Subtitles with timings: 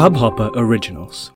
[0.00, 1.32] Hopper originals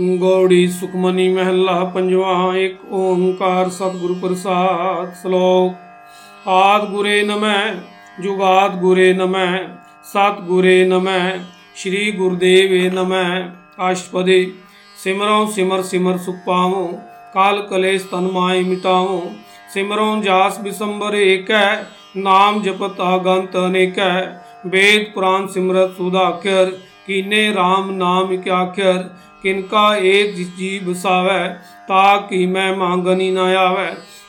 [0.00, 5.76] गौड़ी सुखमनी महला पंजवा, एक ओंकार सतगुरु प्रसाद श्लोक।
[6.48, 7.70] आद गुरे नमः,
[8.22, 11.38] जुगाद गुरे नमः, सत गुरे नमः,
[11.76, 13.52] श्री गुरुदेव नमः।
[13.90, 14.52] अष्टपदे
[15.04, 19.20] सिमरो सिमर सिमर सुख पावो। काल कलेश तन माय मिटाऊं।
[19.74, 21.82] सिमरों जास विसंबर एक है
[22.16, 24.22] नाम जपत अगंत अनेक। है
[24.66, 26.70] वेद पुराण सिमरत सुधाकर
[27.06, 29.02] किने राम नाम क्या कर
[29.42, 31.48] किनका एक जीव बसावे
[31.84, 33.86] ताकि मैं मांगनी न आवे।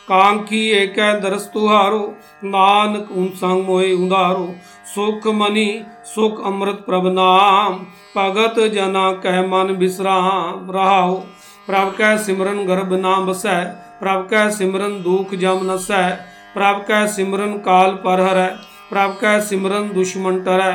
[0.07, 2.01] कांखी एक दरस तुहारो,
[2.43, 4.47] नानक उन संग मोहे उदारो
[4.85, 5.69] सुख मणि
[6.05, 7.79] सुख अमृत प्रभ नाम,
[8.15, 11.23] भगत जना कह मन विश्राम रहा हो
[11.68, 13.62] ਪ੍ਰਭ ਕੈ ਸਿਮਰਨ ਗਰਭ ਨਾ ਬਸੈ
[14.00, 16.08] ਪ੍ਰਭ ਕੈ ਸਿਮਰਨ ਦੁਖ ਜਮ ਨਸੈ
[16.54, 18.48] ਪ੍ਰਭ ਕੈ ਸਿਮਰਨ ਕਾਲ ਪਰ ਹਰੈ
[18.90, 20.72] ਪ੍ਰਭ ਕੈ ਸਿਮਰਨ ਦੁਸ਼ਮਨ ਟਰੈ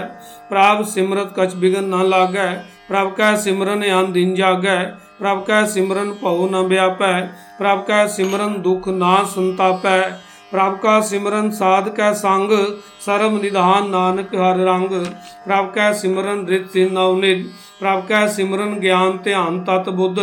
[0.49, 2.51] ਪ੍ਰਭ ਸਿਮਰਤ ਕਛ ਬਿਗਨ ਨਾ ਲਾਗੈ
[2.89, 4.83] ਪ੍ਰਭ ਕੈ ਸਿਮਰਨ ਆਨ ਦਿਨ ਜਾਗੈ
[5.19, 7.21] ਪ੍ਰਭ ਕੈ ਸਿਮਰਨ ਭਉ ਨ ਵਿਆਪੈ
[7.59, 10.01] ਪ੍ਰਭ ਕੈ ਸਿਮਰਨ ਦੁਖ ਨਾ ਸੰਤਾਪੈ
[10.51, 12.51] ਪ੍ਰਭ ਕਾ ਸਿਮਰਨ ਸਾਧ ਕੈ ਸੰਗ
[12.99, 14.89] ਸਰਮ ਨਿਧਾਨ ਨਾਨਕ ਹਰ ਰੰਗ
[15.45, 17.45] ਪ੍ਰਭ ਕੈ ਸਿਮਰਨ ਰਿਤ ਸਿਨ ਨਉ ਨਿਧ
[17.80, 20.20] ਪ੍ਰਭ ਕੈ ਸਿਮਰਨ ਗਿਆਨ ਧਿਆਨ ਤਤ ਬੁੱਧ,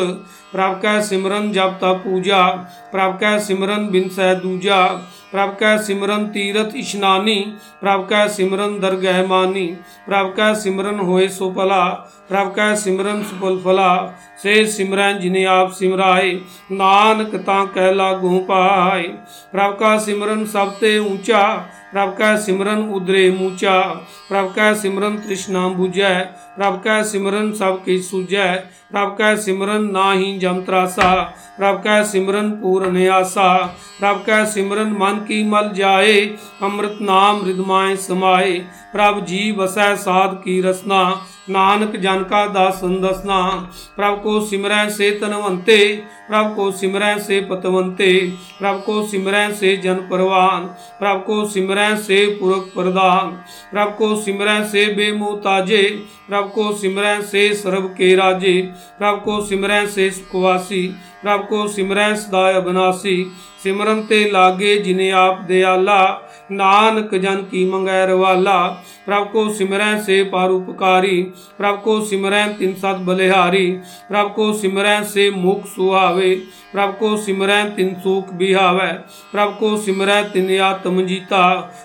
[0.54, 5.00] ਪ੍ਰਭ ਕੈ ਸਿਮਰਨ ਜਪ ਤਪ ਪੂਜਾ, ਪ੍ਰਭ ਕੈ ਸਿਮਰਨ ਬਿਨ ਸਹਿ ਦੂਜਾ,
[5.32, 9.76] ਪ੍ਰਭ ਕੈ ਸਿਮਰਨ ਤੀਰਥ ਇਸ਼ਨਾਨੀ, ਪ੍ਰਭ ਕੈ ਸਿਮਰਨ ਦਰਗਹਿ ਮਾਨੀ,
[10.08, 15.74] ਪ੍ਰਭ ਕੈ ਸਿਮਰਨ ਹੋਏ ਸੋ ਭਲਾ, ਪ੍ਰਭ ਕੈ ਸਿਮਰਨ ਸੁਪਲ ਫਲਾ, ਸੇ ਸਿਮਰਨ ਜਿਨੇ ਆਪ
[15.74, 16.40] ਸਿਮਰਾਏ,
[16.72, 19.08] ਨਾਨਕ ਤਾਂ ਕਹਿ ਲਾਗੂ ਪਾਏ,
[19.52, 23.82] ਪ੍ਰਭ ਕਾ ਸਿਮਰਨ ਸਭ ਤੇ ਉੱਚਾ प्रभका सिमरन उदरे मूचा
[24.30, 26.20] प्रभका सिमरन तृष्णा बुझय
[26.58, 31.14] प्रभका सिमरन सब की सुजय प्रभका सिमरन नाही जम त्रासा
[31.58, 33.58] प्रभका सिमरन पूर्ण आशा
[34.00, 36.22] प्रभका सिमरन मन की मल जाए,
[36.62, 38.52] अमृत नाम हृदमाय समाये
[38.94, 42.24] प्रभ जी बसै साध की रसना ਸਮਾਏ ਪ੍ਰਭ ਜੀ ਵਸੈ ਸਾਧ ਕੀ ਰਸਨਾ ਨਾਨਕ ਜਨ
[42.24, 49.08] ਕਾ ਦਾਸਨ ਦਸਨਾ ਪ੍ਰਭ ਕੋ ਸਿਮਰੈ ਸੇ ਤਨਵੰਤੇ, ਪ੍ਰਭ ਕੋ ਸਿਮਰੈ ਸੇ ਪਤਵੰਤੇ, ਪ੍ਰਭ ਕੋ
[49.08, 50.68] ਸਿਮਰੈ ਸੇ ਜਨ ਪਰਵਾਨ,
[51.00, 53.38] ਪ੍ਰਭ ਕੋ ਸਿਮਰੈ ਸੇ ਪੁਰਖ ਪ੍ਰਦਾਨ
[53.72, 56.00] ਪ੍ਰਭ ਕੋ ਸਿਮਰੈ ਸੇ ਬੇਮੋਤਾਜੇ,
[56.30, 60.94] ਪ੍ਰਭ ਕੋ ਸਿਮਰੈ ਸੇ ਸਰਬ ਕੇ ਰਾਜੇ, ਪ੍ਰਭ ਕੋ ਸਿਮਰੈ ਸੇ ਸੁਖਵਾਸੀ,
[61.24, 63.32] ਪ੍ਰਭ ਕੋ ਸਿਮਰੈ ਸਦਾ ਅਬਨਾਸੀ,
[63.64, 68.58] ਸਿਮਰਨ ਤੇ ਲਾਗੇ ਜਿਨੇ ਆਪ ਦਿਆਲਾ नानक जन की मंगै रवाला
[69.06, 71.22] प्रभु को सिमरੈ से पारुपकारी
[71.58, 73.68] प्रभु को सिमरੈ तिन सत बलिहारी,
[74.10, 76.34] प्रभ को सिमरੈ से मुख सुहावे,
[76.74, 78.92] प्रभु को सिमरੈ तिन सुख बिहावै,
[79.32, 81.44] प्रभु को सिमरੈ तिन आत्म जीता,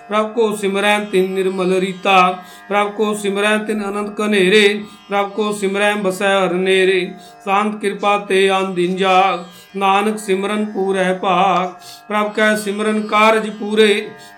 [0.09, 2.19] प्रभु को सिमरੈ तिन निर्मल रीता,
[2.67, 4.67] प्रभु को सिमरੈ तिन अनंत कनेरे,
[5.09, 7.01] प्रभु को सिमरै बसै हरनेरे
[7.39, 9.45] शांत कृपा ते आन दिन जाग।
[9.76, 11.68] ਨਾਨਕ ਸਿਮਰਨ ਪੂਰੈ ਭਾਗ
[12.08, 13.88] ਪ੍ਰਭ ਕੈ ਸਿਮਰਨ ਕਾਰਜ ਪੂਰੇ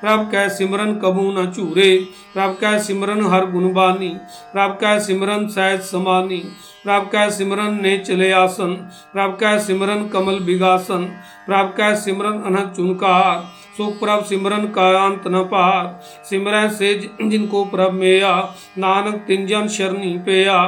[0.02, 1.96] ਪ੍ਰਭ ਕੈ ਸਿਮਰਨ ਕਬੂ ਨ ਝੂਰੇ
[2.34, 4.16] ਪ੍ਰਭ ਕੈ ਸਿਮਰਨ ਹਰ ਗੁਣ ਬਾਨੀ
[4.52, 6.42] ਪ੍ਰਭ ਕੈ ਸਿਮਰਨ ਸਹਿਜ ਸਮਾਨੀ
[6.84, 8.76] ਪ੍ਰਭ ਕੈ ਸਿਮਰਨ ਨੇ ਚਲੇ ਆਸਨ
[9.12, 11.08] ਪ੍ਰਭ ਕੈ ਸਿਮਰਨ ਕਮਲ ਬਿਗਾਸਨ
[11.46, 13.42] ਪ੍ਰਭ ਕੈ ਸਿਮਰਨ ਅਨਹਦ ਚੁਨਕਾਰ
[13.77, 15.99] सुख प्रभ सिमरन का न पार।
[16.29, 20.59] सिमरन से जिनको प्रभ मेया। नानक तिंजन शरणी पेया।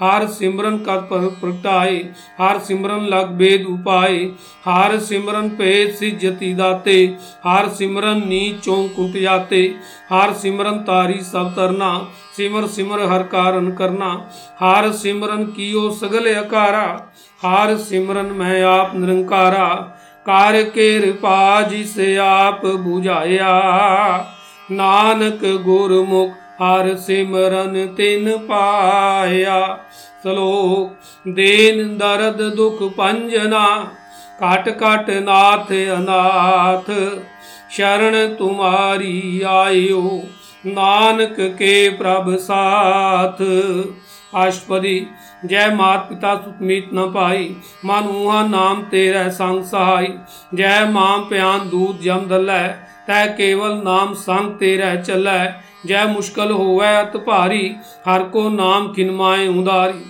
[0.00, 1.96] हार सिमरन का प्रगटाए।
[2.38, 4.16] हार सिमरन लग बेद उपाय
[4.64, 9.74] हार सिमरन पे सिजति दाते। हार सिमरन नीचों कुट जाते।
[10.10, 16.86] हार सिमरन तारी सब तरना। सिमर सिमर हर कारण करना। हार सिमरन कियो सगले अकारा।
[17.42, 19.95] हार सिमरन मैं आप निरंकारा।
[20.26, 23.50] कार कृपा जिसे आप बुझाया।
[24.70, 26.30] नानक गुरमुख
[26.62, 29.78] हर सिमरन तिन पाया।
[30.22, 30.96] श्लोक,
[31.28, 33.92] देन दर्द दुख पंजना।
[34.40, 36.94] काट काट नाथ अनाथ,
[37.76, 40.22] शरण तुम्हारी आयो।
[40.66, 43.42] नानक के प्रभ साथ।
[44.34, 45.06] आष्पदी
[45.45, 47.55] ਨਾਨਕ ਕੇ ਪ੍ਰਭ ਸਾਥ ਅਸ਼ਟਪਦੀ ਜੈ ਮਾਤ ਪਿਤਾ ਸੁਤਮੀਤ ਨ ਪਾਈ
[47.85, 50.07] ਮਨ ਉਹਾ ਨਾਮ ਤੇਰਾ ਸੰਗ ਸਹਾਈ
[50.55, 52.67] ਜੈ ਮਾਂ ਪਿਆਨ ਦੂਤ ਜਮ ਦਲੈ
[53.07, 57.75] ਤੈ ਕੇਵਲ ਨਾਮ ਸੰਗ ਤੇਰਾ ਚੱਲੈ ਜੈ ਮੁਸ਼ਕਲ ਹੋਵੈ ਅਤ ਭਾਰੀ
[58.09, 60.03] ਹਰ ਕੋ ਨਾਮ ਕਿਨਮਾਏ ਉਦਾਰੀ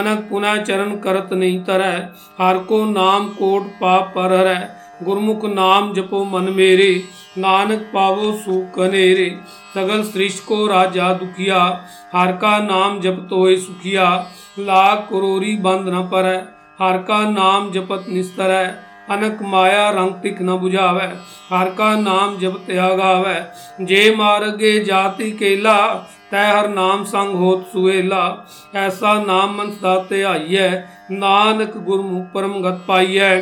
[0.00, 2.08] ਅਨਕ ਪੁਨਾ ਚਰਨ ਕਰਤ ਨਹੀਂ ਤਰੈ
[2.40, 4.68] ਹਰ ਕੋ ਨਾਮ ਕੋਟ ਪਾਪ ਪਰ ਹਰੈ
[5.02, 7.02] ਗੁਰਮੁਖ ਨਾਮ ਜਪੋ ਮਨ ਮੇਰੇ
[7.38, 9.36] ਨਾਨਕ ਪਾਵੋ ਸੁਖ ਕਨੇਰੇ
[9.74, 11.84] ਸਗਲ ਸ੍ਰਿਸ਼ਟ ਕੋ ਰਾਜਾ ਦੁਖੀਆ
[12.16, 14.26] ਹਰ ਕਾ ਨਾਮ ਜਪਤ ਹੋਏ ਸੁਖੀਆ
[14.59, 16.39] ਲਾਖ ਕਰੋਰੀ ਬੰਦ ਨ ਪਰੈ,
[16.81, 18.65] ਹਰ ਕਾ ਨਾਮ ਜਪਤ ਨਿਸਤਰੈ,
[19.13, 21.09] ਅਨਕ ਮਾਇਆ ਰੰਗ ਤਿਕ ਨ 부ਝਾਵੈ
[21.53, 23.35] ਹਰ ਕਾ ਨਾਮ ਜਪ ਤਿਆਗਾਵੈ
[23.81, 28.45] ਜੇ ਮਾਰਗੇ ਜਾਤੀ ਕੇਲਾ, ਤੈ ਹਰ ਨਾਮ ਸੰਗ ਹੋਤ ਸੁਏਲਾ
[28.75, 30.69] ਐਸਾ ਨਾਮ ਮਨ ਸਦਾ ਧਿਆਈਐ,
[31.11, 33.41] ਨਾਨਕ ਗੁਰਮੁਖ ਪਰਮ ਗਤ ਪਾਈਐ।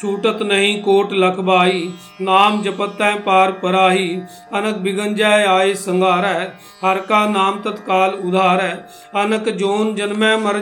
[0.00, 1.80] छूटत नहीं कोट लखबाई,
[2.20, 4.08] नाम जपत है पार पराही,
[4.52, 6.26] अनक बिगन जाय आय संगार
[6.84, 8.72] हर का नाम तत्काल उधार है
[9.16, 10.58] अनक जोन जन्मै मर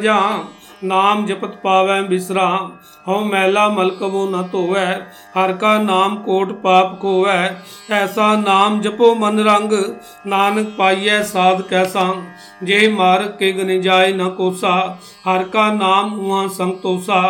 [0.82, 2.70] जा नाम जपत पावै विश्राम
[3.06, 4.87] हूँ मैला मलकवो न धोवै
[5.37, 7.37] हर का नाम कोट पाप खोवै
[7.93, 9.73] ऐसा नाम जपो मन रंग
[10.26, 12.06] नानक पाइय साध कैसा
[12.62, 14.75] जे मार्ग के गन जाय न कोसा
[15.26, 17.20] हर का नाम उहाँ संतोषा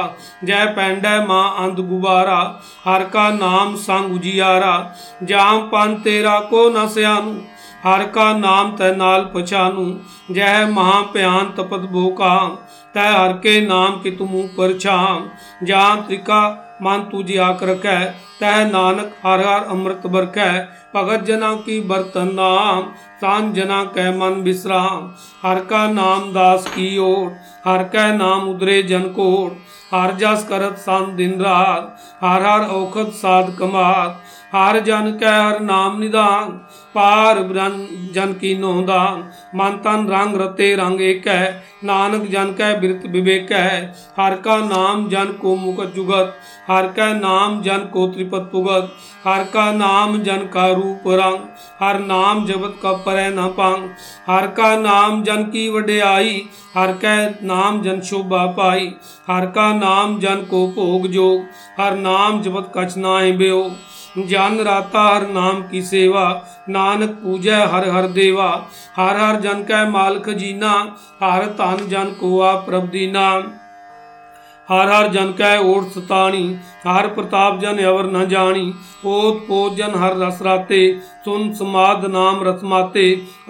[0.44, 2.38] जय पैंडै माँ अंध गुबारा
[2.84, 4.74] हर का नाम संग उजियारा
[5.22, 7.36] जाम पन तेरा को न सयानु
[7.84, 9.84] हर का नाम तै नाल पछानु
[10.30, 12.32] जय महाप्यान तपत भोका
[12.96, 15.26] तै हर के नाम के तुम ऊपर छाम
[15.66, 16.38] जान त्रिका
[16.82, 17.98] मन तुझे आक रखै।
[18.40, 20.48] तह नानक हर हर अमृत बरखै।
[20.94, 22.82] भगत जना की बर्तन नाम।
[23.20, 25.06] तान जना कै मन विश्राम
[25.42, 27.30] हर का नाम दास की ओर।
[27.64, 33.12] हर कै नाम उदरे जन कोट हर जस करत सन दिन रात। हर हर औखत
[33.18, 36.52] साध कमात हर जन कै हर नाम निदान।
[36.96, 37.38] पार
[38.14, 39.22] जन की नोदान
[39.54, 41.48] मन तन रंग रते रंग एक है
[41.84, 43.80] नानक जन कै बिरत विवेक। है
[44.18, 46.34] हर का नाम जन को मुकत जुगत,
[46.68, 48.92] हर का नाम जन को त्रिपत पुगत।
[49.24, 51.38] हर का नाम जन का रूप रंग,
[51.80, 53.88] हर नाम जगत का पर न पांग।
[54.26, 56.34] हर का नाम जन की वड्याई,
[56.74, 58.92] हर का नाम जन शोभा पाई।
[59.28, 61.44] हर का नाम जन को भोग जोग,
[61.80, 63.72] हर नाम जपत कछ नाय बेयोग।
[64.18, 66.24] जन राता हर नाम की सेवा।
[66.68, 68.48] नानक पूजै हर हर देवा।
[68.96, 70.72] हर हर जन कै माल खजीना
[71.22, 72.32] हर तन जन को
[72.66, 73.28] प्रभ दीना।
[74.68, 76.44] हर हर जन कै ओट सतानी।
[76.86, 78.64] हर प्रताप जन अवर न जानी।
[79.06, 80.80] ओत पोत जन हर रस राते।
[81.24, 83.04] सुन समाद नाम रसमाते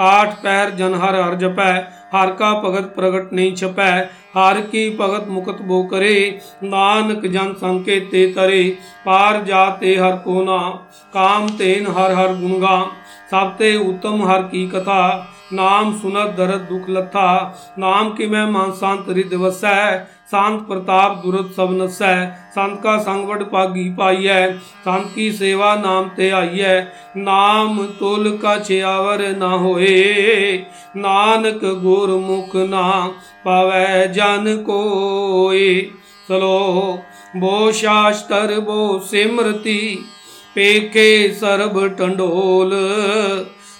[0.06, 1.70] आठ पैर जन हर हर जपै।
[2.16, 3.90] हर का भगत प्रगट नहीं छपै,
[4.34, 6.16] हर की भगत मुकत बो करे।
[6.64, 8.62] नानक जन संकेत ते तरे,
[9.06, 10.58] पार जाते हर को ना।
[11.14, 12.76] काम तेन हर हर गुणगा
[13.30, 15.02] सबते उत्तम हर की कथा।
[15.52, 17.28] नाम सुनत दरद दुख लथा।
[17.78, 19.98] नाम की मैं मान शांत रिद वसै।
[20.30, 26.08] शांत प्रताप दुरत सब नसै। संत का संगवट पागी पाई है संत की सेवा नाम
[26.08, 30.58] ते आई है नाम तुल का छियावर न होए।
[30.96, 33.06] नानक गुरमुख ना
[33.44, 35.80] पावै जन कोए।
[36.28, 36.98] चलो,
[37.36, 40.04] बो शास्त्र, बो सिमरती
[40.54, 42.70] पेखे सरब टंडोल।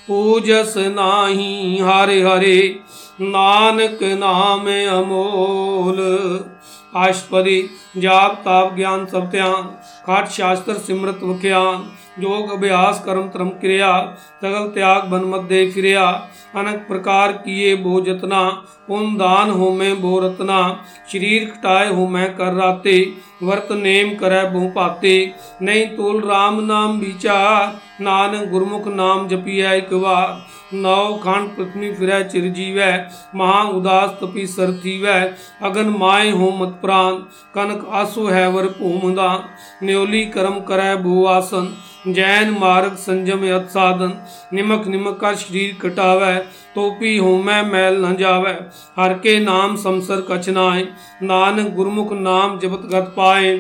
[0.09, 2.81] पूजस नाही हरे हरे,
[3.21, 4.67] नानक नाम
[4.97, 5.99] अमोल।
[6.97, 7.61] आशपदी
[7.97, 9.63] जाप, ताप, ज्ञान सब त्यान
[10.07, 11.87] खाट, शास्त्र सिमृत वख्यान
[12.19, 13.91] योग अभ्यास कर्म त्रम क्रिया
[14.43, 16.05] सगल त्याग बन मध्य फिरिया
[16.57, 18.41] अनक प्रकार किए बो जतना
[18.91, 20.59] उन दान हो मैं बो रतना
[21.13, 22.99] शरीर कटाए हो मैं कर राते
[23.43, 25.17] वर्त नेम करे बो पाते
[25.63, 32.11] नहीं तोल राम नाम विचार नानक गुरमुख नाम जपिया एक बार नौ खंड पृथ्वी फिर
[32.29, 32.79] चिरजीव
[33.37, 35.07] महा उदास तपी सरथीव
[35.67, 37.15] अगन माए हो मत प्राण
[37.55, 41.25] कनक आसो है वर भूमदान न्योली कर्म करे भू
[42.07, 44.13] आसन जैन मार्ग संजम यत साधन
[44.55, 46.35] निमक निमक का शरीर कटावे
[46.75, 48.53] तोपी हो मैं मैल न जावे
[48.99, 50.83] हर के नाम समसर कचनाए
[51.23, 53.59] नानक गुरमुख नाम जपत गत पाए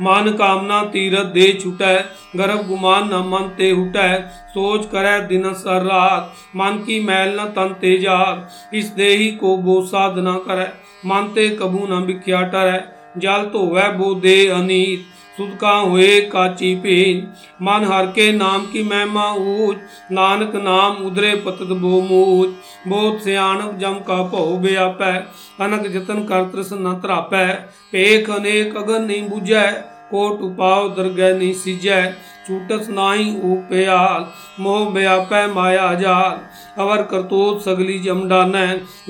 [0.00, 1.94] मान कामना तीरथ दे छुटै
[2.36, 4.08] गर्भ गुमान न मन ते हुटै
[4.52, 9.56] सोच करे दिन सर रात मन की मैल न तन ते जाग इस देही को
[9.64, 10.70] बो साधना करे
[11.04, 12.80] मन ते कबू न बिख्या टरै
[13.22, 17.26] जल धोवै बो दे अनीत सुदका हुए काची पीन
[17.62, 22.54] मन हर के नाम की महिमा ऊच नानक नाम उदरे पतत बो मूच
[22.86, 25.12] बहुत सियाणक जम का भो व्यापै
[25.60, 27.46] अनक जतन कर तृष्ण न त्रापै
[27.92, 29.68] पेख अनेक अगन नहीं बुझै
[30.10, 32.02] कोट उपाव दरगह नहीं सिजै
[32.48, 34.28] छूटस नाई उपेयाल
[34.60, 36.38] मोह व्यापै माया जाल
[36.78, 38.56] अवर करतोत सगली जमडान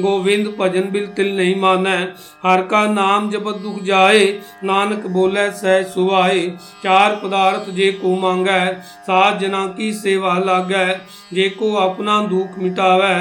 [0.01, 1.97] गोविंद भजन बिल तिल नहीं मानै
[2.45, 4.23] हर का नाम जब दुख जाए
[4.65, 6.41] नानक बोले सह सुवाए
[6.83, 8.61] चार पदार्थ जे को मांगै
[9.09, 10.87] सात जना की सेवा लागै
[11.33, 13.13] जे को अपना दुख मिटावै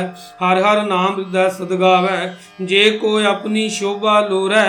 [0.42, 2.18] हर हर नाम हृदय सदगावै
[2.66, 4.66] जे को अपनी शोभा लोरै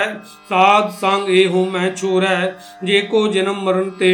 [0.50, 2.36] साध संग ए हो मैं छोरै
[2.84, 4.12] जे को जन्म मरण ते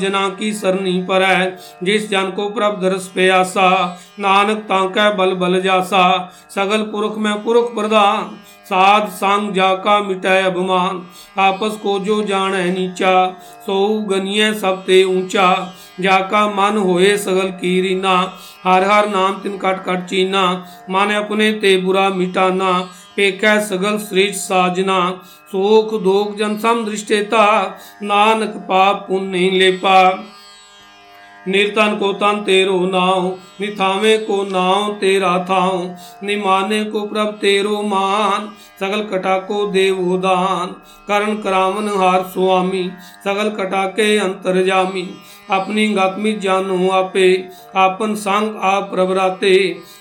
[0.00, 3.70] जना की सरनी पर है जिस जन को प्रभ दरस पे आसा
[4.20, 6.04] नानक तांकै बल बल जासा
[6.54, 11.00] सगल पुरख में पुरख प्रधान साध संग जाका मिटाए अभिमान
[11.38, 13.12] आपस को जो जान है नीचा
[13.66, 13.76] सो
[14.08, 15.46] गनिय सब ते ऊँचा
[16.00, 18.16] जाका मन होए सगल की रीना
[18.64, 20.42] हर हर नाम तिन कट कट चीना
[20.90, 22.72] माने अपने ते बुरा मिटाना
[23.18, 24.98] पेखै सगल श्रेष्ठ साजना
[25.52, 27.44] सोख दोख जन सम दृष्टेता
[28.10, 29.96] नानक पाप पुण्य नहीं ले पा
[31.48, 33.28] निरतन को तन तेरो नाव
[33.60, 35.78] निथावे को नाव तेरा थाव
[36.22, 38.48] निमाने को प्रभ तेरो मान,
[38.80, 40.74] सगल कटा को देवो दान।
[41.08, 42.90] करण करावन हार स्वामी
[43.24, 45.08] सगल कटा के अंतर जामी।
[45.50, 49.58] अपनी गतमी जानो आपे, आपन संग आप प्रभराते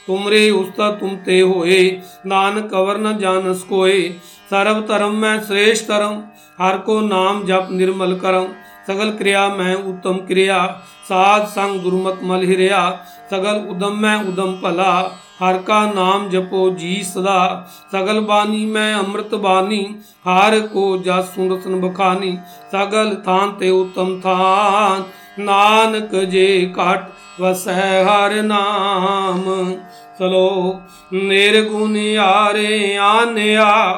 [0.07, 1.79] तुमरे उस्ता तुम ते होए
[2.25, 4.01] नान कवर न जानस कोए।
[4.49, 6.21] सर्व धर्म में श्रेष्ठ धर्म,
[6.61, 8.47] हर को नाम जप निर्मल करम।
[8.87, 10.59] सगल क्रिया मैं उत्तम क्रिया
[11.07, 17.03] साध संग दुर्मत मल हिरिया, सगल उदम में उदम भला। हर का नाम जपो जी
[17.03, 19.95] सदा। सगल बानी में अमृत बानी,
[20.25, 22.37] हार को जस सुन बखानी।
[22.71, 25.05] सगल थान ते उत्तम थान,
[25.39, 27.09] नानक जे काट
[27.41, 29.71] वसै हर नाम।
[30.19, 30.81] चलो
[31.13, 33.93] निर्गुण यारे आनया,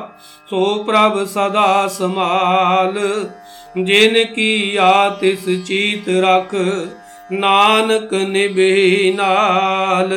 [0.49, 3.29] सो प्रभ सदा समाल।
[3.77, 6.49] जिन की आतिस चीत रख
[7.31, 10.11] नानक निभे नाल।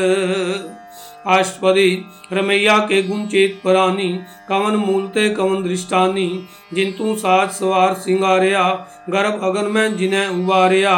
[1.27, 4.09] अष्टपदी रमैया के गुण चेत परानी,
[4.49, 10.95] कवन मूलते कवन दृष्टानी जिंतु साज सवार सिंगारिया, गर्भ अगन में जिन्हें उबारिया।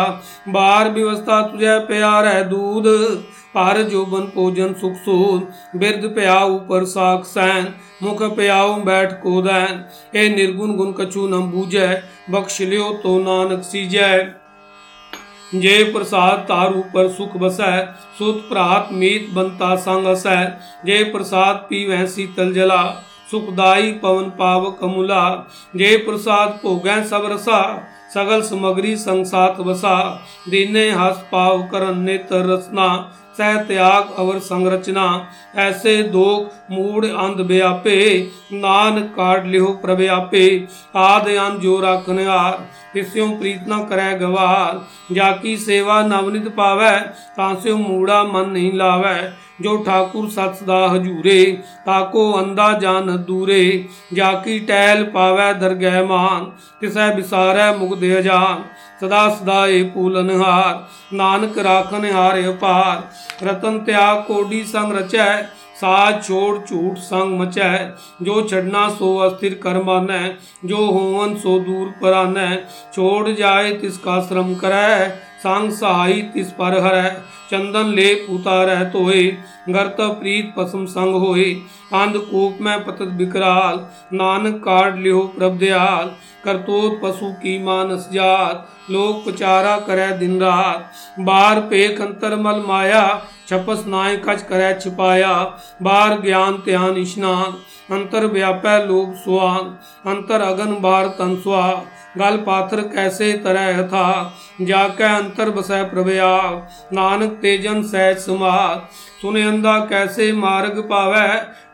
[0.49, 2.85] बार व्यवस्था तुझे प्यार है दूध,
[3.54, 7.68] पार जोबन भोजन सुख सूद। बिरद प्याऊ ऊपर साख सैन,
[8.02, 9.85] मुख प्याऊ बैठ को दैन।
[10.16, 14.44] ए निर्गुण गुण कछु न बूझे, बख्श लियो तो नानक सीजै।
[15.55, 17.73] जे प्रसाद तारू पर सुख बसै,
[18.19, 20.39] सुत प्रात मीत बनता संग असै।
[20.87, 22.85] जय प्रसाद पीवै शीतल जला,
[23.31, 25.25] सुखदाई पवन पाव कमुला
[25.77, 27.61] जय प्रसाद भोग सब रसा
[28.14, 29.99] सगल समग्री संसात बसा
[30.50, 32.88] दीने हस पाव करन नेत्र रचना
[33.38, 35.06] सह त्याग अवर संरचना
[35.59, 36.26] ऐसे दो
[36.71, 37.97] मूड अंध व्यापे
[38.54, 40.47] नान काट लिहो प्रव्यापे
[40.99, 42.59] आद अन जो रखनहार
[42.94, 46.97] तिस्यों प्रीत न करे गवार जाकी सेवा नवनित पावै
[47.37, 49.18] तास्यों मूड़ा मन नहीं लावै
[49.62, 51.40] जो ठाकुर सत सदा हजूरे
[51.87, 53.62] ताको अंदा जान दूरे
[54.14, 56.49] जाकी टैल पावै दरगह मान
[56.80, 58.64] तिसै बिसारै मुगद जान
[59.02, 60.73] सदा सदा ए पूलन हार
[61.14, 65.28] नानक राखन हार अपार रतन त्याग कोडी संग रचै
[65.81, 67.71] साज छोड़ झूठ संग मचै।
[68.23, 70.23] जो छड़ना सो अस्थिर कर मानै,
[70.64, 72.49] जो होवन सो दूर परानै।
[72.95, 77.09] छोड़ जाए तिसका श्रम करै, संग सहाई तिस पर हरै।
[77.50, 79.25] चंदन लेप उतारै तोए
[79.69, 81.49] गर्त प्रीत पसम संग होए।
[81.95, 86.14] अंधकूप में पतत बिकराल, नानक काट लियो प्रभ दयाल।
[86.45, 90.90] करतोत पशु की मानस जात, लोक पचारा करे दिन रात।
[91.21, 93.04] बार पेख अंतर मल माया
[93.49, 95.33] छपस नाय कच करे छिपाया
[95.83, 97.59] बार ज्ञान त्यान स्नान
[97.91, 99.75] अंतर व्यापै लोभ सुआन
[100.07, 101.67] अंतर अगन बार तन सुहा
[102.19, 104.07] गल पाथर कैसे तरह था
[104.63, 106.31] जाकै अंतर बसै प्रभया
[106.93, 111.27] नानक तेजन सहज समात सुने अंधा कैसे मार्ग पावै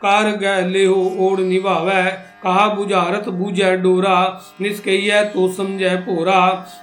[0.03, 2.03] कार गह लेहो ओढ़ निभावै
[2.43, 4.15] कहा बुझारत बूझै डोरा
[4.61, 6.39] निष्कैय तो समझै भोरा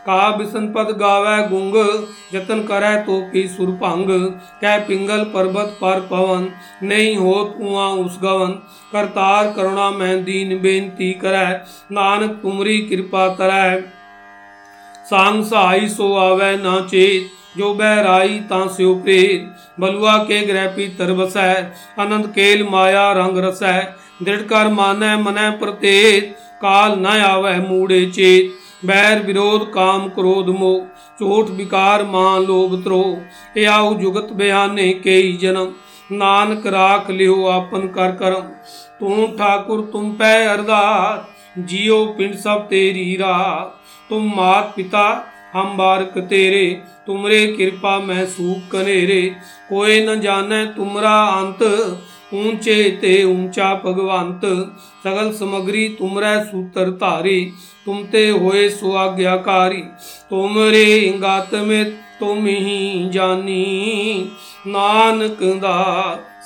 [0.06, 1.78] कहा बिसन पद गावै गुंग
[2.32, 4.12] जतन करै तो की सुर भंग
[4.62, 6.48] कह पिंगल पर्वत पर पवन
[6.84, 8.56] नहीं होत उआ उस गवन
[8.92, 11.46] करतार करुणा मैं दीन बेनती करै
[11.98, 13.64] नानक तुमरी कृपा करै
[15.10, 21.12] सांग सहाई सो आवे ना चेत जो बहराई ता स्यो प्रेत बलुआ के ग्रह पीतर
[21.20, 21.46] बसै
[22.04, 23.78] अनंत केल माया रंग रसै
[24.20, 26.32] दृढ़ कर मानै मनै प्रतेत
[26.62, 33.02] काल न आवे मूड़े चेत बैर विरोध काम क्रोध मोह झूठ विकार मान लोभ त्रो
[33.68, 38.52] आउ जुगत बयाने के जन्म नानक राख लियो आपन कर करम
[39.00, 43.74] तू ठाकुर तुम पै अरदास जियो पिंड सब तेरी रात
[44.10, 45.08] तुम मात पिता
[45.52, 46.64] हम बारक तेरे
[47.06, 49.20] तुमरे कृपा में सूख कनेरे
[49.68, 51.62] कोई न जाने तुमरा अंत
[52.34, 54.44] ऊँचे ते ऊँचा भगवंत
[55.04, 57.40] सगल समग्री तुमरे सूत्र धारी
[57.86, 59.82] तुम ते होए सुआज्ञाकारी
[60.30, 60.84] तुमरे
[61.22, 61.84] गात में
[62.20, 63.64] तुम ही जानी
[64.66, 65.78] नानक दा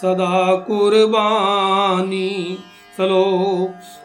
[0.03, 2.29] सदा कुर्बानी
[2.97, 3.25] सलो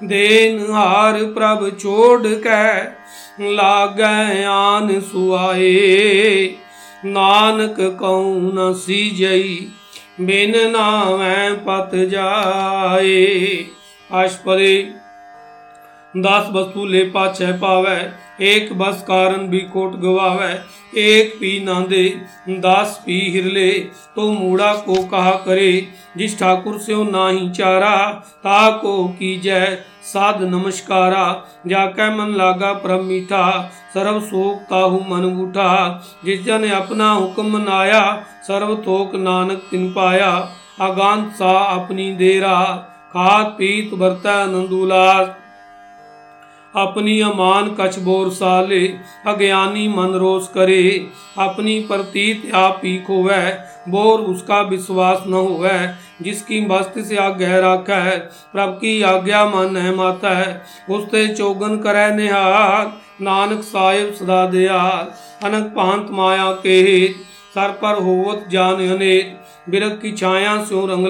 [0.04, 2.62] देन हार प्रभ छोड़ के
[3.56, 5.74] लागै आन सुआए
[7.08, 9.58] नानक कौन सी जई
[10.18, 11.34] बिन नामै
[11.66, 13.18] पत जाए
[14.14, 14.72] अष्टपदी
[16.14, 17.98] दस वस्तु ले पाछे पावे
[18.46, 20.50] एक बस कारण भी कोट गवावे
[21.02, 22.04] एक पी ना दे
[22.64, 23.70] दास पी हिरले
[24.16, 25.72] तो मूड़ा को कहा करे
[26.18, 27.96] जिस ठाकुर से नाही चारा
[28.44, 31.26] ता को की जय साध नमस्कारा
[31.68, 33.44] जाके मन लागा परम मीठा
[33.94, 35.70] सर्व शोक ताहु मन उठा
[36.26, 38.02] जिस जन अपना हुक्म मनाया
[38.48, 40.30] सर्व थोक नानक तिन पाया
[40.82, 42.56] अगांत सा अपनी देरा
[43.12, 45.36] खात पीत बरता नंदुलास
[46.74, 48.82] अपनी अमान कछ बोर साले
[49.28, 50.84] अज्ञानी मन रोष करे
[51.40, 53.40] अपनी प्रतीत आप ही खोवे
[53.90, 55.78] बोर उसका विश्वास न होवे
[56.22, 58.18] जिसकी मस्त से आज्ञा रख है
[58.54, 60.50] प्रभ की आज्ञा मन है माता है
[60.90, 66.78] उसते चौगन करे निहार नानक साहिब सदा दयाल अनक पांत माया के
[67.58, 69.38] सर पर होवत जान अनेक।
[69.70, 71.08] बिरक की छाया स्यो रंग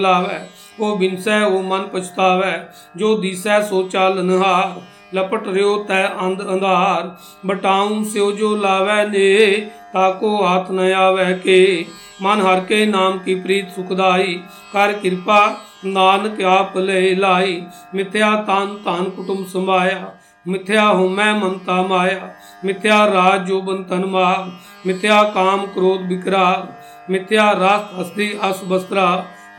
[0.80, 2.52] वो बिनसै वो मन पछतावे।
[2.98, 4.82] जो दिसै, सो चाल नहार।
[5.14, 9.52] लपट रियो तय अंध अंधार। बटाऊं स्यो जो लावे ने
[9.94, 11.86] ताको हाथ न आवे के।
[12.22, 14.34] मन हर के नाम की प्रीत सुखदाई।
[14.74, 15.42] कर कृपा
[15.86, 17.64] नानक आप ले लाई।
[17.96, 20.14] मिथ्या तान तान कुटुम समाया
[20.48, 22.30] मिथ्या हूँ मैं ममता माया,
[22.66, 26.68] मिथ्या राज जो बंतन माग मिथ्या काम क्रोध विकराल
[27.12, 29.08] मिथ्या रास हस्ती अस बस्त्रा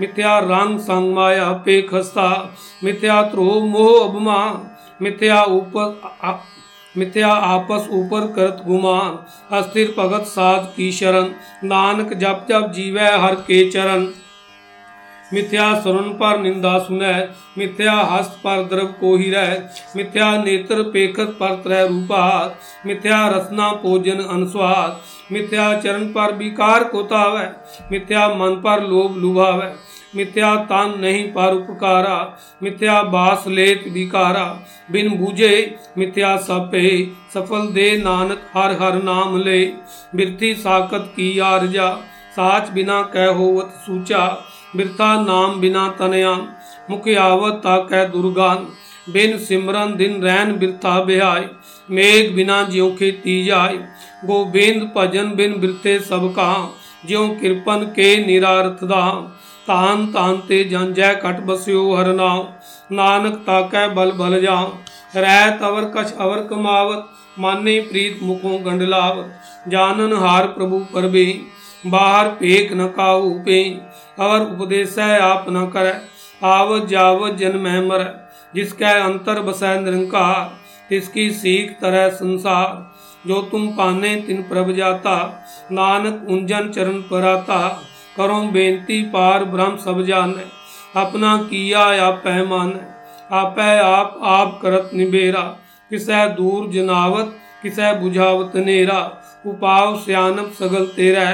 [0.01, 2.29] मिथ्या रंग संग माया पे खस्ता
[2.85, 4.69] मिथ्या त्रो मोह अभिमान
[5.03, 6.41] मिथ्या ऊपर
[6.95, 9.19] मिथ्या आपस ऊपर करत गुमान
[9.57, 11.29] अस्थिर भगत साध की शरण,
[11.65, 14.07] नानक जप जप जीवै हर के चरण।
[15.33, 17.15] मिथ्या सुरन पर निंदा सुनै,
[17.59, 19.51] मिथ्या हस्त पर द्रव को ही रह,
[19.97, 22.25] मिथ्या नेत्र पेखत पर त्रय रूपा
[22.87, 25.01] मिथ्या रसना भोजन अनुस्वाद
[25.33, 27.47] मिथ्या चरण पर विकार को तावै
[27.93, 29.71] मिथ्या मन पर लोभ लुभावै,
[30.17, 32.17] मिथ्या तान नहीं पर उपकारा,
[32.63, 34.45] मिथ्या बास लेत विकारा,
[34.91, 35.55] बिन बूझे
[35.99, 36.89] मिथ्या सपे,
[37.35, 39.65] सफल दे नानक हर हर नाम ले,
[40.15, 41.91] बिरथी साकत की आरजा,
[42.33, 44.25] साच बिना कह होवत सूचा
[44.77, 46.35] बिरता नाम बिना तनया
[46.89, 48.67] मुख आवत ताकै दुर्गान
[49.13, 51.47] बिन सिमरन दिन रैन बिरता ब्याय
[51.89, 53.79] मेघ बिना ज्यों के तीजाय
[54.25, 56.49] गोविंद भजन बिन बिरते सबका
[57.05, 59.23] ज्यो कृपन के निरारथ दाम
[59.67, 64.59] तान तान ते जन जय कट बस्यो हर नाम नानक ताकै बल बल जा
[65.19, 71.25] रह तवर कछ अवर कमावत माने प्रीत मुखों गंडलावत जानन हार प्रभु परबे
[71.87, 73.59] बाहर पेक न काऊ पे
[74.19, 75.93] और उपदेश आप न कर।
[76.43, 78.05] आवत जावत जन्म मर,
[78.55, 80.45] जिसका अंतर बसै निरंकार,
[80.89, 82.95] तिसकी सीख तरह संसार।
[83.27, 85.15] जो तुम पाने तिन प्रभ जाता,
[85.73, 87.59] नानक उंजन चरण पर आता
[88.17, 90.33] करो बेनती पार ब्रह्म सब जान,
[90.97, 92.71] अपना किया या पैमान
[93.33, 95.43] आप आप आप करत निबेरा,
[95.91, 99.01] किस दूर जनावत, किसै बुझावत नेरा।
[99.47, 101.27] उपाव सियानप सगल तेरा।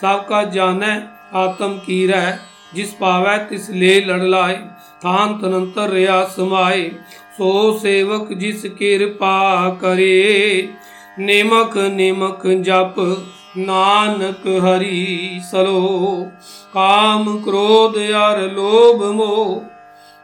[0.00, 0.94] सबका जानै
[1.34, 2.32] आत्म की रह।
[2.74, 4.56] जिस पावै तिस ले लड़ लाए
[5.02, 6.82] थान तनंतर रिया समाए।
[7.36, 9.38] सो सेवक जिस कृपा
[9.80, 10.16] करे,
[11.18, 13.00] नेमक नेमक जप
[13.58, 15.82] नानक हरि सलो
[16.70, 19.52] काम क्रोध यार लोभ मोह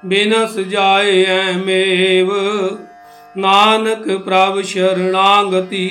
[0.04, 2.32] बिनस जाए मेव।
[3.36, 5.86] नानक प्रभ शरणागति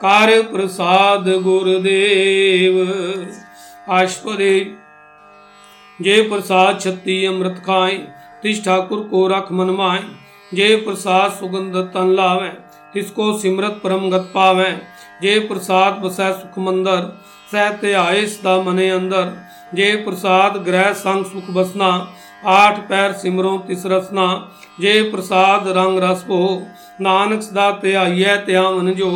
[0.00, 2.78] कर प्रसाद गुरुदेव
[3.92, 4.54] आशपदे
[6.00, 7.98] जे प्रसाद छत्ती अमृत खाए
[8.42, 10.00] तिस ठाकुर को रख मन माए
[10.52, 12.50] जे प्रसाद सुगंध तन लावे
[12.94, 14.72] तिसको सिमरत परम गत पावे
[15.22, 17.10] ਜੇ ਪ੍ਰਸਾਦ ਬਸੈ ਸੁਖ ਮੰਦਰ
[17.52, 19.30] ਸਹਿ ਧਿਆਏ ਸਦਾ ਮਨੇ ਅੰਦਰ
[19.74, 21.90] ਜੇ ਪ੍ਰਸਾਦ ਗ੍ਰਹਿ ਸੰਗ ਸੁਖ ਬਸਨਾ
[22.52, 24.26] ਆਠ ਪੈਰ ਸਿਮਰੋ ਤਿਸ ਰਸਨਾ
[24.80, 26.40] ਜੇ ਪ੍ਰਸਾਦ ਰੰਗ ਰਸ ਭੋ
[27.00, 29.10] ਨਾਨਕ ਸਦਾ ਧਿਆਈਐ ਧਿਆਵਨ ਜੋ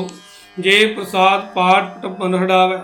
[0.62, 2.78] ਜੇ ਪ੍ਰਸਾਦ ਪਾਠ ਪਟਪਨ ਹੜਾਵੇ,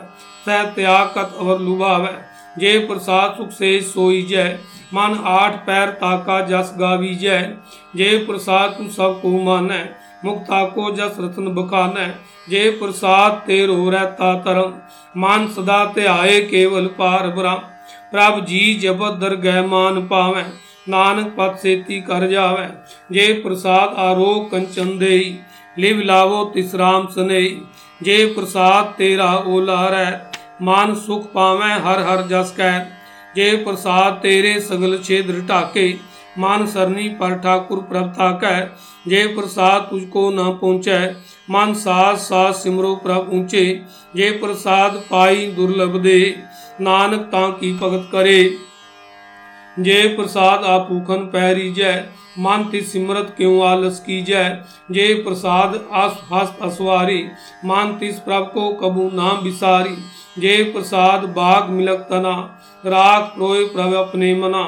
[0.46, 2.14] ਸਹਿ ਤਿਆਗ ਕਤ ਅਵਰ ਲੁਭਾਵੇ।
[2.58, 4.58] ਜੇ ਪ੍ਰਸਾਦ ਸੁਖ ਸੇ ਸੋਈ ਜੈ
[4.94, 7.42] ਮਨ ਆਠ ਪੈਰ ਤਾਕਾ ਜਸ ਗਾਵੀ ਜੈ
[7.96, 9.84] ਜੇ ਪ੍ਰਸਾਦ ਤੂੰ ਸਭ ਕੋ ਮਾਨੈ,
[10.26, 12.08] ਮੁਕਤਾ ਕੋ ਜਸ ਰਤਨ ਬਖਾਨੈ।
[12.50, 14.74] ਜੇ ਪ੍ਰਸਾਦ ਤੇ ਰੋ ਰਹਤਾ ਤਰਮ
[15.18, 17.62] ਮਨ ਸਦਾ ਧਿਆਏ ਕੇਵਲ ਪਾਰ ਬ੍ਰਹਮ।
[18.12, 20.44] ਪ੍ਰਭ ਜੀ ਜਬਤ ਦਰਗਹਿ ਮਾਨ ਪਾਵੈ,
[20.90, 22.70] ਨਾਨਕ ਪਤ ਸੇਤੀ ਕਰ ਜਾਵੈ।
[23.12, 25.38] ਜੇ ਪ੍ਰਸਾਦ ਆਰੋਗ ਕੰਚਨ ਦੇਈ
[25.78, 27.42] लिव लावो तिसराम सने
[28.02, 30.10] जे प्रसाद तेरा ओला है
[30.64, 32.78] मान सुख पावे हर हर जस कह
[33.36, 35.88] जे प्रसाद तेरे सगल छेद ढाके
[36.40, 38.56] मान सरनी पर ठाकुर प्रभ ताकै
[39.06, 41.00] जे प्रसाद तुझको न पहुँचै
[41.50, 43.66] मन सास सास सिमरो प्रभ ऊँचे
[44.16, 46.20] जे प्रसाद पाई दुर्लभ दे
[46.82, 48.40] नानक ता की भगत करे
[49.82, 51.98] जे प्रसाद आपूखन पैरी जय
[52.40, 54.50] मन ति सिमरत क्यों आलस की जय
[54.92, 57.24] जे प्रसाद आस हस्त असवारी
[57.66, 59.96] मान तिस प्रभ को कबू नाम विसारी
[60.40, 62.36] जे प्रसाद बाग मिलक तना
[62.84, 64.64] राख प्रोय प्रभ अपने मना।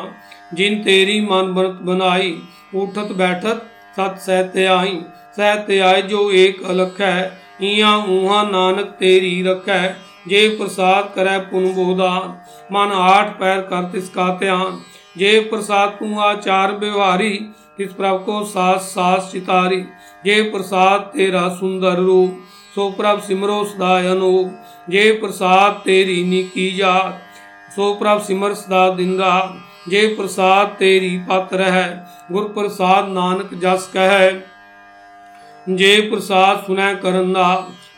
[0.54, 2.32] जिन तेरी मन बनत बनाई,
[2.76, 4.96] उठत बैठत सत सहते आई।
[5.36, 7.32] सहते आए जो एक अलख है
[7.64, 9.82] इया ऊहा नानक तेरी रखै।
[10.28, 12.34] जे प्रसाद करे पुन बोदान
[12.72, 14.80] मन आठ पैर कर तिसका ध्यान।
[15.20, 17.34] जे प्रसाद तू आचार व्यवहारी
[17.78, 19.82] तिस प्रभ को सास सास चितारी
[20.26, 27.42] जे प्रसाद तेरा सुंदर रूप सो प्रभ सिमरो सदा अनूप जे प्रसाद तेरी निकी जात
[27.76, 31.88] सो प्रभ सिमर सदा दिन रात जे प्रसाद तेरी पात्र है
[32.32, 37.46] गुर प्रसाद नानक जस कह जे प्रसाद सुनै करना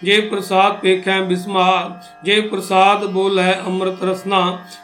[0.04, 4.42] जे प्रसाद पेखै बिस्मार जे प्रसाद बोलै अमृत रसना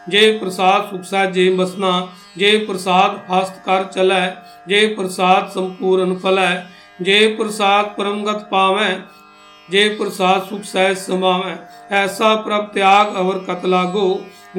[0.10, 1.94] जे प्रसाद सुख जे बसना
[2.38, 4.24] जे प्रसाद हस्त कर चलै
[4.68, 6.50] जे प्रसाद संपूर्ण फलै
[7.02, 8.90] जे प्रसाद परमगत पावै
[9.70, 11.56] जे प्रसाद सुख सहज समावै
[11.96, 14.06] ऐसा प्रभ त्याग अवर कत लागो,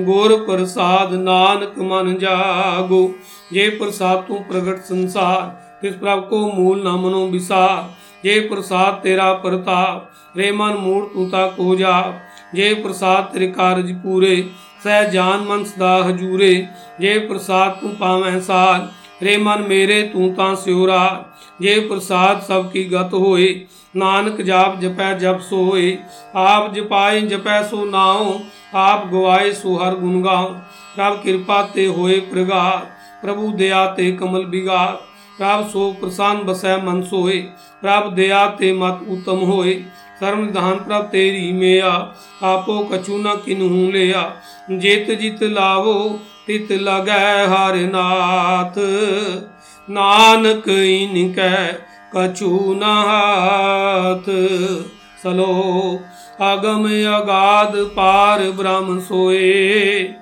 [0.00, 3.00] गोर प्रसाद नानक मन जागो।
[3.52, 5.40] जे प्रसाद तू प्रगट संसार,
[5.82, 7.82] तिस प्रभ को मूल न मनो विसार।
[8.24, 11.96] जे प्रसाद तेरा प्रताप, रे मन मूड तूता को जा
[12.54, 14.34] जय प्रसाद तेरे कारज पूरे
[14.87, 16.53] ਸਹਿ ਜਾਨ ਮਨ ਸਦਾ ਹਜੂਰੇ
[16.99, 18.87] ਜੇ ਪ੍ਰਸਾਦ ਤੂੰ ਪਾਵੇਂ ਸਾਰ
[19.23, 21.23] ਰੇ ਮਨ ਮੇਰੇ ਤੂੰ ਤਾਂ ਸਿਉਰਾ
[21.61, 23.53] ਜੇ ਪ੍ਰਸਾਦ ਸਭ ਕੀ ਗਤ ਹੋਏ
[23.95, 25.97] ਨਾਨਕ ਜਾਪ ਜਪੈ ਜਪ ਸੋਏ
[26.35, 28.39] ਆਪ ਜਪਾਏ ਜਪੈ ਸੋ ਨਾਉ
[28.75, 30.53] ਆਪ ਗਵਾਏ ਸੋ ਹਰ ਗੁਣ ਗਾਉ
[30.95, 32.87] ਪ੍ਰਭ ਕਿਰਪਾ ਤੇ ਹੋਏ ਪ੍ਰਗਾਤ
[33.21, 35.01] ਪ੍ਰਭੂ ਦਇਆ ਤੇ ਕਮਲ ਬਿਗਾਤ
[35.39, 37.41] ਪ੍ਰਭ ਸੋ ਪ੍ਰਸੰਨ ਬਸੈ ਮਨ ਸੋਏ
[37.81, 39.81] ਪ੍ਰਭ ਦਇਆ ਤੇ ਮਤ ਉਤਮ ਹੋਏ
[40.20, 44.36] सर्वधान प्राप्त तेरी मेया, आपो कछु न किन्हू लेया।
[44.70, 48.74] जेत जित लावो, तित लगै हर नाथ।
[49.90, 51.72] नानक इनकै
[52.16, 54.24] कछु न हाथ।
[55.22, 56.00] सलो,
[56.40, 60.14] अगम अगाध पार ब्रह्म सोए।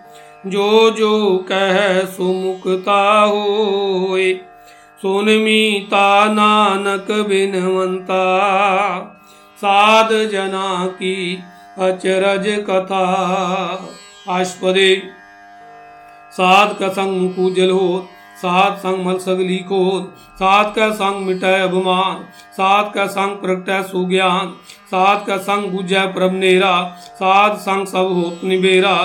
[0.47, 4.35] जो जो कह सुमुखता होए।
[5.03, 8.23] सुन मीता नानक बिनवंता।
[9.59, 11.15] साध जना की
[11.79, 13.05] अचरज कथा।
[14.29, 14.91] आस्पदे
[16.33, 17.89] साध का संग मुकुजल हो
[18.37, 19.79] सात संग मल सगली को
[20.39, 24.53] सात का संग मिटाय अभिमान सात का संग प्रगटय सुज्ञान
[24.91, 26.75] सात का संग बुझय प्रभ नेरा
[27.15, 28.97] सात संग सब होत निबेरा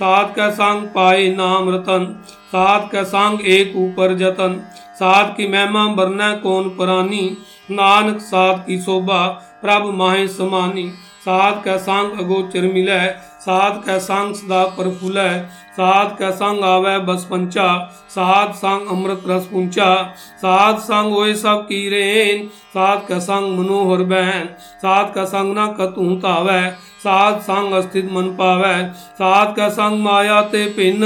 [0.00, 2.06] सात का संग पाए नाम रतन
[2.52, 4.60] सात का संग एक ऊपर जतन
[4.94, 7.24] सात की महिमा वर्ण कौन प्राणी
[7.72, 9.26] नानक साध की शोभा
[9.62, 10.88] प्रभ माहे समानी।
[11.20, 13.00] साध का संग अगोचर मिलै,
[13.40, 15.32] साध का संग सदा प्रफुल्लै
[15.72, 17.66] साध का संग आवे बस पंचा,
[18.10, 19.90] साध संग अमृत रस पुंचा
[20.38, 25.66] साध संग होए सब की रेन, साध का संग मनोहर बहन साध का संग न
[25.74, 26.62] कतू तावै
[27.00, 28.74] साध संग अस्थित मन पावै,
[29.14, 31.04] साध का संग माया ते पिन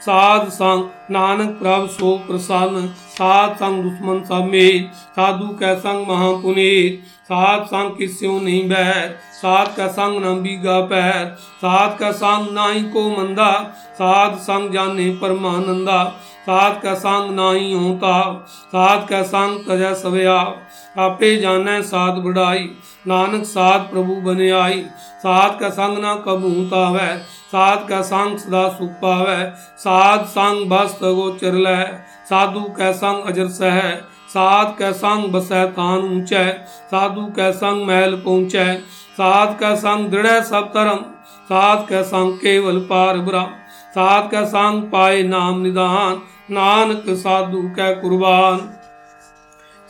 [0.00, 7.64] साध संग नानक प्रभ सो प्रसन्न, साध संग दुश्मन समेत साधु कै संग महापुनीत, साध
[7.64, 13.08] संग किस्यों नहीं बैर, साध का संग न बीगा पैर, साध का संग नाई को
[13.10, 13.52] मंदा,
[13.92, 16.02] साध संग जाने परमानंदा,
[16.40, 18.14] साध का संग नाही होता,
[18.66, 20.38] साध का संग तजा सवया
[20.98, 22.68] आपे जाने साध बढ़ाई,
[23.06, 24.80] नानक साध प्रभु बने आई,
[25.18, 27.10] साध का संग ना कब होता वै
[27.52, 29.38] साध का संग सदा सुख पावै।
[29.84, 31.78] साध संग बस गोचर लै।
[32.28, 33.78] साधु कै संग अजर सह।
[34.34, 36.44] साध कै संग बसै तान ऊंचै।
[36.90, 38.66] साधु कै संग महल पहुंचै।
[39.16, 41.00] साध कै संग दृढ़ सब धर्म।
[41.48, 43.58] साध कै संग केवल पार ब्रह्म।
[43.94, 48.60] साध का संग पाए नाम निदान। नानक साधु कै कुर्बान।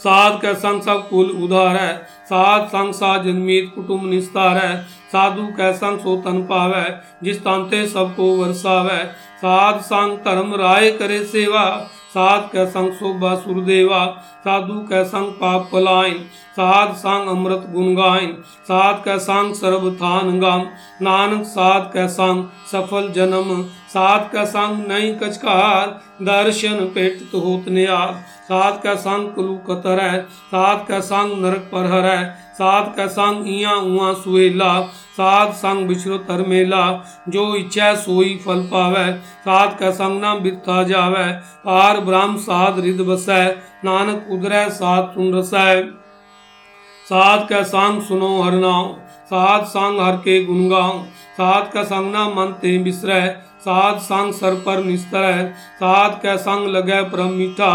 [0.01, 1.91] साध का संग सब कुल उधार। है
[2.25, 4.73] साध संग सा जन्मीत कुटुंब निस्तार। है
[5.13, 6.85] साधु कै सो तन पावै,
[7.23, 9.01] जिस तांते सबको वरसावै।
[9.41, 11.65] साध संग धर्म राय करे सेवा
[12.11, 13.99] साध कै संग शोभा सुरदेवा
[14.45, 16.17] साधु कै संग पाप पलायन
[16.57, 18.33] साध संग अमृत गुण गायन
[18.71, 20.65] साध कै संग सर्व थान गाम,
[21.03, 22.43] नानक साध कै संग
[22.73, 23.53] सफल जन्म,
[23.93, 30.01] साध का संग नहीं कचकार, दर्शन पेट तो होत नियाद साध का संग कुलू कतर
[30.01, 30.21] है
[30.53, 32.23] साध का संग नरक पर हर है
[32.55, 34.73] साध का संग इया उआ सुएला
[35.21, 36.85] साध संग बिछरो तर मेला,
[37.29, 39.07] जो इच्छा सोई फल पावे।
[39.41, 41.25] साध का संग ना बिथा जावे।
[41.65, 43.43] पार ब्रह्म साध रिद बसै,
[43.85, 45.75] नानक उदरै साध सुन रसै।
[47.07, 48.91] साध का संग सुनो हर नाम,
[49.27, 50.99] साध संग हर के गुण गाओ
[51.33, 53.21] साध का संग ना मन ते बिसरै,
[53.61, 55.27] साध संग सर पर निस्तर।
[55.77, 57.71] साध कै संग लगे परम मीठा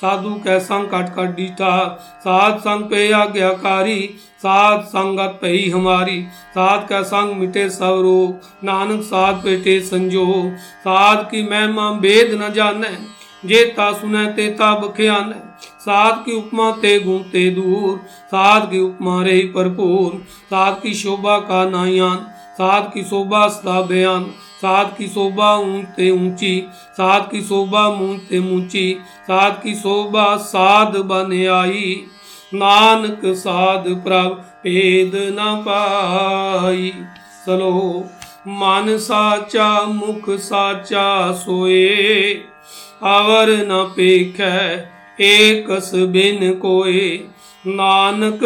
[0.00, 1.72] साधु कै संग कट कट डीठा।
[2.20, 4.00] साध संग पे आज्ञाकारी,
[4.38, 10.56] साध संगत पे ही हमारी। साध का संग मिटे सब रोग, नानक साध पेटे संजोग।
[10.80, 12.96] साध की महिमा वेद न जाने,
[13.44, 19.38] जेता सुने तेता बख्यान। साध की उपमा ते गुण ते दूर, साध की उपमा रे
[19.56, 22.26] भरपूर साध की शोभा का नायान
[22.60, 24.24] साध की शोभा सदा बयान
[24.56, 31.48] साध की शोभा ऊँचे ऊँची, साध की शोभा मूंते मूंची, साध की शोभा साध बन
[31.48, 32.04] आई।
[32.54, 36.92] नानक साध प्रभ भेद न पाई।
[37.46, 38.04] चलो,
[38.48, 41.88] मन साचा, मुख साचा सोए।
[43.02, 44.40] अवर न पेख
[45.20, 47.20] एकस बिन कोए।
[47.66, 48.40] नानक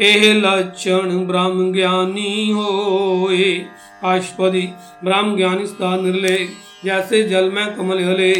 [0.00, 3.64] ਇਹ ਲਛਣ ਬ੍ਰਹਮ ਗਿਆਨੀ ਹੋਏ
[4.04, 4.62] आशपदी
[5.04, 6.36] ब्रह्म ज्ञानी सदा निर्ले
[6.84, 8.32] जैसे जल में कमल हले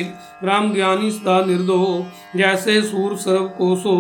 [0.43, 1.79] ब्रह्म ज्ञानी सदा निर्दो
[2.37, 3.97] जैसे सूर सर्व कोसो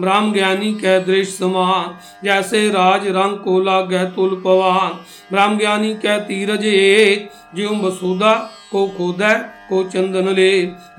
[0.00, 4.98] ब्रह्म ज्ञानी कै दृश्य समान जैसे राज रंग को लागे तुल पवान
[5.32, 8.34] ब्रह्म ज्ञानी कै तीरज एक ज्यों बसुदा
[8.72, 9.34] को खोदै
[9.68, 10.50] को चंदन ले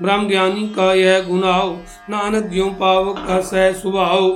[0.02, 1.76] ब्रह्म ज्ञानी का यह गुनाव
[2.10, 4.30] नानक ज्यों पावक का सह सुभाव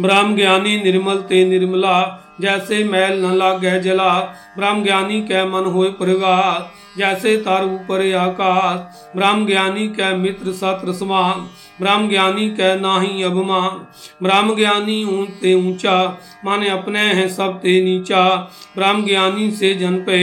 [0.00, 1.96] ब्रह्म ज्ञानी निर्मल ते निर्मला,
[2.40, 4.12] जैसे मैल न लागे जला।
[4.56, 10.92] ब्रह्म ज्ञानी कै मन होए परिवार जैसे तार ऊपर आकाश ब्रह्म ज्ञानी कै मित्र सत्र
[10.92, 11.46] समान
[11.80, 13.78] ब्रह्म ज्ञानी कै नाही अभिमान।
[14.22, 15.94] ब्रह्म ज्ञानी ऊँचे ऊँचा,
[16.44, 18.24] माने अपने हैं सब ते नीचा।
[18.76, 20.18] ब्रह्म ज्ञानी से जन पे,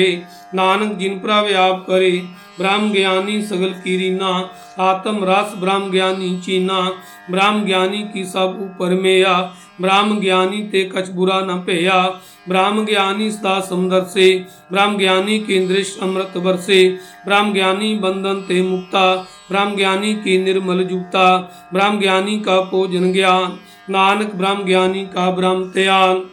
[0.53, 2.11] नानक जिन पर व्याप करे।
[2.59, 4.31] ब्रह्म ज्ञानी सगल की रीना
[4.79, 6.91] आत्म रस ब्रह्म ज्ञानी चीना,
[7.31, 13.31] ब्रह्म ज्ञानी की सब ऊपर मेया, ब्रह्म ज्ञानी ते कछ बुरा न पेया, ब्रह्म ज्ञानी
[13.31, 19.15] सदा समुदर से, ब्रह्म ज्ञानी की दृश्य अमृत बरसे, ब्रह्म ज्ञानी बंधन ते मुक्ता,
[19.51, 21.37] ब्रह्म ज्ञानी की निर्मल जुक्ता
[21.73, 26.29] ब्रह्म ज्ञानी का भोजन ज्ञान, नानक ब्रह्म ज्ञानी का ब्रह्म त्यान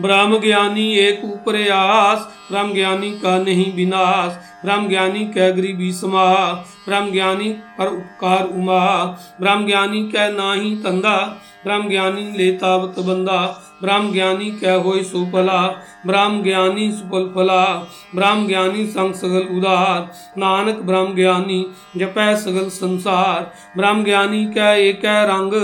[0.00, 2.18] ब्रह्म ज्ञानी एक उपरयास
[2.50, 4.32] ब्रह्म ज्ञानी का नहीं विनाश।
[4.64, 6.52] ब्रह्म ज्ञानी कै गरीबी समा
[6.88, 9.04] ब्रह्म ज्ञानी पर उपकार उमा।
[9.40, 11.16] ब्रह्म ज्ञानी कै नाही तंदा।
[11.64, 13.38] ब्रह्म ज्ञानी लेतावत बंदा
[13.82, 15.58] ब्रह्म ज्ञानी कै होय सुफला
[16.06, 17.62] ब्रह्म ज्ञानी सुफल फला
[18.14, 20.06] ब्रह्म ज्ञानी संग सगल उदार
[20.38, 21.58] नानक ब्रह्म ज्ञानी
[21.96, 25.58] जपै सगल संसार ब्रह्म ज्ञानी कै एक रंग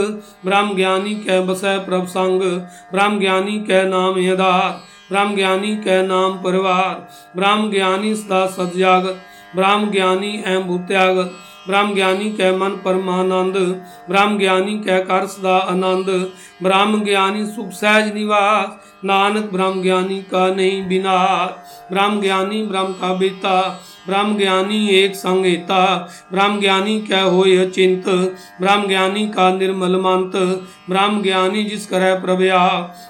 [0.45, 2.47] ब्रह्म ज्ञानी कै बसै प्रभ संग
[2.93, 4.71] ब्रह्म ज्ञानी कै नाम आधार
[5.11, 6.95] ब्रह्म ज्ञानी कै नाम परिवार
[7.37, 13.57] ब्रह्म ज्ञानी सदा सदजागत ब्रह्म ज्ञानी एम भूत्यागत ब्रह्म ज्ञानी कह मन परमानंद
[14.11, 18.69] ब्रह्म ज्ञानी कह कर सदा आनंद। ब्रह्म ज्ञानी सुख सहज निवास,
[19.05, 21.51] नानक ब्रह्म ज्ञानी का नहीं विनाश।
[21.93, 25.85] ब्रह्म ज्ञानी ब्रह्म का बेता ब्रह्म ज्ञानी एक संगेता
[26.33, 28.09] ब्रह्म ज्ञानी क्या हो चिंत
[28.61, 30.37] ब्रह्म ज्ञानी का निर्मल मंत।
[30.91, 32.67] ब्रह्म ज्ञानी जिस करह प्रभया।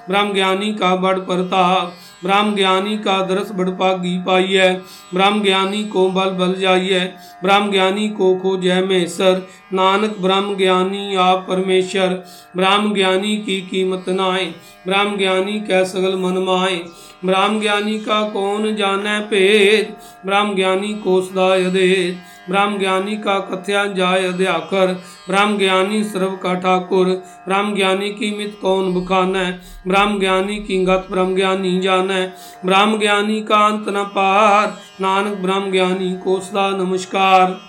[0.08, 4.68] ब्रह्म ज्ञानी का बड़ प्रताप ब्रह्म ज्ञानी का दरस बड़पागी पाइय
[5.14, 7.00] ब्रह्म ज्ञानी को बल बल जाइए
[7.42, 12.14] ब्रह्म ज्ञानी को खो जय मेसर नानक ब्रह्म ज्ञानी आप परमेश्वर।
[12.56, 14.46] ब्रह्म ज्ञानी की कीमत नाए
[14.86, 16.80] ब्रह्म ज्ञानी कै सगल मन माए
[17.24, 22.18] ब्रह्म ज्ञानी का कौन जाने पेद ब्रह्म ज्ञानी को सदा यदेद
[22.50, 24.86] ब्रह्म ज्ञानी का कथ्या जाय अध्याकर
[25.28, 27.06] ब्रह्म ज्ञानी सर्व का ठाकुर।
[27.48, 29.32] ब्रह्म ज्ञानी की मित कौन बुखान?
[29.88, 32.32] ब्रह्म ज्ञानी की गत ब्रह्म ज्ञानी जान।
[32.64, 37.67] ब्रह्म ज्ञानी का अंत न पार। नानक ब्रह्म ज्ञानी को नमस्कार।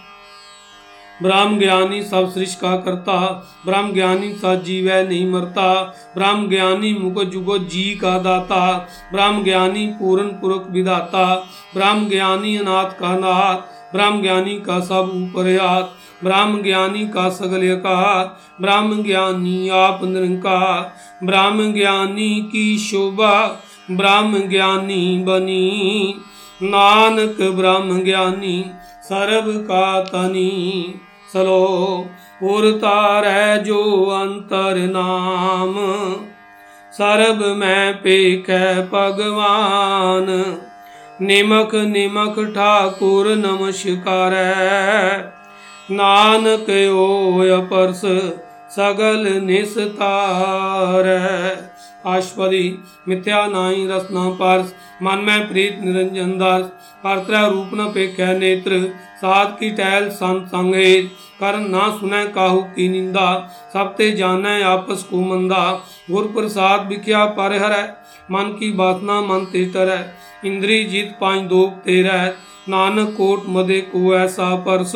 [1.23, 3.17] ब्रह्म ज्ञानी सब सृष्ट का करता
[3.65, 5.71] ब्रह्म ज्ञानी सा जीव नहीं मरता
[6.15, 8.61] ब्रह्म ज्ञानी मुख जुगो जी का दाता
[9.13, 11.25] ब्रह्म ज्ञानी पूर्ण पुरख विदाता
[11.75, 18.23] ब्रह्म ज्ञानी अनाथ का नाथ ब्रह्म ज्ञानी का सब उपरयात ब्रह्म ज्ञानी का सगल यकार
[18.61, 23.35] ब्रह्म ज्ञानी आप निरंकार ब्रह्म ज्ञानी की शोभा
[23.91, 26.15] ब्रह्म ज्ञानी बनी
[26.63, 28.63] नानक ब्रह्म ज्ञानी
[29.03, 30.49] सर्व का तनी
[31.33, 31.63] सलो
[32.43, 33.25] उरतार
[33.63, 35.75] जो अंतर नाम
[36.93, 38.49] सर्ब में पेख
[38.91, 40.27] भगवान
[41.21, 44.33] निमक निमक ठाकुर नमस्कार
[45.91, 48.01] नानक ओ परस
[48.71, 51.07] सगल निस्तार
[52.07, 52.67] आशपदी
[53.07, 56.61] मिथ्या नाई रसना पार्स मन में प्रीत निरंजन दास
[57.03, 58.79] परत्र रूप न पेख नेत्र
[59.21, 61.09] सात की टहल संत संगेत
[61.39, 63.27] कर ना सुने काहू की निंदा
[63.73, 65.63] सब ते जाने आपस को मंदा
[66.11, 67.75] गुर प्रसाद बिख्या पर हर
[68.31, 69.91] मन की बात ना मन ते तर
[70.45, 72.25] इंद्री जीत पाँच दो तेरह
[72.69, 74.95] नानक कोट मदे को ऐसा परस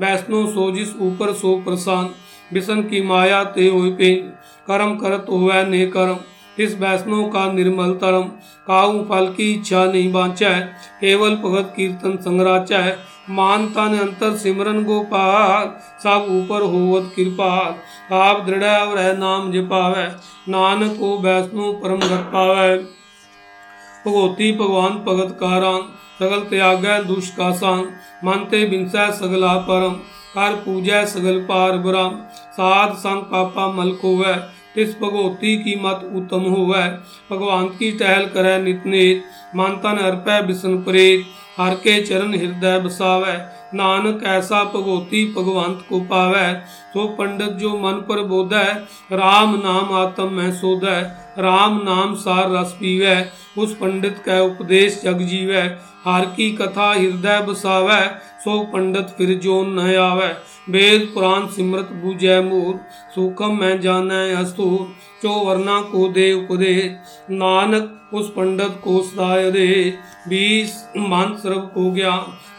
[0.00, 2.10] वैष्णो सो जिस ऊपर सो प्रसान
[2.52, 4.32] बिसन की माया ते हो पेन
[4.68, 6.16] कर्म करत होवे ने कर्म
[6.60, 8.22] इस वैष्णव का निर्मल तरम,
[8.68, 10.62] काऊ फल की इच्छा नहीं बांचा है,
[11.00, 12.96] केवल भगत कीर्तन संग्राचा है।
[13.30, 15.66] मानता ने अंतर सिमरन गोपाल,
[16.02, 20.06] सब ऊपर होवत कृपाल आप दृढ़ और नाम जपावे।
[20.48, 22.76] नानक को वैष्णो परम गत पावे।
[24.06, 25.78] भगवती भगवान भगत का
[26.20, 27.84] सगल त्याग दुष्ट का सांग
[28.24, 29.92] मानते बिनसा सगला परम
[30.28, 32.16] कर पूजै सगल पार ब्रह्म
[32.52, 34.16] साध संग पापा मल को
[34.78, 36.86] तिस भगवती की मत उत्तम होवै।
[37.30, 43.38] भगवान की टहल करे नित नित मानतन अर्पै बिसन प्रेत, हर के चरण हृदय बसावै।
[43.74, 46.44] नानक ऐसा भगवती भगवंत को पावै।
[46.92, 48.62] सो पंडित जो मन पर बोधै,
[49.14, 51.00] राम नाम आत्म में सोधै
[51.38, 53.16] राम नाम सार रस पीवै,
[53.58, 55.66] उस पंडित कै उपदेश जग जीवै।
[56.06, 58.00] हर की कथा हृदय बसावै,
[58.44, 60.30] सो पंडित फिर जो न आवै।
[60.70, 62.72] वेद, पुराण, सिमरत, बूझै, मोर,
[63.14, 64.80] सुखम, मैं जानै, अस्तूर
[65.22, 69.68] चो वर्णा को दे उपदेश नानक, उस पंडित को सदाय दे।
[70.28, 70.74] बीस
[71.06, 72.12] मान सर्व को गया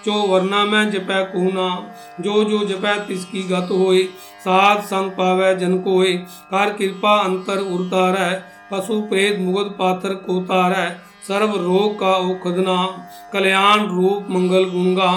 [0.05, 1.87] चो वर्णा में जपै को नाम
[2.23, 4.03] जो जो जपै तिसकी गत होए।
[4.39, 6.13] साध संग पावै जन कोय
[6.51, 8.29] कर कृपा अंतर उतारै।
[8.71, 10.85] पशु प्रेत मुगद पाथर को तारै।
[11.27, 13.01] सर्व रोग का औखद नाम
[13.33, 15.11] कल्याण रूप मंगल गुणगा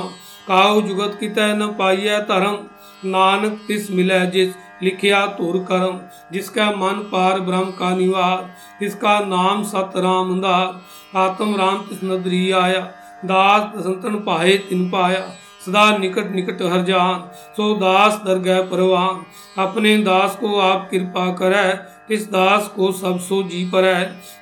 [0.49, 2.57] काउ जुगत की तय न पाइय धर्म।
[3.07, 5.99] नानक तिस मिले जिस लिखिया तुर करम,
[6.33, 12.51] जिसका मन पार ब्रह्म का निवास इसका नाम सत राम दास आत्म राम तिस नदरी
[12.53, 12.81] आया,
[13.25, 15.21] दास संतन पाए तिन पाया,
[15.67, 17.21] सदा निकट निकट हर जान,
[17.57, 19.25] सो दास दर गए परवान।
[19.59, 21.73] अपने दास को आप कृपा करे
[22.09, 23.87] तिस दास को सब सो जी पर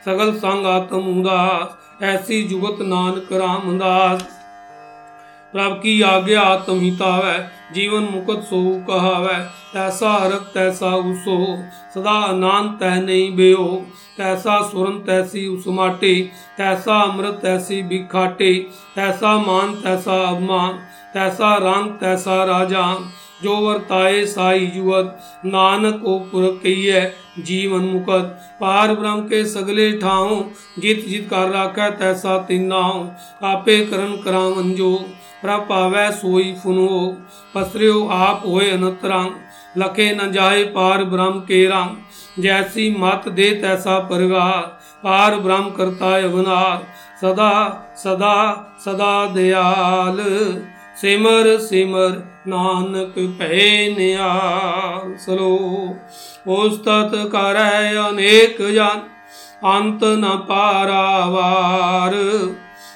[0.04, 4.28] सगल संग आत्म उदास ऐसी जुगत नानक राम दास।
[5.54, 7.38] प्रभ की आज्ञा आत्महिता वै
[7.74, 9.38] जीवन मुकत सो कहावै
[9.70, 11.38] तैसा हरक तैसा उसो
[11.94, 13.66] सदा अनान तह नहीं बेओ
[14.16, 16.12] तैसा सुरन तैसी उस माटे
[16.56, 18.52] तैसा अमृत तैसी बिखाटे
[18.94, 20.78] तैसा मान तैसा अभिमान
[21.14, 22.86] तैसा रंग तैसा राजा
[23.42, 26.18] जो वर्ताए साई युवत नानक को
[26.56, 27.00] कहिए
[27.44, 30.36] जीवन मुकत पार ब्रह्म के सगले ठाओ
[30.78, 33.00] जित जित कर राखै तैसा तिन्नाओ
[33.50, 34.92] आपे करण करावन जो
[35.42, 36.88] प्रपावै सोई फुनो
[37.54, 39.38] पसरियो आप होए अनतरंग
[39.76, 44.62] लखे न जाए पार ब्रह्म के रंग जैसी मत दे तैसा परिवार
[45.04, 46.82] पार ब्रह्म करता अवनार
[47.20, 47.52] सदा
[48.02, 48.34] सदा
[48.84, 50.20] सदा दयाल
[51.00, 52.16] सिमर सिमर
[52.48, 55.52] नानक पै नियाल सलो
[56.54, 57.60] उस्तत कर
[58.00, 59.06] अनेक जन
[59.68, 62.16] अंत न पारावार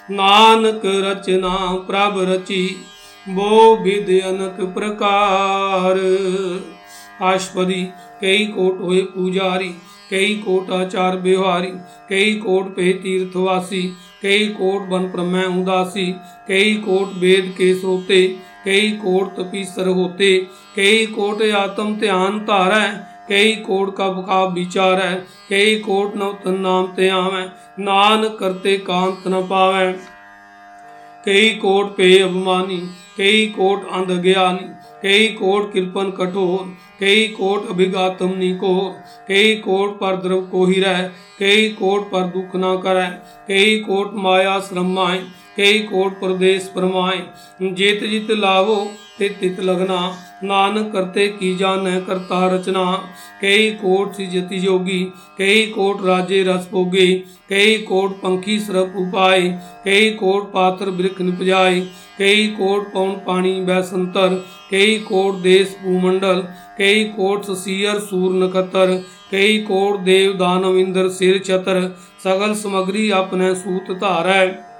[0.09, 2.65] नानक रचना प्रभ रची
[3.27, 3.53] बो
[3.85, 6.01] विद अनक प्रकार
[7.25, 7.83] आशपदी
[8.21, 9.69] कई कोट हुए पुजारी
[10.11, 11.71] कई कोट आचार व्यवहारी
[12.09, 13.83] कई कोट पे तीर्थवासी
[14.23, 16.07] कई कोट बन प्रमय उदासी
[16.49, 18.27] कई कोट वेद के श्रोते
[18.65, 20.37] कई कोट तपीसर होते
[20.77, 22.87] कई कोट आत्म ध्यान धारै
[23.29, 25.15] कई कोट का बुका विचार है
[25.51, 27.43] कई कोट नवतन नाम ते आवे
[27.79, 29.93] नान करते कांत न पावे
[31.25, 32.77] कई कोट पे अभिमानी
[33.17, 34.69] कई कोट अंध ज्ञानी
[35.03, 36.67] कई कोट कृपन कठोर
[37.01, 38.75] कई कोट अभिगातम निको
[39.29, 41.03] कई कोट पर द्रव को ही रह
[41.39, 43.07] कई कोट पर दुख न करे
[43.49, 44.59] कई कोट माया
[45.57, 47.19] श्रम कई कोट प्रदेश परमाए
[47.63, 48.77] जित जित लावो
[49.19, 49.99] तित तित लगना
[50.45, 52.85] नानक करते की जान करता रचना
[53.41, 55.03] कई कोट जति जोगी
[55.39, 57.07] कई कोट राजे रस भोगे
[57.51, 59.49] कई कोट पंखी सरप उपाय
[59.85, 61.81] कई कोट पात्र वृक्ष निपजाए
[62.19, 64.35] कई कोट पौन पानी बैसंतर
[64.71, 66.43] कई कोट देश भूमंडल
[66.79, 68.97] कई कोट ससीयर सूर नखतर
[69.31, 74.74] कई कोट देव दानव इंद्र सिर छतर सगल सामग्री अपने सूत धार है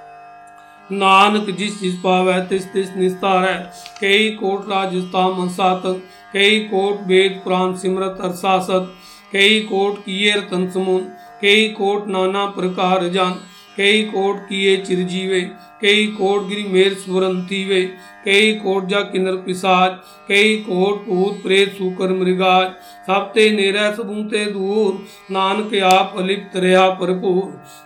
[0.91, 3.55] नानक जिस जिस पावै, तिस तिस निस्तार। है
[4.01, 5.81] कई कोट राजस्थान सात
[6.33, 8.93] कई कोट वेद पुराण सिमरत अरसासत,
[9.33, 10.99] कई कोट किए रतन समुन,
[11.41, 13.35] कई कोट नाना प्रकार जान।
[13.77, 15.39] कई कोट किए चिरजीवे
[15.81, 17.81] कई कोट गिरी मेर स्वरंती वे
[18.25, 19.91] कई कोट जा किन्नर पिसाज,
[20.29, 22.67] कई कोट भूत प्रेत सुकर मृगाज।
[23.07, 24.93] सबते नेरा सबूते दूर,
[25.31, 27.43] नानक आप अलिप्त रहा भरपूर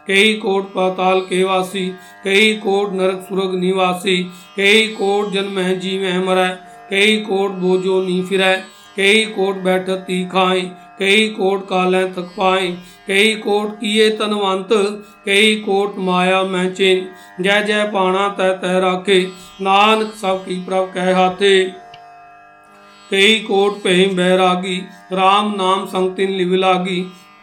[0.07, 1.87] कई कोट पाताल के वासी,
[2.23, 4.17] कई कोट नरक सुरग निवासी।
[4.57, 6.49] कई कोट जन्म जीव मरै,
[6.89, 8.55] कई कोट बोझो नी फिरै।
[8.95, 10.61] कई कोट बैठत ती खाए
[10.99, 12.67] कई कोट कालें तक पाए
[13.07, 14.69] कई कोट किए तनवंत
[15.25, 17.05] कई कोट माया मैं चिन
[17.43, 19.21] जय जय पाना तय तय राखे
[19.61, 21.53] नानक सब की प्रभ कह हाथे
[23.11, 24.77] कई कोट पे बैरागी
[25.13, 26.99] राम नाम संगतिन लिव लागी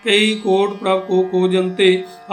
[0.06, 1.44] कई कोट प्रभ को को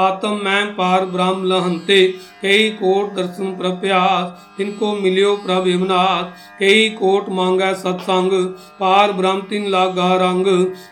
[0.01, 2.01] आत्म मैं पार ब्रह्म लहनते
[2.41, 8.31] कई कोट दर्शन प्रप्यास तिनको मिलियो प्रभ यमनाथ कई कोट मांगा सत्संग,
[8.79, 10.45] पार ब्रह्म तिन लागा रंग।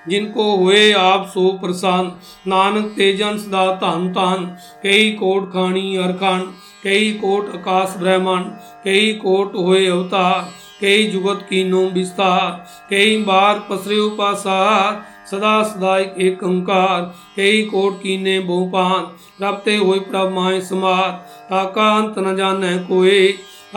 [0.09, 2.11] जिनको हुए आप सो प्रसान
[2.47, 4.45] नानक तेजन सदा धन धन
[4.83, 6.41] कई कोट खानी अरखान,
[6.83, 8.45] कई कोट आकाश ब्रह्मांड।
[8.83, 10.49] कई कोट हुए अवतार,
[10.81, 12.49] कई जुगत की नो विस्तार।
[12.89, 17.01] कई बार पसरे उपासार सदा सदा एक ओंकार
[17.35, 19.07] कई कोट कीने बहुपान
[19.41, 21.07] रबते हुए प्रभ माए समार
[21.49, 23.23] ताका अंत न जाने कोई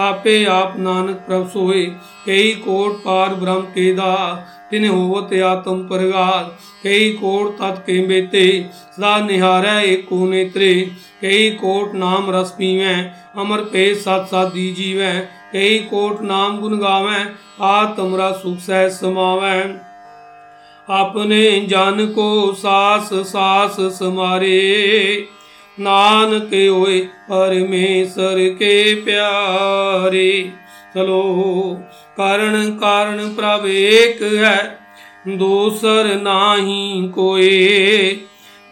[0.01, 1.83] आपे आप नानक प्रभ सोए।
[2.27, 4.15] कई कोट पार ब्रह्म के दा
[4.71, 6.49] तिन होवत आत्म परगार
[6.83, 8.45] कई कोट तत् के बेते
[8.77, 10.73] सदा निहारै एक नेत्रे।
[11.21, 12.95] कई कोट नाम रस पीवे,
[13.37, 15.15] अमर पे सत सत दी जीवै।
[15.53, 17.19] कई कोट नाम गुण गावे
[17.63, 19.59] आ तमरा सुख सह समावै।
[20.89, 24.59] अपने जन को सास सास समारे
[25.79, 26.99] नानक होए
[27.31, 30.31] परमेश्वर के प्यारे
[30.95, 31.23] चलो
[32.19, 37.51] कारण कारण प्रभ एक है दूसर नाही कोई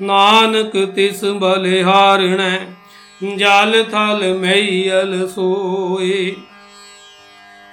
[0.01, 2.41] नानक तिस बलिहारण
[3.39, 6.23] जल थल मैयल सोए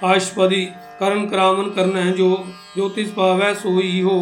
[0.04, 0.64] अष्टपदी
[1.00, 2.30] करण करावन करण जो
[2.74, 4.16] ज्योतिष पावै सोई हो।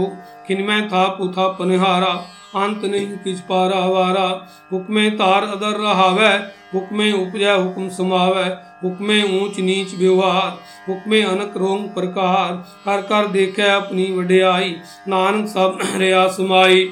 [0.49, 2.13] किनमै था उथा पनहारा,
[2.55, 4.29] अंत नहीं किच पारा वारा।
[4.73, 6.31] हुक्मे तार अदर रहावै,
[6.75, 8.47] हुक्मे उपजय हुक्म समावै।
[8.85, 10.55] हुक्मे ऊंच नीच व्यवहार,
[10.89, 12.55] हुक्मे अनक रोंग प्रकार।
[12.87, 14.73] हर कर देखे अपनी वड्याई,
[15.09, 16.89] नानक सब रिया समाई।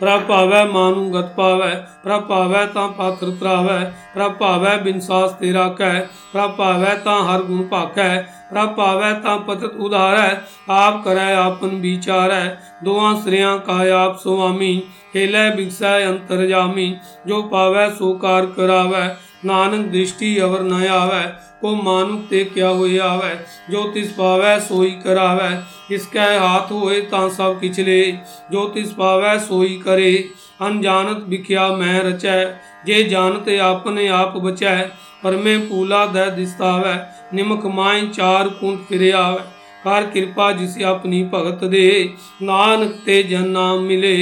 [0.00, 1.70] प्रभावै मानु गत पावै
[2.02, 3.78] प्रभावै ता पात्र त्रावै।
[4.16, 5.94] प्रभावै बिनसास तेरा कै
[6.34, 8.10] प्रभावै ता हर गुण पाकै।
[8.50, 10.28] ਪ੍ਰਭ ਭਾਵੈ ਤਾਂ ਪਤਿਤ ਉਧਾਰੈ,
[10.68, 12.44] ਆਪ ਕਰੈ ਆਪਨ ਵਿਚਾਰੈ।
[12.84, 14.80] ਦੁਆ ਸ੍ਰਿਆ ਕਾ ਆਪ ਸੁਆਮੀ
[15.12, 16.94] ਖੇਲੇ ਬਿਗਸੈ ਅੰਤਰ ਜਾਮੀ।
[17.26, 21.22] ਜੋ ਪਾਵੈ ਸੋ ਕਾਰ ਕਰਾਵੈ, ਨਾਨਕ ਦ੍ਰਿਸ਼ਟੀ ਅਵਰ ਨ ਆਵੈ,
[21.60, 23.34] ਕੋ ਮਾਨੁ ਤੇ ਕਿਆ ਹੋਇ ਆਵੈ।
[23.70, 25.50] ਜੋ ਤਿਸ ਪਾਵੈ ਸੋਈ ਕਰਾਵੈ
[25.90, 28.18] ਇਸ ਕੈ ਹਾਥ ਹੋਏ ਤਾਂ ਸਭ ਕਿਛਲੇ
[28.50, 30.28] ਜੋ ਤਿਸ ਪਾਵੈ ਸੋਈ ਕਰੇ
[30.66, 32.44] ਅਨਜਾਨਤ ਵਿਖਿਆ ਮੈਂ ਰਚੈ।
[32.84, 34.82] ਜੇ ਜਾਣਤ ਆਪਨੇ ਆਪ ਬਚੈ,
[35.22, 36.96] ਪਰਮੇ ਪੂਲਾ ਦੈ ਦਿਸਤਾਵੈ।
[37.32, 39.46] पूला दै दिस्तावै निमक माए चार कुंट फिर आवे
[39.84, 44.16] कर कृपा जिसे अपनी भगत दे नानक ते जन नाम मिले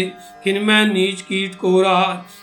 [0.45, 1.97] खिनमै नीच कीट कोरा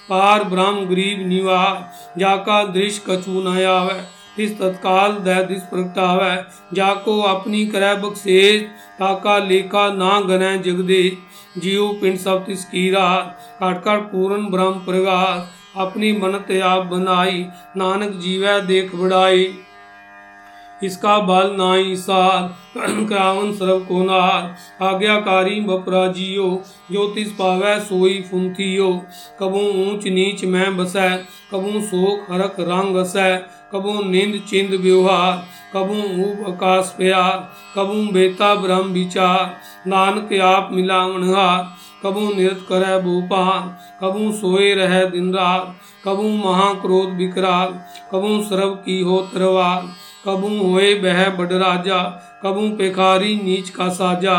[0.09, 3.97] पार ब्रह्म गरीब निवार जाका दृश्य कछु न आवे
[4.37, 6.37] तिस तत्काल दय दिस प्रगटावै
[6.73, 11.01] जाको अपनी करੈ बख्शेश ताका लेखा ना गनै जगदे
[11.57, 13.09] जीव पिंड सब तिस कीरा
[13.59, 17.45] काट काट पूर्ण ब्रह्म प्रगास अपनी मनत आप बनाई
[17.77, 19.45] नानक जीवै देख बढ़ाई
[20.83, 22.49] इसका बल नाई साल
[23.09, 26.47] करावन सर्व को नार आज्ञाकारी बपरा जियो,
[26.91, 28.89] ज्योतिष पावै सोई फुंथियो।
[29.39, 31.09] कबू ऊंच नीच मैं बसै,
[31.51, 33.29] कबू शोक हरक रंग असै,
[33.73, 35.37] कबू नींद चिंद व्यवहार,
[35.73, 37.37] कबू ऊब आकाश प्यार,
[37.77, 39.55] कबू बेता ब्रह्म विचार।
[39.87, 41.71] नानक आप मिलावनहार
[42.03, 43.67] कबू नृत करे भूपान
[44.01, 45.75] कबू सोए रहे दिन रात,
[46.05, 47.75] कबू महाक्रोध विकराल
[48.11, 49.85] कबू सर्व की हो तरवार
[50.27, 51.97] कबू होए बह बड राजा,
[52.43, 54.35] कबू पेखारी नीच का साजा,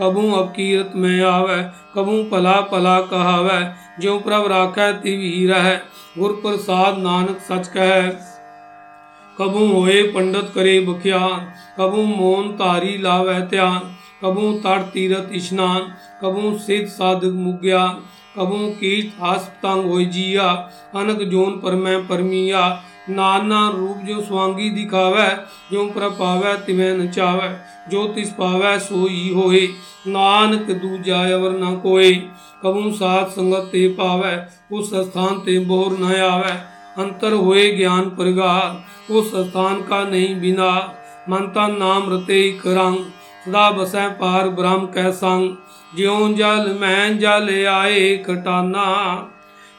[0.00, 1.58] कबू अकीरत में आवे,
[1.94, 3.58] कबू पला पला कहावे,
[4.00, 5.46] ज्यो प्रभ राखै तिव ही
[6.18, 7.92] गुर प्रसाद नानक सच कह।
[9.38, 11.46] कबू होए पंडित करे बख्यान,
[11.78, 13.80] कबू मोन तारी लावे त्यान
[14.22, 15.80] कबू तट तीरथ स्नान
[16.22, 17.86] कबू सिद्ध साधक मुग्या,
[18.36, 20.48] कबू कीर्त हास्पतांग हो जिया,
[20.94, 21.74] अनक जोन पर
[23.08, 25.28] मैं परमिया नाना रूप जो स्वांगी दिखावे
[25.72, 27.48] जो प्रपावे तिवे नचावे
[27.90, 29.66] जो तिस पावे सोई होए
[30.08, 32.12] नानक दूजा अवर न कोई
[32.64, 34.36] कबू साथ संगत ते पावे
[34.72, 36.52] उस स्थान ते बोर न आवे
[37.02, 40.72] अंतर हुए ज्ञान प्रगार उस स्थान का नहीं बिना
[41.28, 42.98] मनता नाम रते करंग
[43.46, 48.86] सदा बसै पार ब्रह्म कै संग ज्यो जल मैं जल आए कटाना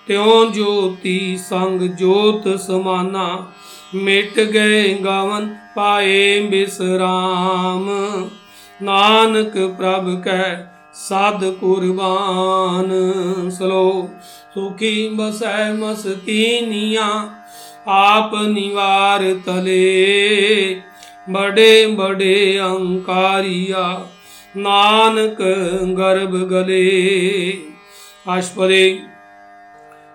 [0.08, 3.28] त्यों ज्योति संग जोत समाना
[3.96, 5.46] मिट गए गावन
[5.76, 7.86] पाए बिसराम
[8.80, 10.44] नानक प्रभ कह
[10.98, 12.90] साध कुर्बान
[13.52, 13.88] सलो
[14.54, 17.08] सुखी बसै मस्कीनिया
[17.92, 19.84] आप निवार तले
[21.30, 23.86] बड़े बड़े अंकारिया
[24.58, 25.38] नानक
[25.98, 26.88] गर्भ गले
[28.30, 28.84] आशपदे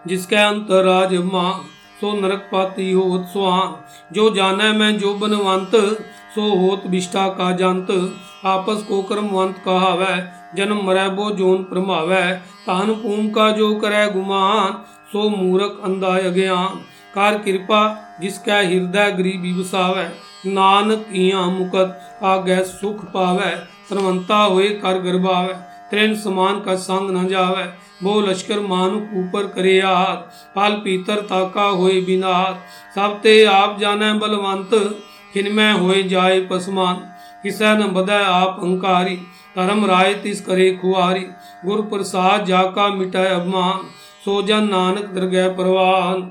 [0.07, 1.53] जिसके अंतराज माँ,
[2.01, 5.71] सो नरक पाती होत स्वाहा जो जाने मैं, जो बनवंत,
[6.35, 10.17] सो होत विष्ठा का जानत। आपस को कर्मवंत कहावै,
[10.57, 12.33] जन्म मरै बो जोन प्रमावै।
[12.67, 16.81] तान पूम का जो करे गुमान, सो मूरख अंधा अज्ञान।
[17.15, 17.81] कार कृपा
[18.21, 20.07] जिसका हृदय गरीबी बसावै।
[20.47, 23.53] नानक इया मुकत आगे सुख पावै।
[23.89, 27.65] सर्वंता होए कर गर्भावै। त्रेन समान का संग न जावे
[28.03, 33.77] वो लश्कर मानु ऊपर करे हाथ पाल पीतर ताका होए बिना हाथ सब ते आप
[33.81, 34.73] जाने बलवंत
[35.35, 37.03] खिनमै होए जाए पसमान
[37.43, 39.17] किसै न बदय आप अंकारी
[39.57, 41.25] धर्म राय तिस करे खुआरी
[41.65, 43.87] गुर प्रसाद जाका मिटाए अभिमान
[44.25, 46.29] सो नानक दरगह परवान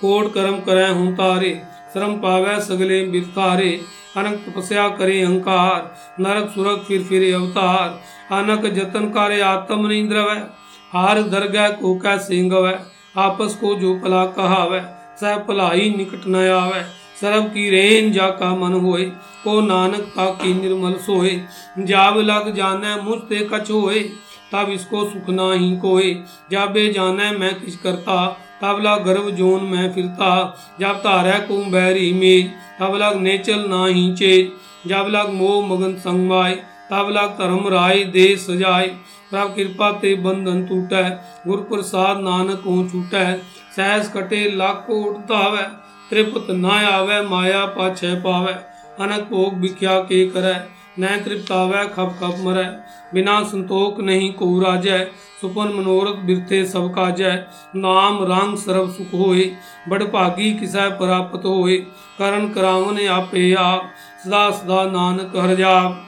[0.00, 1.54] कोट कर्म करै हूँ तारे
[1.92, 3.70] श्रम पावे सगले बिरतारे
[4.16, 7.88] अनंत तपस्या करे अहंकार नरक सुरक फिर फिरे अवतार
[8.30, 10.30] अनक जतन करे आत्म निंद्रव
[10.92, 12.54] हार दरगह को सिंह
[13.18, 14.80] आपस को जो पला कहावै
[15.20, 16.82] सह भलाई निकट न आवे
[17.20, 19.04] सरब की रेन जा का मन होए
[19.44, 21.32] को नानक ताकी निर्मल सोए
[21.86, 24.02] जाब लग जाने मुझ ते कछ होए
[24.52, 26.12] तब इसको सुख ना ही कोए
[26.50, 28.20] जाबे जाने मैं किस करता
[28.62, 30.30] तबला गर्भ जोन में फिरता
[30.80, 34.56] जब तारे को बैरी में तब लग नेचल ना ही चेत
[34.86, 36.58] जब लग मोह मगन संगवाय
[36.90, 38.88] तब लग धर्म राय दे सजाय
[39.30, 41.04] प्रभ कृपा ते बंधन टूटै
[41.42, 43.26] गुर प्रसाद नानक को छूटै
[43.76, 45.68] सहस कटे लाखो उठता हवै
[46.10, 48.58] त्रिपत न आवे माया पाछे पावे
[48.98, 52.68] अनक भोग बिख्या के करे न तृप्तावै खप खप मरै
[53.12, 54.98] बिना संतोख नहीं को राजै
[55.42, 57.36] सुपन मनोरथ बिरथे सब काजै
[57.78, 59.46] नाम रंग सर्व सुख होए
[59.92, 61.78] बड़ भागी किसै प्राप्त होए
[62.16, 66.07] करण करावन आपे आप सदा सदा नानक हर जाप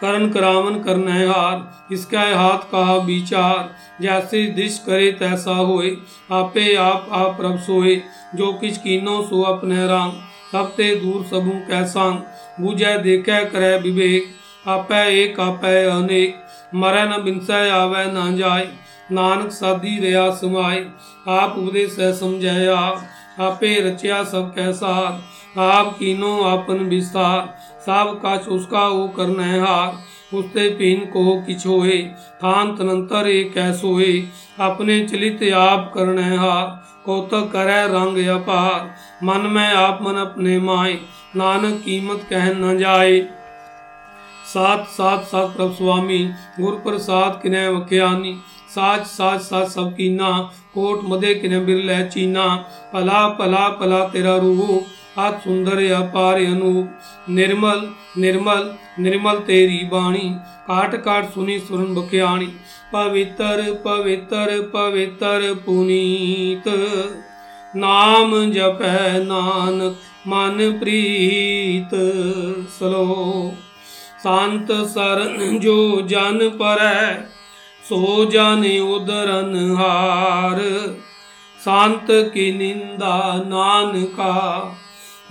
[0.00, 3.68] करण करावन करन हार इसका हाथ कहा विचार,
[4.00, 5.90] जैसे दिश करे तैसा होए,
[6.32, 7.96] आपे आप आप प्रभ सोए,
[8.34, 10.10] जो किच कीनो सो अपने राम
[10.52, 12.08] सब ते दूर सबू कैसा
[12.60, 14.34] बूझे देखे करे विवेक,
[14.68, 16.42] आपै एक, आपै अनेक,
[16.74, 18.68] मरै न बिनसै आवे न जाय
[19.10, 20.78] नानक साधी रिया समाय
[21.30, 24.94] आप उपदेश समझै आप आपे रचिया सब कैसा
[25.64, 27.40] आप कीनो आपन विस्तार
[27.86, 31.98] सब काच उसका वो करने हार उसते पीन को किछ होए
[32.36, 34.12] थान तनंतर एक कैसोए
[34.60, 36.66] अपने चलित आप करने हार
[37.06, 40.92] कौतक करे रंग अपार। मन में आप मन अपने माए,
[41.36, 43.20] नानक कीमत कह न जाए।
[44.46, 46.18] सात सात सात प्रभ स्वामी,
[46.60, 48.34] गुर प्रसाद किने वख्यानी।
[48.68, 50.30] साच साच साच सब कीना,
[50.74, 52.46] कोट मदे किने बिरले चीना।
[52.92, 54.84] पला पला पला तेरा रूप
[55.18, 56.90] आप सुंदर अपार अनूप,
[57.30, 62.46] निर्मल निर्मल निर्मल तेरी बाणी, काट काट सुनी सुरन बखियाणी,
[62.92, 66.64] पवित्र पवित्र पवित्र पुनीत।
[67.76, 68.78] नाम जप
[69.26, 69.96] नानक
[70.26, 71.90] मन प्रीत,
[72.70, 73.52] सलो।
[74.22, 76.78] शांत सरन जो जन पर,
[77.88, 80.62] सो जन उदरन हार।
[81.64, 84.76] शांत की निंदा नानका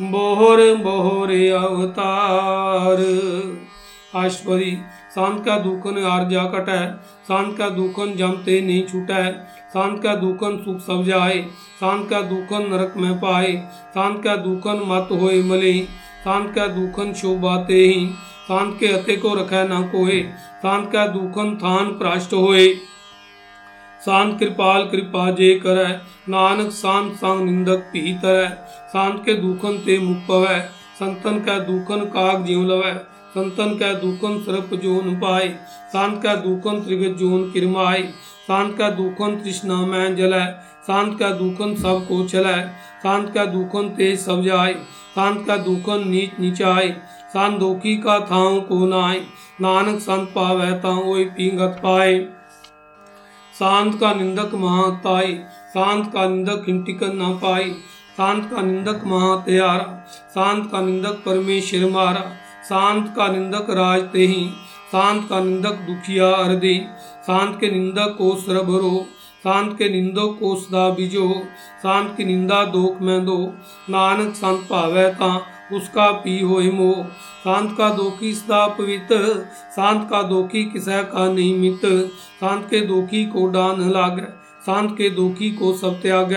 [0.01, 3.01] बोहर बोहर अवतार।
[4.15, 4.71] आश्वरी
[5.15, 6.79] शांत का दुखन आर्जा कटै
[7.27, 9.23] शांत का दुखन जमते नहीं छूटै
[9.73, 11.37] शांत का दुखन सुख सब जाए
[11.79, 13.53] शांत का दुखन नरक में पाए
[13.95, 15.73] शांत का दुखन मत होए मले
[16.23, 18.05] शांत का दुखन शोभाते ही
[18.47, 20.19] शांत के अते को रखै न कोहे
[20.61, 22.67] शांत का दुखन थान प्राष्ट होए।
[24.05, 25.91] शांत कृपाल कृपा जे करੈ
[26.29, 28.47] नानक शांत संग निंदक भी तरੈ
[28.93, 30.59] शांत के दुखन ते मुख पवै
[30.99, 32.91] संतन का दुखन काग जीव लवै
[33.35, 35.47] संतन का दुखन सर्प जोन पाए
[35.93, 38.03] शांत का दुखन त्रिगत जोन किरमाए।
[38.47, 40.45] शांत का दुखन तृष्णा में जलै
[40.87, 42.55] शांत का दुखन सबको चलै
[43.03, 44.73] शांत का दुखन तेज सब जाय
[45.15, 46.89] शांत का दुखन नीच नीचाय
[47.29, 49.19] संदोखी का थाव को नाय
[49.61, 52.13] नानक संत पावै ओय पींगत पाए।
[53.59, 55.35] शांत का निंदक महाताई,
[55.73, 57.69] शांत का निंदक हिंटिकन न पाई,
[58.17, 59.85] शांत का निंदक महात्यारा,
[60.35, 62.23] शांत का निंदक परमेश्वर मारा,
[62.69, 64.27] शांत का निंदक राज ते
[64.91, 66.77] शांत का निंदक दुखिया अर्दे,
[67.27, 69.05] शांत के निंदक को सरबरो
[69.43, 71.29] शांत के निंदक को सदा बिजो,
[71.83, 73.37] शांत की निंदा दोख में दो,
[73.89, 75.27] नानक संत पावै ता
[75.73, 77.03] उसका पी हो मोह।
[77.43, 79.33] शांत का दोखी सदा पवित्र।
[79.75, 81.85] शांत का दोखी किसा का नहीं मित।
[82.39, 84.19] शांत के दोखी को डान लाग।
[84.65, 86.33] शांत के दोखी को सब त्याग।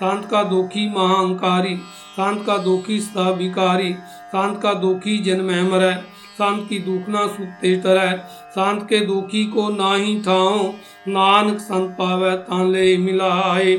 [0.00, 1.76] शांत का दोखी महाअंकारी
[2.16, 3.92] शांत का दोखी सदा भिकारी
[4.32, 5.92] शांत का दोखी जन्म मर।
[6.34, 8.12] संत की दुख ना सुख ते तरह
[8.50, 10.64] संत के दुखी को ना ही ठाओ
[11.08, 13.76] नानक संत पावे तां ले मिलाए।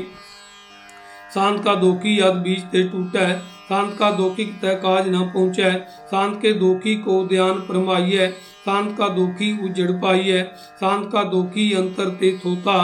[1.34, 3.26] शांत का दोखी यद बीज ते टूटे।
[3.66, 5.70] संत का दोखी तय काज न पहुँचे,
[6.06, 8.28] संत के दोखी को ध्यान फरमाइए
[8.66, 10.42] शांत का दुखी उजड़ है
[10.80, 12.76] शांत का दुखी अंतर ते थोता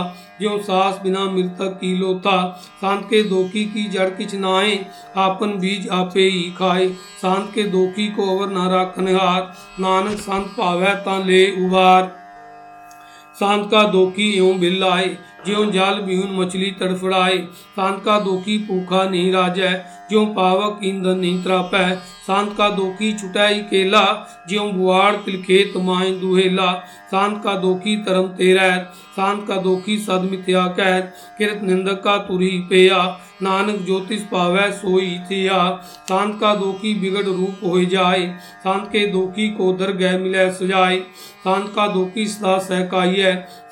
[0.42, 2.36] जो सास बिना मृतक की लोता
[2.80, 6.88] शांत के दोखी की जड़ किच नाए, आपन बीज आपे ही खाए
[7.22, 12.10] शांत के दोखी को अवर न राखनहार नानक संत पावे ता ले उबार
[13.40, 15.16] शांत का दोखी एवं बिल्लाए
[15.46, 17.38] ज्यो जाल बिहुन मछली तड़फड़ाए
[17.76, 19.72] शांत का दोखी भूखा नहीं राजै
[20.10, 21.84] ज्यो पावक ईंधन नहीं त्रापै
[22.26, 24.02] शांत का दोखी छुटाई केला
[24.48, 26.72] ज्यो बुआड़ तिलखेत माए दुहेला
[27.12, 28.68] शांत का दोखी तरम तेरा
[29.16, 31.00] शांत का दोखी सद मिथ्या कह
[31.38, 33.00] किरत निंदक का तुरी पेया
[33.42, 35.58] नानक ज्योतिष पावै सोई थिया
[36.08, 38.26] शांत का दोखी बिगड़ रूप हो जाए
[38.64, 40.98] शांत के दोखी को दर गह मिले सजाए
[41.44, 43.22] शांत का दोखी सदा सहकाई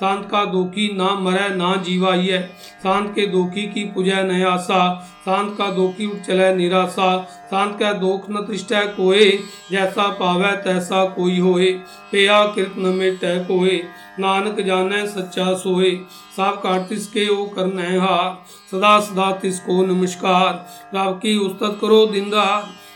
[0.00, 2.42] शांत का दोखी ना मरे ना जीवाई है
[2.82, 4.82] शांत के दोखी की पूजा न आशा
[5.20, 7.08] शांत का दोखी उठ चले निराशा।
[7.50, 9.26] शांत का दोख न तृष्टै कोए।
[9.70, 11.72] जैसा पावै तैसा कोई होए।
[12.12, 13.76] पेया कृत न मिटै कोए।
[14.18, 15.90] नानक जाने सच्चा सोए।
[16.36, 18.30] सब काट तिसके ओ कर हार।
[18.70, 20.48] सदा सदा तिसको नमस्कार।
[20.94, 22.46] रब की उस्तत करो दिंदा।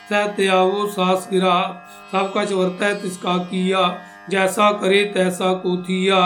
[0.09, 1.55] सहते आवो सास गिरा
[2.13, 3.85] सब कछ वर्त तिसका किया।
[4.31, 6.19] जैसा करे तैसा को थिया,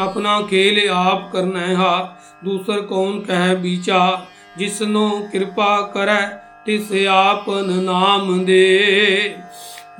[0.00, 4.26] अपना खेल आप करना हार दूसर कौन कह विचार
[4.58, 6.20] जिसनो कृपा करे,
[6.66, 9.28] तिस आपन नाम दे।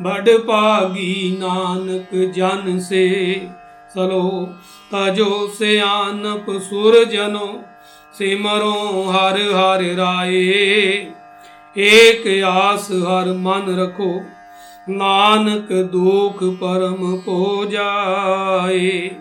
[0.01, 3.07] बड़ पागी नानक जन से,
[3.95, 4.55] सलो,
[4.95, 7.49] तजो से आनप सुर जनो
[8.19, 10.37] सिमरो हर हर राय।
[11.77, 13.67] एक आस हर मन
[14.91, 19.17] नानक दुख परम को जाए।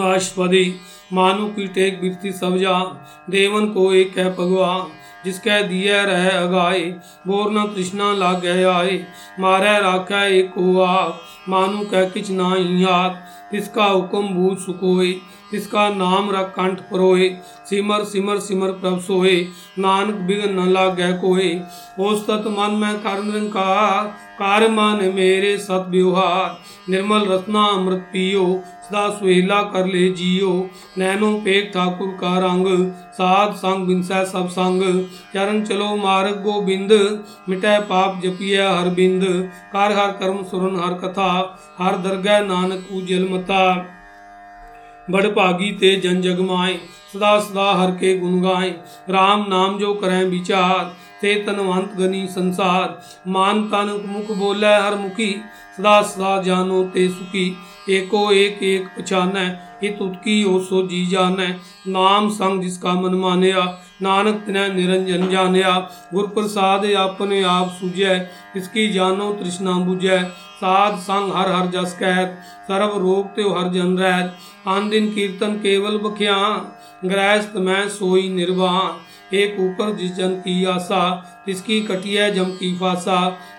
[0.00, 0.74] आशपदी
[1.12, 2.78] मानु की टेक बिरती सब जा,
[3.30, 4.86] देवन को एक है भगवान
[5.24, 6.80] जिसके दिए रह अगाए,
[7.26, 8.98] बोर न तृष्णा लाग आए,
[9.40, 13.10] मारे राखा एक आप मानु कह किच ना ही हाथ
[13.50, 15.12] तिसका हुक्म बूझ सुकोए।
[15.50, 17.30] तिसका नाम रख कंठ परोए
[17.70, 19.36] सिमर सिमर सिमर प्रभ सोए
[19.78, 21.60] नानक बिघन न लागे कोए
[22.00, 29.08] ओस्तत मन में कर निरंकार कार मन मेरे सत व्यवहार। निर्मल रत्ना अमृत पियो, सदा
[29.10, 34.82] सुहेला कर ले जियो। नैनो पेक ठाकुर का रंग, साध संग बिनसै सब संग।
[35.34, 39.24] चरण चलो मार्ग गोबिंद, मिटै पाप जपिय हर बिंद।
[39.72, 43.95] कर हर कर्म सुरन हर कथा, हर दरगह नानक उजल मता।
[45.10, 46.44] बड़ भागी ते जन जग
[47.08, 48.70] सदा सदा हर के गुण गाए
[49.10, 50.84] राम नाम जो करें विचार
[51.20, 55.30] ते तनवंत गनी संसार मान तन मुख बोले हर मुखी
[55.76, 57.46] सदा सदा जानो ते सुखी
[57.90, 59.38] एको एक एक पछान
[59.84, 61.36] इत उत्की ओ सो जी जान
[61.90, 63.64] नाम संग जिसका मन मानया
[64.02, 65.74] नानक तिने निरंजन जानया
[66.14, 68.16] गुर प्रसाद अपने आप सुझै
[68.56, 70.18] इसकी जानो तृष्णा बुझै
[70.56, 72.38] साध संग हर हर जस कहत,
[72.68, 74.36] सर्व रोग ते हर जन रहत।
[74.66, 76.36] आन दिन कीर्तन केवल बख्या,
[77.04, 81.02] गृहस्थ मैं सोई निर्वाण। एक ऊपर जिस जन की आशा
[81.46, 83.16] तिसकी कटिया जम की फासा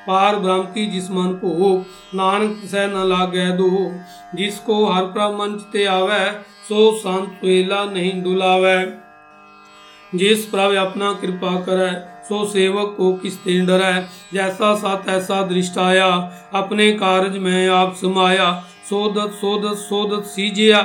[0.07, 1.71] पार ब्रह्म की जिस मन को हो
[2.15, 3.71] नानक सह न लागे दो
[4.35, 6.31] जिसको हर प्रमंच ते आवे,
[6.69, 8.77] सो संत वेला नहीं डुलावे।
[10.15, 11.91] जिस प्रभ अपना कृपा करे
[12.29, 13.93] सो सेवक को किस ते डरै
[14.33, 16.07] जैसा सा तैसा दृष्टाया
[16.53, 18.49] अपने कार्य में आप समाया।
[18.89, 20.79] सोदत सोदत सोदत सीजिया,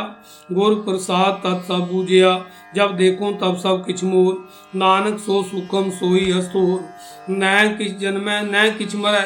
[0.52, 2.32] गुर प्रसाद तत् सब बूझिया।
[2.74, 6.84] जब देखो तब सब किछ मोर। नानक सो सुखम, सोई हस्तोर
[7.30, 9.24] न किछ जन्म, न किछ मरै।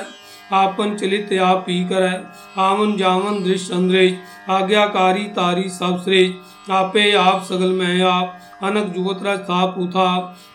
[0.52, 2.18] आपन चलित आप ही करे।
[2.58, 4.18] आवन जावन दृश्य अंद्रेज
[4.50, 10.09] आज्ञाकारी तारी सब श्रेष्ठ। आपे आप सगल में आप। अनक जुगतरा स्थाप उथा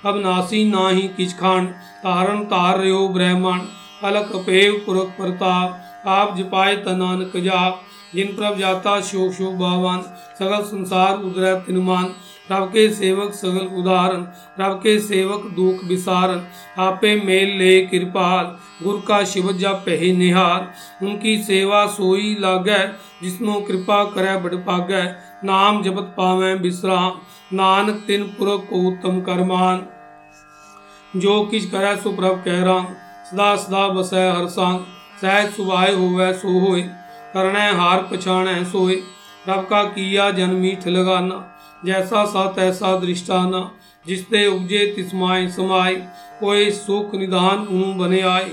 [0.05, 1.67] अब नासी ना ही किछ खांड
[2.03, 3.59] तारण तार रहो ब्रह्मण
[4.03, 7.81] अलक पेव पुरख प्रताप आप जपाए तनानक जाप
[8.15, 10.01] जिन प्रभ जाता शोक शोक भावान
[10.39, 12.13] सगल संसार उदर तिनमान
[12.51, 14.25] रब के सेवक सगल उदाहरण
[14.59, 16.41] रब के सेवक दुख विसारण
[16.83, 18.45] आपे मेल ले कृपाल
[18.83, 22.79] गुर का शिव जप पहे निहार उनकी सेवा सोई लागे
[23.23, 25.03] जिसनो कृपा करे बड़ पागे
[25.43, 27.19] नाम जपत पावे विश्राम
[27.53, 29.85] नानक तिन पुरख को उत्तम करमान
[31.17, 32.85] जो किछ करे सो प्रभ कह राम
[33.29, 34.79] सदा सदा बसै हर सांग
[35.21, 36.81] सहज सुभाय होवे सो होए
[37.33, 38.95] करणे हार पछाणे सोए
[39.47, 41.43] रब का किया जन मीठ लगाना
[41.85, 43.69] जैसा सा तैसा दृष्टाना
[44.05, 45.95] जिसते उपजे तिसमाय समाय
[46.39, 48.51] कोई सुख निधान उनु बने आए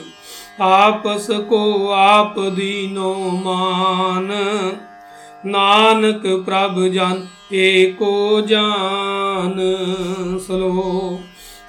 [0.62, 1.60] आपस को
[1.94, 4.87] आप दीनो मान नानक
[5.46, 9.54] प्रभ जन एको जान
[10.46, 10.72] सलो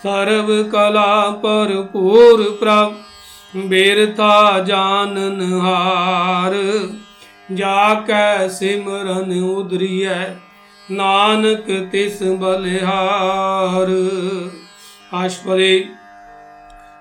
[0.04, 1.12] सर्व कला
[1.44, 6.58] पर पूर प्रभ बेरता जानन हार
[7.60, 10.10] जाकै सिमरन उदरिय
[10.90, 13.96] नानक तिस बलिहार
[15.16, 15.74] आशपदे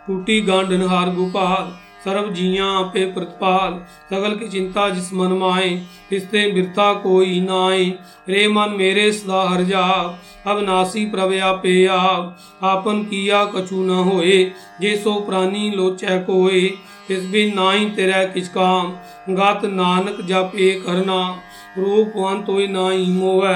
[0.07, 3.79] टूटी गांडन हार गोपाल सर्व जिया पे प्रतिपाल
[4.11, 5.71] सगल की चिंता जिस मन माए
[6.11, 7.85] तिसते बिरता कोई नाए
[8.29, 9.87] रे मन मेरे सदा हर जा
[10.47, 14.39] अब नासी प्रवया पे आप आपन किया कछु न होए
[14.81, 16.63] जे सो प्राणी लोचै कोए
[17.09, 18.95] तिस बिन नाई तेरा किच काम
[19.35, 21.21] गत नानक जप एक करना
[21.79, 23.47] रूपवंत होए नाई मोह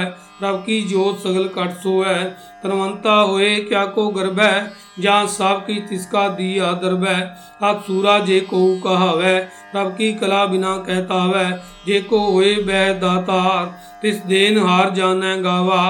[0.43, 2.15] रब की जोत सगल कट सोए
[2.63, 7.21] तरवंता होए क्या को गर्भ है जहाँ सब की तिसका दिया दरब है
[7.63, 9.37] अब सूरा जे को कहावै
[9.77, 11.45] रब की कला बिना कहता वै
[11.87, 13.67] जे को होए बह दातार
[14.03, 15.83] तिस देन हार जाने गावा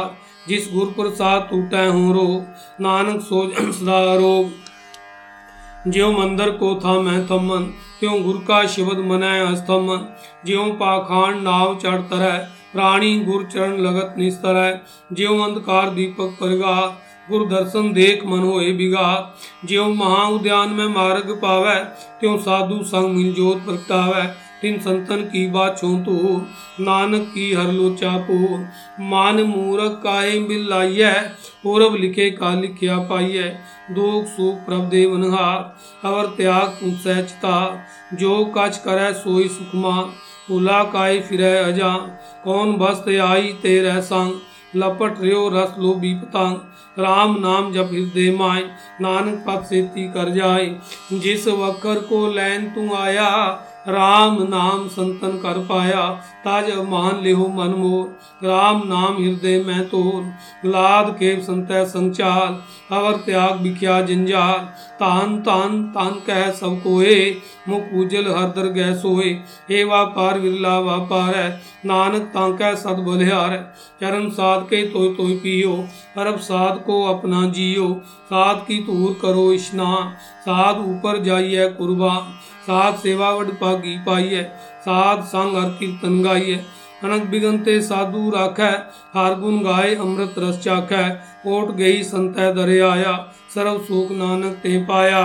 [0.48, 2.26] जिस गुर प्रसाद टूटे हो रो
[2.80, 4.60] नानक सो सदा रोग
[5.86, 7.64] ज्यो मंदिर को था मैं थमन
[8.00, 10.06] त्यों गुर का शब्द मनै अस्तमन
[10.46, 10.64] ज्यो
[12.72, 16.76] प्राणी गुर चरण लगत निस्तर है ज्यो अंधकार दीपक परगा,
[17.28, 19.08] गुरु दर्शन देख मन होए बिगा।
[19.64, 21.74] ज्यो महा उद्यान में मार्ग पावे,
[22.20, 24.22] त्यों साधु संग मिल जोत प्रगटावे।
[24.62, 26.16] तिन संतन की बात छो तो
[26.80, 28.58] नानक की हर लोचा पोर।
[29.02, 31.10] मान मूरख काहे बिल्लाइय
[31.62, 33.42] पूरब लिखे का लिखिया पाइय।
[33.90, 37.56] दुख सुख प्रभ देवनहार अवर त्याग सहचता
[38.14, 39.96] जो कच करे सोई सुखमा
[40.52, 41.96] उला काय फिर अजा।
[42.44, 44.32] कौन बस्त आई तेरह संग?
[44.76, 46.56] लपट रियो रस लो पतंग।
[46.98, 48.62] राम नाम जब हृदय माए।
[49.00, 50.76] नानक पद से कर जाए।
[51.12, 53.28] जिस वक्र को लैन तू आया
[53.86, 56.02] राम नाम संतन कर पाया,
[56.44, 62.60] ताज मान लिहो मन मोर। राम नाम हृदय में तोर लाद के संत संचाल
[62.92, 64.58] अवर त्याग बिख्या जंजाल
[64.96, 67.16] तान तान तान कह सब कोए,
[67.68, 69.30] मुख उजल हर दर गह सोए।
[69.70, 71.50] हे वापार विरला वापार है,
[71.86, 73.56] नानक तांकै सद बलिहार
[74.00, 75.72] चरण साध के तो तो पियो
[76.18, 77.90] अरब साध को अपना जियो।
[78.26, 80.12] साध की तूर करो स्नान
[80.42, 82.32] साध ऊपर जाइए कुर्बान।
[82.62, 84.42] साध सेवा वड पागी पाइए
[84.80, 86.62] साध संग हर कीर्तन गाइए
[87.04, 88.70] अनक बिगनते साधु राखै,
[89.14, 91.02] हार गुण गाय अमृत रस चाखै।
[91.42, 93.14] कोट गई संत दरे आया
[93.54, 95.22] सर्व सुख नानक ते पाया।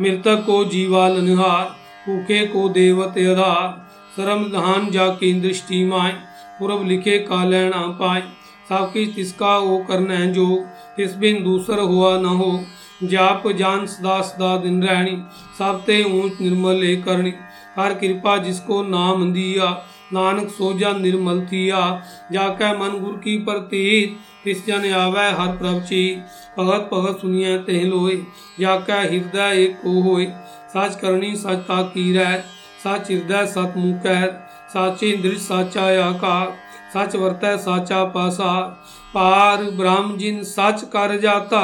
[0.00, 1.64] मृतक को जीवा लनहार,
[2.06, 3.64] भूखे को देवत आधार।
[4.16, 6.12] सरम धान जाकी दृष्टि माए
[6.58, 8.22] पूर्व लिखे का लेना पाए।
[8.68, 10.46] सब किस तिसका वो करना जो
[10.96, 12.52] तिस बिन दूसर हुआ न हो।
[13.04, 15.16] जाप जान सदा सदा दिन रहनी
[15.58, 17.32] सब ते ऊंच निर्मल करनी
[17.76, 19.70] हर कृपा जिसको नाम दिया
[20.12, 21.80] नानक सोजा निर्मल थिया
[22.32, 26.02] जाके मन गुर की प्रतीत तिस जन आवे हर प्रभची
[26.58, 28.16] भगत भगत सुनिए तेह लोए
[28.60, 30.26] जाके हृदय एक को होए
[30.76, 32.36] सच करनी सचता की रह
[32.84, 34.06] सच हृदय सत मुख
[34.70, 36.56] साचे दृढ़ साचा आकार
[36.94, 38.56] सच वर्तै साचा पासा
[39.14, 41.62] पार ब्रह्म जिन सच कर जाता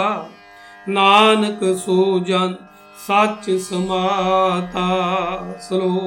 [0.88, 2.56] नानक सो जन
[2.98, 4.88] सच समाता
[5.60, 5.98] सलो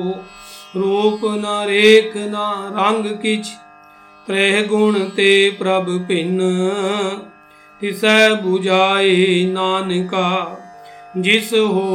[0.76, 2.42] रूप न रेख न
[2.74, 3.52] रंग किछ
[4.28, 6.50] त्रह गुण ते प्रभ भिन्न
[7.82, 9.16] तिसै बुझाए
[9.50, 10.28] नानका
[11.20, 11.88] जिस हो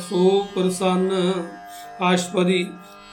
[0.00, 1.22] सो प्रसन्न
[2.04, 2.62] आशपदी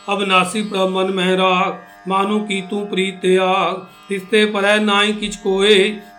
[0.07, 5.75] अबनासी प्रभ मन में राग मानो की तू प्रीत त्याग तिस्ते पर नाई किछ कोए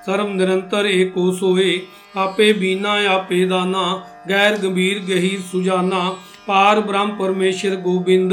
[0.07, 1.73] सर्व निरंतर एको सोए
[2.15, 3.83] आपे बीना आपे दाना
[4.29, 6.01] गैर गंभीर गहीर सुजाना
[6.47, 8.33] पार ब्रह्म परमेश्वर गोबिंद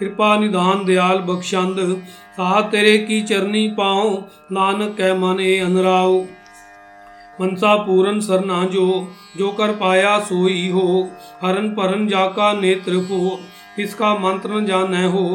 [0.00, 1.80] कृपा निधान दयाल बख्शंद
[2.36, 4.08] सा तेरे की चरनी पाओ
[4.52, 6.16] नानक कै मन अनराओ
[7.38, 8.86] मनसा पूरन सरना जो
[9.36, 10.86] जो कर पाया सोई हो
[11.42, 13.20] हरन परन जाका नेत्र हो
[13.76, 15.26] किसका मंत्र न जान हो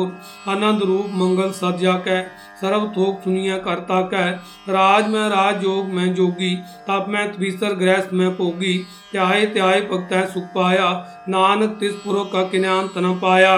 [0.49, 2.17] आनंद रूप मंगल सज्जा कै
[2.64, 4.30] सर्व थोक सुनिया करता कह
[4.72, 6.55] राज में राज योग में जोगी
[6.88, 8.78] तप में त्रिसर गृहस्थ में पोगी
[9.11, 10.91] त्याय त्याय भक्त सुख पाया
[11.30, 13.55] नानक तिस पुरो का किन्यान तना पाया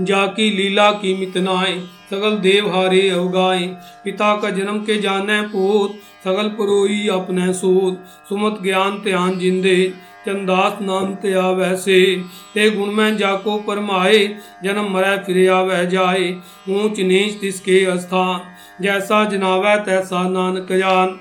[0.00, 1.72] जाकी लीला की मितनाए
[2.10, 3.66] सगल देव हारे अवगाए
[4.04, 9.76] पिता का जन्म के जाने पोत सगल पुरोई अपने सूत सुमत ज्ञान त्यान जिंदे
[10.26, 11.98] चंदास नाम ते वैसे
[12.54, 14.18] ते गुण में जाको परमाए,
[14.64, 16.28] जन्म मरै फिर आवे जाए।
[16.70, 21.18] ऊंच नीच तिसके स्थान जैसा जनावै तैसा नानक जान।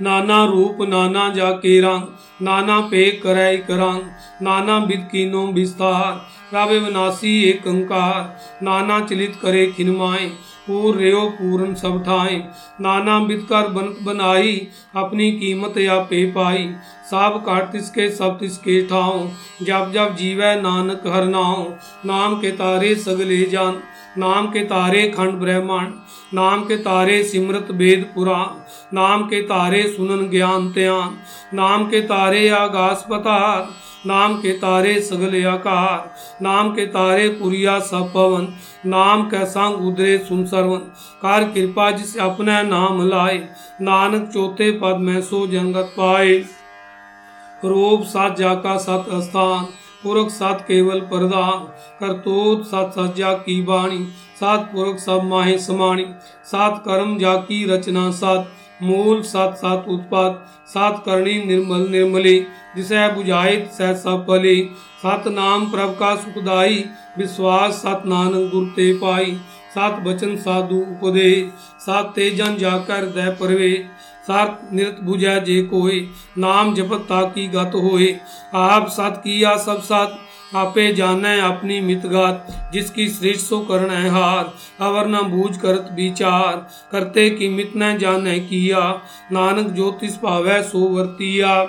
[0.00, 2.04] नाना रूप नाना जाके रंग,
[2.42, 4.06] नाना पे करे करंग।
[4.42, 6.06] नाना विद कीनो विस्तार
[6.50, 10.30] प्रभ विनाशी एक अंकार। नाना चलित करे खिनमाए
[10.70, 12.40] पूर रेयो पूरन सब ठाए।
[12.80, 14.56] नाना बिदकर बनत बनाई,
[14.96, 16.66] अपनी कीमत या पे पाई।
[17.10, 19.28] साब काट तिसके, सब तिसके ठाओ
[19.62, 21.64] जब जब जीवै नानक हर नाओ
[22.06, 23.80] नाम के तारे सगले जान।
[24.18, 25.92] नाम के तारे खंड ब्रह्मांड।
[26.34, 28.46] नाम के तारे सिमरत वेद पुराण।
[28.94, 31.18] नाम के तारे सुनन ज्ञान त्यान।
[31.54, 33.68] नाम के तारे आगास पतार।
[34.06, 36.10] नाम के तारे सगल आकार,
[36.42, 38.46] नाम के तारे पुरिया पवन,
[38.86, 40.78] नाम कै संग उदरे सुन सरवन।
[41.22, 43.38] कार कृपा जिस अपने नाम लाए,
[43.80, 46.38] नानक चौथे पद में सो जंगत पाए।
[47.64, 49.66] रूप सात जाका सत स्थान,
[50.02, 51.58] पुरख सात केवल प्रदान
[52.00, 53.98] करतोत सात सज्जा की बाणी,
[54.40, 56.06] सात पुरख सब माहे समाणी।
[56.44, 63.68] सात कर्म जाकी रचना सात मूल, सात सात उत्पाद, सात करणी, निर्मल, निर्मली, जिसे बुझाए
[63.78, 64.64] सह सब पले
[65.02, 66.84] सत नाम, प्रभ का सुखदाई,
[67.18, 69.40] विश्वास, सत नानक गुर ते पाई।
[69.74, 71.50] सात बचन साधु उपदे।
[71.80, 73.86] सात तेजन जाकर दय परवे।
[74.26, 76.08] सात निरत बुझा जे कोय
[76.38, 78.20] नाम जपत ताकी गत होए।
[78.54, 80.18] आप सत किया सब सात।
[80.52, 86.56] आपे जाने अपनी मितगात जिसकी श्रेष्ठ सो करण है हार। अवर न बूझ करत विचार,
[86.92, 88.80] करते की मित न जाने किया।
[89.32, 91.62] नानक ज्योतिष पावे सो वर्तिया।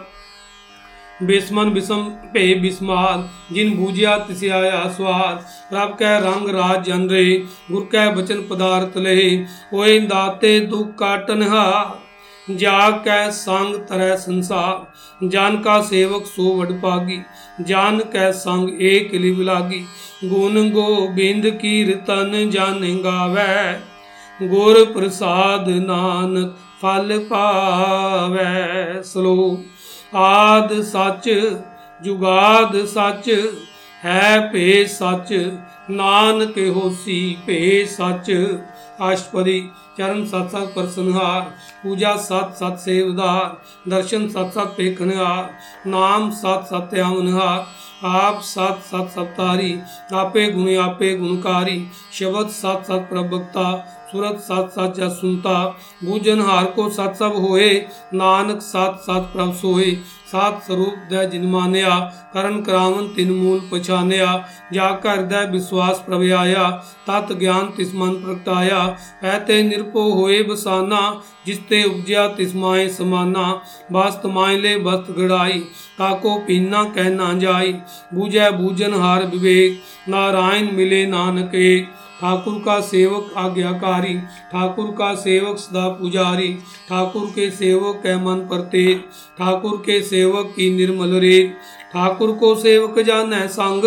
[1.24, 2.04] बेसमन बिसम
[2.34, 4.50] पे बिस्माद जिन बूझिया तिसे
[4.92, 7.26] स्वाद रब कह रंग राज जन रे
[7.72, 9.20] गुर कह बचन पदार्थ ले।
[9.74, 11.68] ओए दाते दुख काटन हा
[12.58, 17.18] जाग कै संग तरह संसार, जान का सेवक सो वड पागी,
[17.62, 19.44] जान कै संग एक लिव
[20.24, 23.74] गुण गोबिंद कीर्तन जान गावे,
[24.48, 29.64] गुर प्रसाद नानक फल पावे। सलो,
[30.16, 31.28] आद सच,
[32.04, 33.30] जुगाद सच,
[34.04, 35.34] है पे सच,
[35.90, 38.30] नानक होसी पे सच।
[39.02, 39.60] अष्टपदी
[39.98, 41.42] चरण सत सत प्रसन्नहार
[41.84, 45.50] पूजा सत सत सेवदार दर्शन सत सत पेखनहार
[45.88, 47.66] नाम सत सत्यामनहार
[48.06, 49.74] आप सत सत सप्तारी,
[50.14, 51.78] आपे गुण आपे गुणकारी,
[52.14, 53.66] शब्द सत सत प्रवक्ता
[54.12, 55.54] सुरत सत सत जस सुनता
[56.04, 57.70] भूजन हार को सत सब होए,
[58.14, 59.92] नानक सत सत प्रभ सोए।
[60.32, 61.94] सात स्वरूप द जिन मानया
[62.34, 64.30] करण करावन तिन मूल पछानया
[64.74, 66.70] जाकर हृदय विश्वास प्रव्याया
[67.08, 68.82] तत् ज्ञान तिस मन प्रगटाया
[69.32, 71.02] ऐते निरपो होए बसाना
[71.46, 73.46] जिसते उपजया तिस माए समाना
[73.92, 75.60] बस्त मायले बस्त गड़ाई
[75.98, 77.74] ताको पीना कहना जाई
[78.14, 84.14] बूझे बूझन हार विवेक नारायण मिले नानक एक ठाकुर का सेवक आज्ञाकारी,
[84.52, 86.54] ठाकुर का सेवक सदा पुजारी,
[86.90, 88.94] ठाकुर के सेवक के मन परते,
[89.38, 91.40] ठाकुर के सेवक की निर्मल रे
[91.94, 93.84] ठाकुर को सेवक जान संग,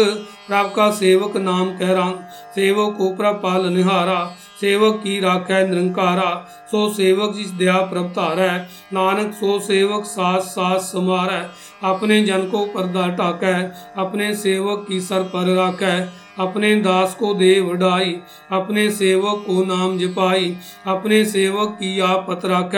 [0.49, 2.15] प्रभ का सेवक नाम कह रंग।
[2.55, 4.25] सेवक को प्रभ पालनहारा
[4.61, 6.31] सेवक की राखै निरंकारा।
[6.71, 8.59] सो सेवक जिस दया प्रभतार है
[8.93, 11.43] नानक सो सेवक सास सास समार है
[11.85, 13.55] अपने जन को पर्दा टाकै,
[13.97, 15.97] अपने सेवक की सर पर राखै।
[16.39, 18.17] अपने दास को दे वडाई,
[18.53, 20.57] अपने सेवक को नाम जपाई,
[20.87, 22.75] अपने सेवक की आप पत राख,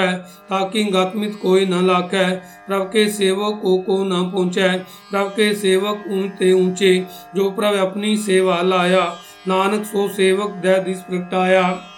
[0.50, 2.10] ताकि गतमित कोई न लाख।
[2.68, 8.16] प्रभ के सेवक को को न पहुँचे। प्रभ के सेवक ऊँचे ऊँचे, जो प्रभ अपनी
[8.16, 9.16] सेवा लाया।
[9.48, 11.92] नानक सो सेवक दह दिस प्रगटाया।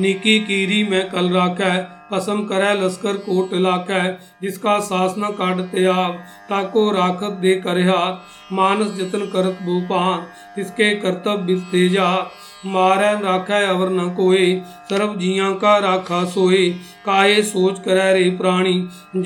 [0.00, 1.76] निकी कीरी में कल राखै
[2.12, 4.02] असम करे लश्कर कोट लाकै
[4.42, 6.18] जिसका सासना काट त्याग
[6.50, 7.80] ताको राखत दे कर
[8.52, 12.06] मानस जतन करत भूपान तिसके कर्तव्य तेजा,
[12.66, 14.46] मारै राखै अवर न कोय
[14.88, 16.62] सर्व जिया का राखा सोए
[17.04, 18.74] काये सोच करे रे प्राणी,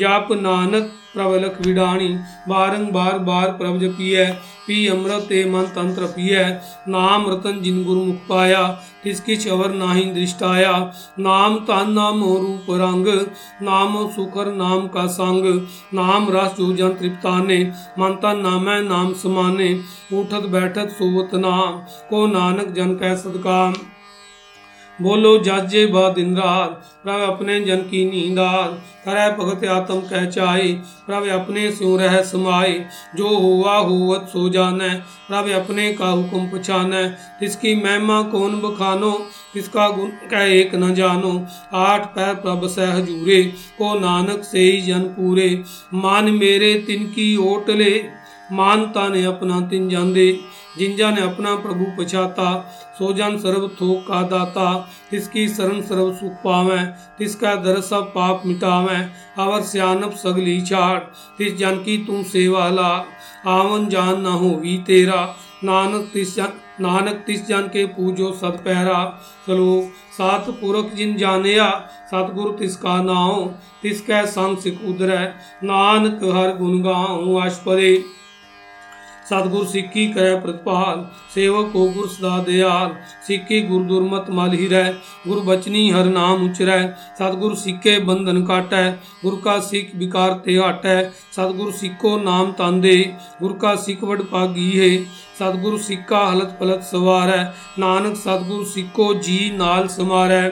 [0.02, 2.08] जाप नानक प्रबलक विडाणी,
[2.48, 4.20] बारंबार बार प्रभ जपिय
[4.66, 6.38] पी अमृत ते मन तंत्र पिय
[6.88, 8.62] नाम रतन जिन गुरुमुख पाया
[9.04, 10.72] तिस किछ अवर नाही दृष्टाया।
[11.18, 13.06] नाम तन नाम रूप रंग
[13.62, 15.48] नाम सुखर नाम का संग।
[15.94, 17.58] नाम रस जो जन तृप्ताने,
[17.98, 19.72] मन तन नामै नाम समाने।
[20.12, 23.74] उठत बैठत सोवत नाम, को नानक जन कह सदकाम
[25.02, 26.34] बोलो जाजे बा दिन
[27.04, 28.68] प्रभ अपने जन की नींदार
[29.04, 30.72] करे भगत आत्म कह चाहे
[31.06, 32.72] प्रभ अपने स्यों रह समाए
[33.16, 34.88] जो हुआ हुवत सो जाने
[35.28, 37.02] प्रभ अपने का हुक्म पछाने
[37.40, 39.12] तिसकी महिमा कौन बखानो
[39.54, 41.34] किसका गुण कह एक न जानो
[41.80, 43.42] आठ पैर प्रभ सह हजूरे
[43.78, 45.48] को नानक से ही जन पूरे
[46.04, 47.94] मान मेरे तिन की ओट ले
[48.52, 50.26] मानता ने अपना तिन जांदे
[50.78, 52.46] जिन ने अपना प्रभु पछाता,
[52.98, 54.66] सो जन सर्व थोक का दाता।
[55.10, 56.78] तिसकी शरण सर्व सुख पावे,
[57.18, 58.96] तिसका दर सब पाप मिटावे।
[59.38, 60.98] अवर सियानप सगली छाड़
[61.38, 62.90] तिस जन की तू सेवा ला।
[63.46, 66.48] आवन जान न हो भी तेरा। नानक तिस जन,
[66.80, 68.98] नानक तिस जन के पूजो सत पैरा।
[69.46, 71.68] सलोक सात पुरख जिन जानिया,
[72.06, 73.46] सतगुरु तिसका नाम
[73.82, 75.22] तिसकै संग सिख उदरै,
[75.64, 77.94] नानक हर गुण गाऊं अष्टपदे
[79.28, 81.02] सतगुर सिक्की करे प्रतिपाल,
[81.34, 82.94] सेवक को गुर सदा दयाल।
[83.26, 84.88] सिक्के गुर दुर्मत मल ही रह,
[85.26, 86.78] गुर बचनी हर नाम उचरै
[87.18, 88.82] सतगुर सिक्के बंधन काटै,
[89.22, 90.96] गुर का सिख विकार ते हटै।
[91.36, 92.96] सतगुर सिक्को नाम तांदे,
[93.40, 94.90] गुर का सिख वड पागी है।
[95.38, 97.30] सतगुर सिक्का हलत पलत सवार,
[97.78, 100.42] नानक सतगुर सिक्को जी नाल समारै।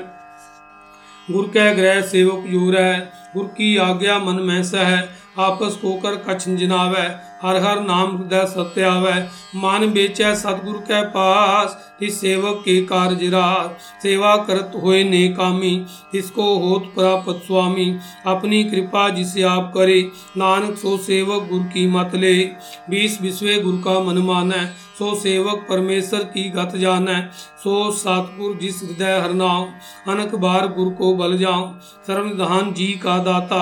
[1.29, 2.95] गुर कै ग्रह सेवक यूर है
[3.35, 4.95] गुर की आज्ञा मन में सह,
[5.41, 7.05] आपस होकर कछ जिनावै।
[7.43, 9.21] हर हर नाम हृदय सत्यावै
[9.57, 15.87] मन बेचै सतगुरु के पास तिस सेवक के कार्य रात। सेवा करत हुए ने कामी,
[16.13, 22.11] तिसको होत प्राप्त स्वामी। अपनी कृपा जिसे आप करे, नानक सो सेवक गुरु की मत
[22.15, 22.45] ले।
[22.91, 24.63] बीस विश्वे गुरु का मन मानै
[25.01, 27.13] सो सेवक परमेश्वर की गत जानै
[27.61, 31.69] सो सतपुर जिस हृदय हरनाम अनक बार गुरु को बल जाऊँ
[32.09, 33.61] सर्वधान जी का दाता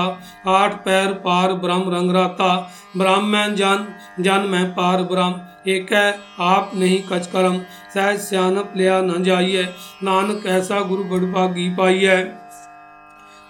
[0.52, 2.48] आठ पैर पार ब्रह्म रंग राता
[2.96, 3.86] ब्राह्मण जन
[4.20, 6.06] जन में पार ब्रह्म एक है
[6.42, 7.58] आप नहीं कच करम
[7.94, 9.64] सहज सियानप लिया न जाइए
[10.04, 12.16] नानक ऐसा गुरु बड़भागी पाइए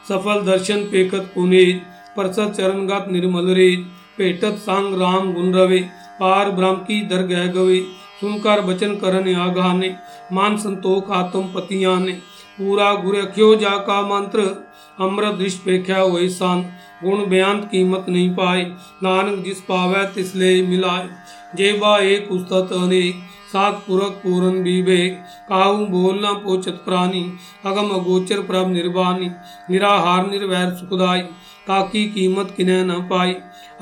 [0.08, 1.86] सफल दर्शन पेकत पुनीत
[2.16, 3.70] परसत चरणगत निर्मल रे
[4.18, 5.80] पेटत सांग राम गुण रवे
[6.20, 7.80] पार ब्रह्म की दरगह गवे।
[8.20, 9.96] सुनकर बचन करन आगाने।
[10.32, 12.12] मान संतोख आत्म पतिया ने
[12.58, 14.68] पूरा गुर अख्यो जा का मंत्र।
[15.00, 16.72] अमृत दृष्ट पेख्या वही शांत
[17.04, 18.64] गुण बयान कीमत नहीं पाए।
[19.02, 21.08] नानक जिस पावे तिसले मिलाए।
[21.56, 23.14] जेबा एक उस्तत अनेक
[23.52, 27.32] सात पुरक पूरन विवेक काहू बोलना पोचत प्राणी।
[27.66, 29.30] अगम अगोचर प्रभ निर्वाणी।
[29.70, 31.20] निराहार निर्वैर सुखदाई।
[31.68, 33.32] ताकि कीमत किने न पाई।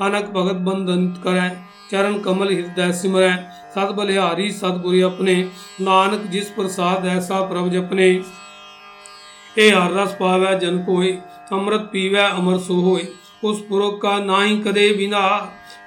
[0.01, 3.29] अनक भगत बंधन करे। चरण कमल हृदय सिमरै
[3.75, 5.35] सत बलिहारी सतगुरु अपने
[5.83, 11.13] नानक जिस प्रसाद ऐसा प्रभ जपने ए हर रस पावै जन कोय
[11.51, 13.07] अमृत पीवै अमर सो होय
[13.43, 15.23] उस पुरख का नाई कदे बिना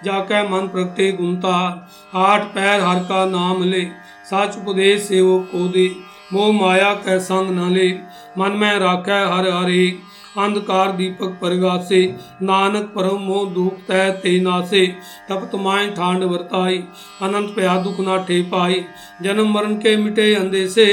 [0.04, 1.56] जाकै मन प्रगटे गुनता
[2.20, 3.82] आठ पैर हर का नाम ले
[4.30, 5.88] सच उपदेश सेवक को दे
[6.32, 7.88] मोह माया कै संग न ले
[8.38, 12.02] मन में राखै हर हर एक अंधकार दीपक परगासे,
[12.42, 14.86] नानक परम मोह दुख तय ते नासे,
[15.28, 16.78] तप तुमाए ठांड वर्ताई
[17.22, 18.84] अनंत पया दुख ना ठे पाई
[19.22, 20.86] जन्म मरण के मिटे अंधे से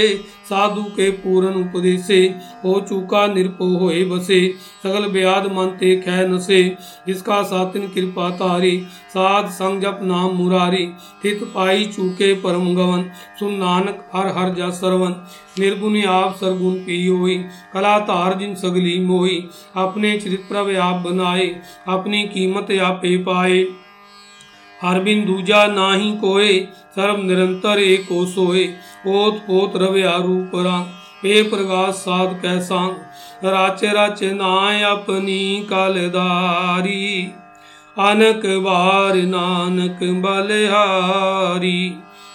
[0.49, 2.19] साधु के पूरन उपदेशे,
[2.63, 4.39] हो चूका निरपो होए बसे
[4.83, 6.61] सगल ब्याद मन ते खे नसे,
[7.07, 8.77] जिसका सातिन कृपा तारी,
[9.09, 10.85] साध संग जप नाम मुरारी
[11.23, 13.03] थित पाई चूके परम गवन,
[13.39, 15.15] सुन नानक हर हर जा सरवन,
[15.59, 17.38] निर्गुण आप सरगुण पी होई
[17.73, 19.26] कला तार जिन सगली मोई
[19.75, 21.47] अपने चरित प्रभ आप बनाए,
[21.88, 23.65] अपनी कीमत आपे पाए।
[24.82, 26.59] हर बिन दूजा नाही कोय
[26.95, 28.65] सर्व निरंतर एक सोए।
[29.07, 30.86] ओत पोत रव्या रूप रंग
[31.23, 32.91] पे प्रकाश साध कैसांग
[33.45, 37.32] राचे राचे नाय अपनी कलदारी।
[37.99, 41.89] अनक बार नानक बलिहारी।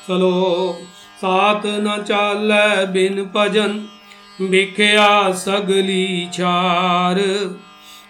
[0.08, 0.78] चलो
[1.16, 2.50] सात न चाल
[2.86, 3.91] बिन भजन।
[4.40, 7.18] सगली छार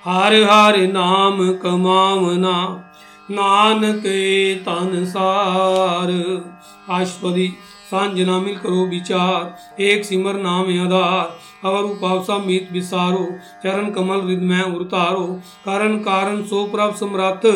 [0.05, 2.57] हर हर नाम कमावना
[3.31, 4.03] नानक
[4.67, 6.11] तन सार
[6.91, 7.47] आशपदी
[7.91, 13.25] सांजना मिल करो विचार एक सिमर नाम आधार अवर उपावसा मीत विसारो
[13.65, 15.27] चरण कमल हृदय में उतारो
[15.65, 17.47] कारण कारण सो प्रभ सम्राट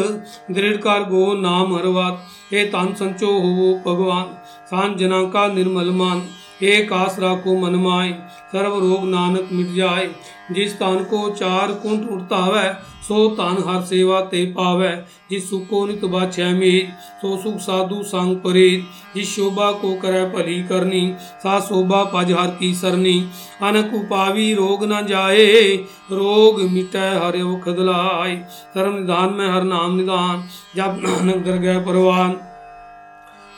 [0.50, 4.34] दृढ़ कार गो नाम हरवात हे तान संचो हो भगवान
[4.70, 6.22] सांजना का निर्मल मान
[6.62, 8.12] एक आसरा को मन माए
[8.52, 10.06] सर्व रोग नानक मिट जाए।
[10.52, 16.04] जिस तान को चार कुंठ उठता सो तान हर सेवा ते पावे। जिस सुख नित
[16.04, 16.88] बाछै मीत
[17.22, 18.86] सो सुख साधु संग परीत
[19.16, 23.28] जिस शोभा को करे भली करनी, सा शोभा पज हर की सरनी।
[23.62, 25.76] अनक उपावी रोग न जाए,
[26.12, 28.34] रोग मिटै हर खदलाय
[28.74, 30.44] धर्म निधान में हर नाम निदान
[30.76, 32.36] जब नानक दरगह परवान।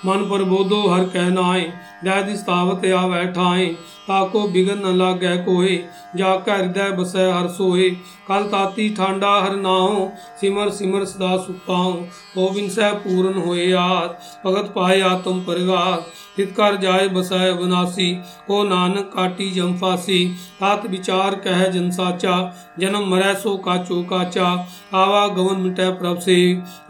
[0.07, 1.73] मन पर बोधो हर कहनाए
[2.05, 3.67] दैदिस तावत या बैठाए
[4.03, 5.75] ताको बिघन न लागै कोय
[6.17, 7.89] जाका हृदय बसै हर सोए
[8.29, 10.07] कल ताती ठांडा हर नाओ
[10.41, 11.91] सिमर सिमर सदा सुपाओ
[12.31, 18.09] गोविंद सह पूर्ण होए आस भगत पाए आत्म परिवास हित कर जाय बसाय बनासी
[18.49, 20.19] को नानक काटी जम फासी
[20.61, 22.37] तात विचार कह जन साचा
[22.81, 24.51] जन्म मरै सो काचो काचा
[24.97, 26.39] आवा गवन मिटै प्रभ से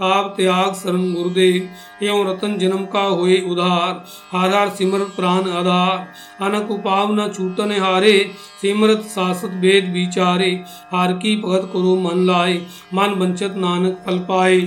[0.04, 3.92] आप त्याग शरण गुरुदेव एवं रतन जन्म का होए उधार
[4.32, 8.16] हर हर सिमर सिमर प्राण आधार अनक उपाव न छूतन हारे
[8.60, 10.50] सिमरत शासत वेद विचारे
[10.92, 12.58] हार की भगत करो मन लाए
[12.94, 14.60] मन वंचत नानक फल पाए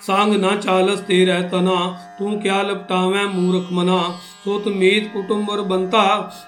[0.00, 1.78] सांग न चालस तेरह तना
[2.18, 4.00] तू क्या लपटावे मूर्ख मना
[4.46, 6.02] सोत मीत कुटुम्ब और बनता,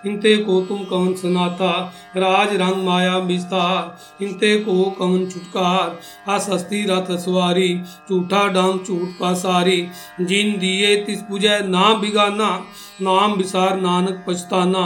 [0.07, 1.70] इनते को तुम कवन सुनाता,
[2.16, 5.99] राज रंग माया विस्तार इनते को कवन छुटकार
[6.30, 7.74] आसस्ती रथ सवारी,
[8.11, 9.80] झूठा डांग झूठ पासारी,
[10.20, 12.51] जिन दिए तिस पूजय ना बिगाना
[13.03, 14.84] नाम विसार नानक पछताना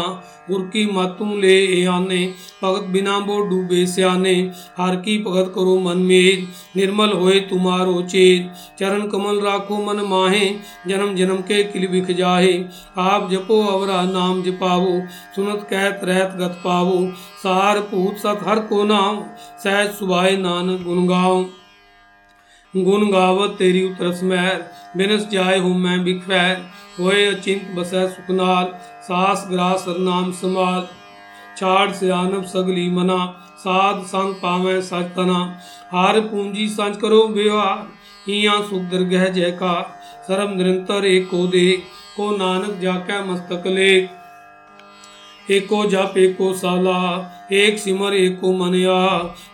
[0.48, 1.54] गुर की मातू ले
[1.86, 2.18] आने
[2.62, 4.34] भगत बिना बो डूबे स्याने
[4.78, 6.46] हार की भगत करो मन में
[6.76, 8.50] निर्मल होए तुम्हारो चेत
[8.80, 10.44] चरण कमल राखो मन माहे
[10.88, 12.52] जन्म जन्म के किल बिख जाहे
[13.06, 14.92] आप जपो अवरा नाम जपावो
[15.36, 17.00] सुनत कहत रहत गत पावो
[17.42, 19.24] सार पूत सत हर को नाम
[19.64, 21.42] सहज सुभाए नानक गुन गाओ
[22.74, 24.64] गुन गावत तेरी उतरस मैर
[24.96, 26.62] बिनस जाए हूँ मैं बिखवैर
[26.98, 28.64] होए चिंत बस सुखनाल,
[29.02, 30.88] सास ग्रास सरनाम संभाल।
[31.56, 33.16] छाड़ से आनब सगली मना,
[33.58, 35.40] साध संग पावे सच तना।
[35.92, 37.86] हार पूंजी सांच करो व्यवहार,
[38.26, 39.82] हिया सुख दरगह जयकार।
[40.22, 41.70] सरम निरंतर एक को दे
[42.16, 43.92] को नानक जाके मस्तक ले
[45.50, 46.98] एको जाप एको साला
[47.52, 48.98] एक सिमर, एको मनया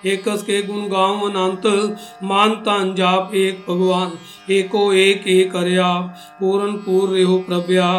[0.07, 4.13] एकस के गुण गाँव अनंत। मान तान जाप एक भगवान,
[4.51, 5.93] एको एक एक करया
[6.41, 7.91] पूरन पूर रेहो प्रभ्या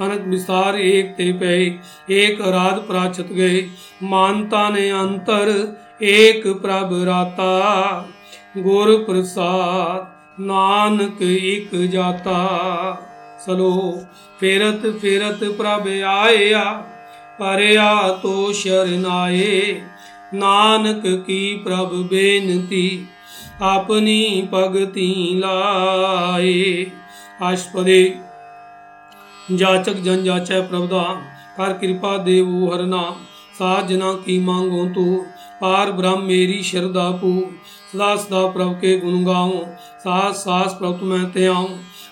[0.00, 1.54] अनक विस्तार एक ते पे।
[2.14, 3.66] एक अराध प्राचत गए
[4.02, 5.52] मानता ने अंतर,
[6.02, 7.50] एक प्रभ राता।
[8.58, 12.40] गुर प्रसाद, नानक एक जाता।
[13.46, 13.72] सलो,
[14.40, 16.64] फेरत फेरत प्रभ आया।
[17.38, 19.72] अरे आ तो शरणाए
[20.34, 22.86] नानक की प्रभ बेनती
[23.62, 24.20] अपनी
[24.52, 25.08] पगती
[25.40, 26.52] लाए
[27.42, 28.02] आस्पदे
[29.52, 31.02] जाचक जन जाचय प्रभदा
[31.56, 33.02] कर कृपा देवो हरना
[33.58, 35.06] साजना की मांगो तो
[35.60, 37.32] पार ब्रह्म मेरी श्रद्धा पू
[37.92, 39.64] सदा सदा प्रभु के गुण गाओ
[39.98, 41.68] सास सास प्रभु तुम्हें त्याऊँ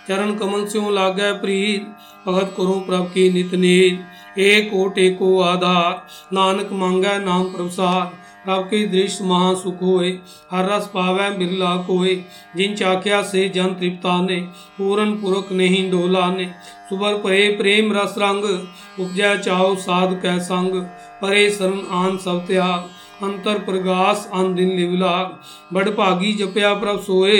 [0.08, 1.86] चरण कमल स्यों लागे प्रीत
[2.26, 8.78] भगत करो प्रभु की नित नीत एको टेको आधार नानक मांगै नाम प्रसार प्रभ के
[8.88, 10.08] दृश्य महा सुख होए
[10.52, 12.14] हर रस पावै बिरला कोय
[12.56, 14.38] जिन चाख्या से जन तृप्ता ने
[14.78, 16.46] पूरन पुरख नहीं डोला ने
[16.88, 20.80] सुबर परे प्रेम रस रंग उपजय चाओ साध कै संग
[21.20, 25.36] परे शरण आन सब त्याग अंतर प्रगास अन दिन लिवलाग
[25.74, 27.38] बड़ भागी जपया प्रभ सोए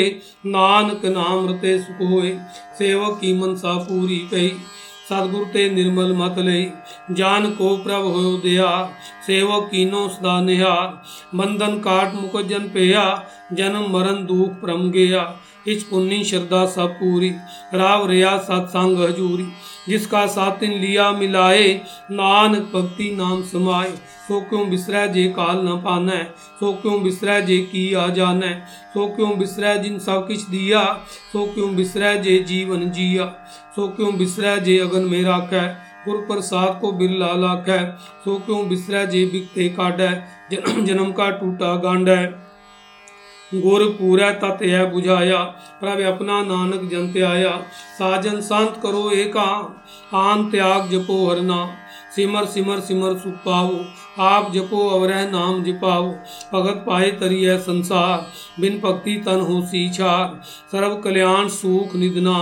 [0.48, 2.30] नानक नाम रते सुख होए
[2.78, 4.52] सेवक की मनसा पूरी कही
[5.12, 6.58] सतगुर ते निर्मल मत ले
[7.12, 8.70] जान को प्रभ हो दया
[9.26, 13.06] सेवक कीनो सदा निहार बंधन काट मुख जन पेया
[13.54, 15.24] जन्म मरण दुख प्रम गया
[15.66, 17.30] इस पुण्य श्रद्धा सब पूरी
[17.74, 19.46] राव रिया सत्संग हजूरी
[19.88, 21.68] जिसका सातिन लिया मिलाए,
[22.10, 23.90] नानक भक्ति नाम समाए।
[24.22, 26.18] सो क्यों बिसरै जे काल न पानै,
[26.60, 28.52] सो क्यों बिसरै जे की आ जानै।
[28.94, 30.82] सो क्यों बिसरै जिन सब किछ दिया,
[31.32, 33.26] सो क्यों बिसरै जे जीवन जिया।
[33.76, 35.64] सो क्यों बिसरै जे अगन में राखै,
[36.06, 37.80] गुर प्रसाद को बिरला लाखै।
[38.24, 40.12] सो क्यों बिसरै जे बिकते काटै
[40.54, 42.24] जन्म का टूटा गांड। है
[43.54, 45.44] ਗੁਰ ਪੂਰੈ ਤਤ ਹੈ 부ਝਾਇਆ
[45.80, 47.60] ਪ੍ਰਭ ਆਪਣਾ ਨਾਨਕ ਜਨ ਧਿਆਇਆ।
[47.98, 49.70] ਸਾਜਨ ਸੰਤ ਕਰੋ ਏਕਾ,
[50.14, 51.68] ਆਨ ਤਿਆਗ ਜਪੋ ਹਰਨਾ।
[52.14, 53.76] सिमर सिमर सिमर सुख पाओ
[54.20, 56.08] आप जपो अवरह नाम जपाओ
[56.52, 58.26] भगत पाए तरिय संसार
[58.60, 60.34] बिन भक्ति तन हो सीछार
[60.72, 62.34] सर्व कल्याण सुख निदना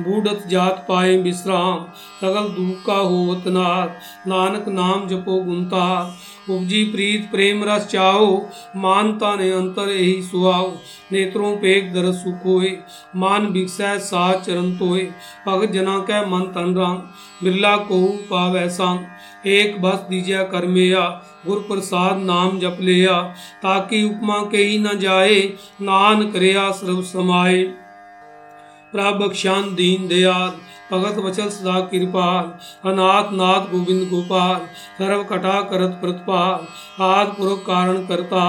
[0.00, 1.78] बूढ़त जात पाए विश्राम
[2.20, 3.94] सगल दुख का हो नार
[4.26, 6.02] नानक नाम जपो गुंतार
[6.50, 10.68] उपजी प्रीत प्रेम रस चाहो मानता ने अंतर यही सुहाओ।
[11.12, 12.70] नेत्रों पेक दरस सुख होए
[13.16, 15.08] मान बिकसै सा चरण तोए।
[15.46, 16.98] भगत जना कै मन तन रंग,
[17.42, 23.18] बिरला को पावै संग। एक बस दीजिया कर मेया गुर प्रसाद नाम जप लिया।
[23.62, 25.40] ताकि उपमा कही न जाए,
[25.82, 27.62] नान करया सर्व समाए।
[28.92, 30.52] प्रभ बख्शान दीन दयाल।
[30.92, 32.50] भगत वचन सदा कृपाल,
[32.90, 34.66] अनाथ नाथ गोविंद गोपाल
[34.98, 36.66] सर्व कटा करत प्रतपाल,
[37.04, 38.44] आद पुरुष कारण करता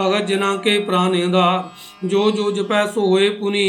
[0.00, 3.66] भगत जना के प्राण आधार जो जो जपै सो होए पुनि,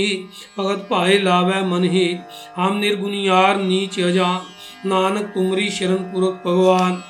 [0.58, 2.08] भगत पाए लावै मन ही
[2.56, 4.40] हम निर्गुनियार नीच अजान,
[4.86, 7.04] नानक तुमरी शरण पूर्वक भगवान।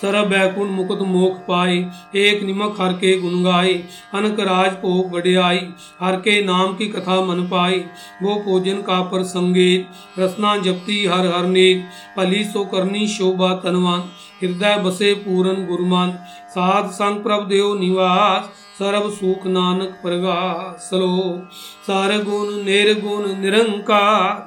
[0.00, 1.74] सरब बैकुंठ मुकुट मोख पाए
[2.20, 3.74] एक निमक हर के गुण गाए
[4.14, 5.60] अनक राज भोग बढ़ियाई
[6.00, 7.76] हर के नाम की कथा मन पाए
[8.22, 11.84] वो भोजन का पर संगीत रसना जपती हर हर नेक
[12.16, 14.02] पली सो करनी शोभा तनवान
[14.42, 16.18] हृदय बसे पूरन गुरमान
[16.50, 21.40] साध संग प्रभ देव निवास ਸਰਬ ਸੁਖ ਨਾਨਕ ਪ੍ਰਗਾਸ ਸਲੋ
[21.86, 24.40] ਸਾਰ ਗੁਣ ਨਿਰਗੁਣ ਨਿਰੰਕਾਰ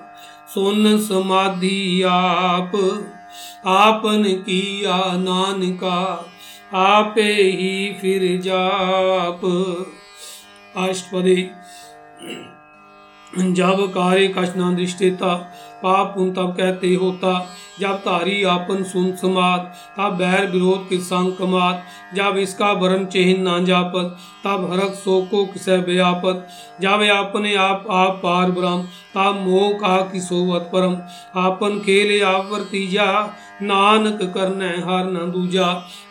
[0.53, 2.75] ਸੁਨ ਸਮਾਧੀ ਆਪ
[3.66, 5.98] आपन किया नानका
[6.72, 9.40] आपे ही फिर जाप।
[10.76, 11.50] अष्टपदी
[13.52, 15.34] जब कार्य कशना दृष्टिता
[15.82, 17.32] पाप पुन तब कहते होता
[17.80, 21.84] जब तारी आपन सुन समात तब बैर विरोध के संग कमात
[22.14, 26.46] जब इसका वरण चेहन ना जापत तब हरक सो को किसे व्यापत
[26.80, 28.82] जब आपने आप आप पार ब्रह्म
[29.14, 30.96] तब मोह का किसोवत परम
[31.40, 33.06] आपन खेले आप वर्तीजा
[33.62, 35.66] नानक करने हर न दूजा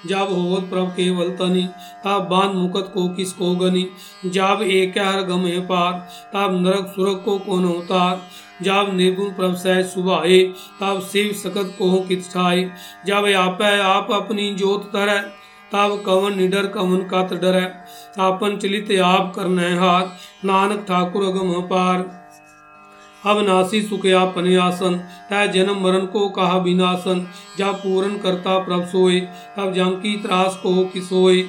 [0.07, 1.63] जब होवत प्रभ केवल तनी
[2.05, 3.87] तब बाँध मुकत को किसको गनी
[4.25, 5.93] जब एक हर गमे पार
[6.33, 8.21] तब नरक सुरक को कौन उतार
[8.61, 10.41] जब निर्गुण प्रभ सह सुभाए,
[10.81, 12.69] तब शिव सकत को कित छाए।
[13.05, 15.17] जब आप आप अपनी जोत तर
[15.71, 17.57] तब कवन निडर, कवन कत डर।
[18.19, 20.09] आपन चलित आप करने हार,
[20.45, 22.07] नानक ठाकुर अगम पार
[23.25, 24.95] अवनाशी सुखया पनयासन
[25.29, 27.25] तय जन्म मरण को कहा विनाशन
[27.57, 29.19] जब पूर्ण करता प्रभ सोए,
[29.57, 31.41] तब जम की त्रास को किसोए।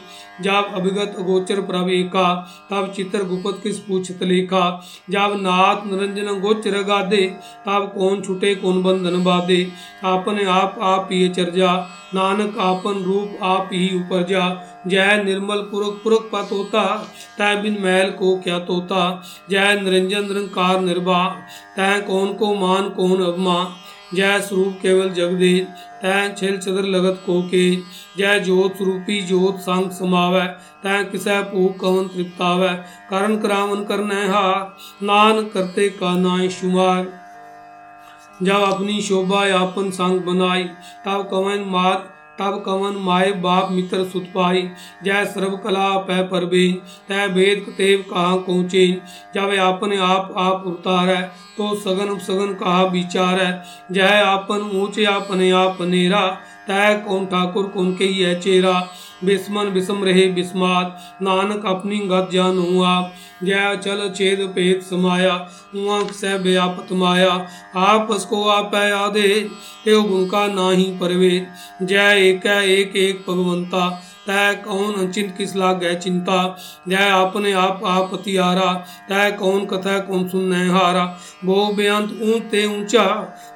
[0.43, 2.27] जब अभिगत अगोचर प्रवेका,
[2.71, 4.65] तब चित्र गुपत किस पूछत लेखा।
[5.11, 7.25] जब नाथ निरंजन गोचर गादे,
[7.67, 9.67] तब कौन छुटे, कौन बंधन बादे
[10.05, 11.73] आपने आप आप ये चर्जा,
[12.15, 14.49] नानक आपन रूप आप ही ऊपर जा
[14.87, 16.83] जय निर्मल पुरख पुरख पत होता
[17.39, 19.03] तय बिन मैल को क्या तोता।
[19.51, 21.29] जय निरंजन निरंकार निर्भा
[21.77, 23.59] तय कौन को मान कौन अवमा।
[24.15, 25.67] जय स्वरूप केवल जगदीश
[26.03, 27.65] तय छिल चदर लगत को के
[28.19, 30.47] जय जोत स्वरूपी जोत संग समावै
[30.85, 32.71] तय किसै भूख कवन तृप्तावै
[33.11, 34.63] करण करावन करने हार
[35.03, 37.03] नान करते का नाय शुमार
[38.43, 40.65] जब अपनी शोभा यापन संग बनाई
[41.05, 42.09] तब कवन मात
[42.39, 44.63] तब कवन माए बाप मित्र सुत पाई
[45.05, 46.67] जय सर्व कला पै परबे
[47.09, 48.87] तय वेद तेव कहा पहुँचे
[49.35, 51.15] जब आपने आप आप उतार
[51.57, 53.39] तो सगन सगन कहा विचार
[53.93, 56.23] जय आपन ऊँचे आपने आप नेरा
[56.71, 58.81] तय कौन ठाकुर, कौन के ये चेरा
[59.25, 62.93] बिस्मन बिस्म रहे बिस्मात नानक अपनी गत जान हुआ।
[63.45, 65.33] जय चल छेद पेत समाया,
[65.75, 67.33] हुआ सह व्यापत माया।
[67.79, 69.29] आपस को आप आदे
[69.85, 71.47] तेव गुण का नाही परवे
[71.83, 73.89] जय एक एक एक भगवंता
[74.27, 76.39] तय कौन अचिंत किस लागे चिंता।
[76.89, 78.73] जय आपने आप आप पतियारा
[79.09, 81.05] तय कौन कथा, कौन सुनने हारा।
[81.45, 83.07] वो बेअंत ऊँचे ऊँचा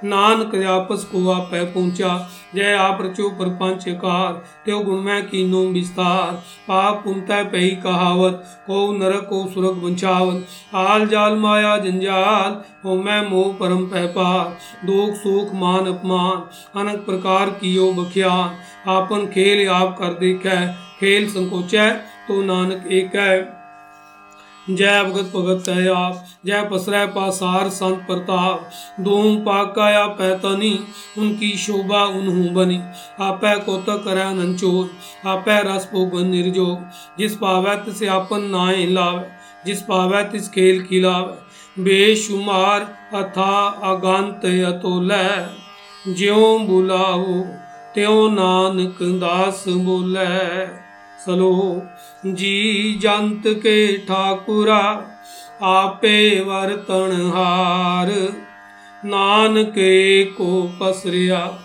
[0.04, 4.32] नानक आपस को आप पहुँचा जय आप रचो प्रपंच कार
[4.64, 6.32] त्यो गुण में कीनो विस्तार।
[6.68, 13.20] पाप पुनता पही कहावत, को नरक, को सुरग बंचावत आल जाल माया जंजाल, हो मैं
[13.30, 20.18] मोह परम पार। दुख, सुख, मान, अपमान अनक प्रकार कियो बख्यान। आपन खेल आप कर
[20.20, 20.66] देखे
[21.00, 21.90] खेल संकोचै
[22.28, 23.53] तो नानक एक है।
[24.70, 28.70] जय भगत भगत आप, जय पसरा पासार संत प्रताप।
[29.00, 30.84] दोम पाकाया पैतनी,
[31.18, 32.80] उनकी शोभा उन्हू बनी।
[33.20, 34.88] आपै कोतक करै नंचोर,
[35.28, 36.78] आपै रस भोगन निर्जोग
[37.18, 39.26] जिस पावै तिस आपन नाए लावे,
[39.66, 42.80] जिस पावै तिस खेल खिलावे। बेशुमार
[43.14, 43.52] अथा
[43.84, 45.28] अगंत अतोलै,
[46.14, 47.40] ज्यों बुलाओ,
[47.94, 50.66] त्यों नानक दास बोलै।
[51.26, 51.52] सलो
[52.26, 54.80] जी जंत के ठाकुरा
[55.62, 58.10] आपे वर्तन हार।
[59.04, 61.58] नानके को पसरिया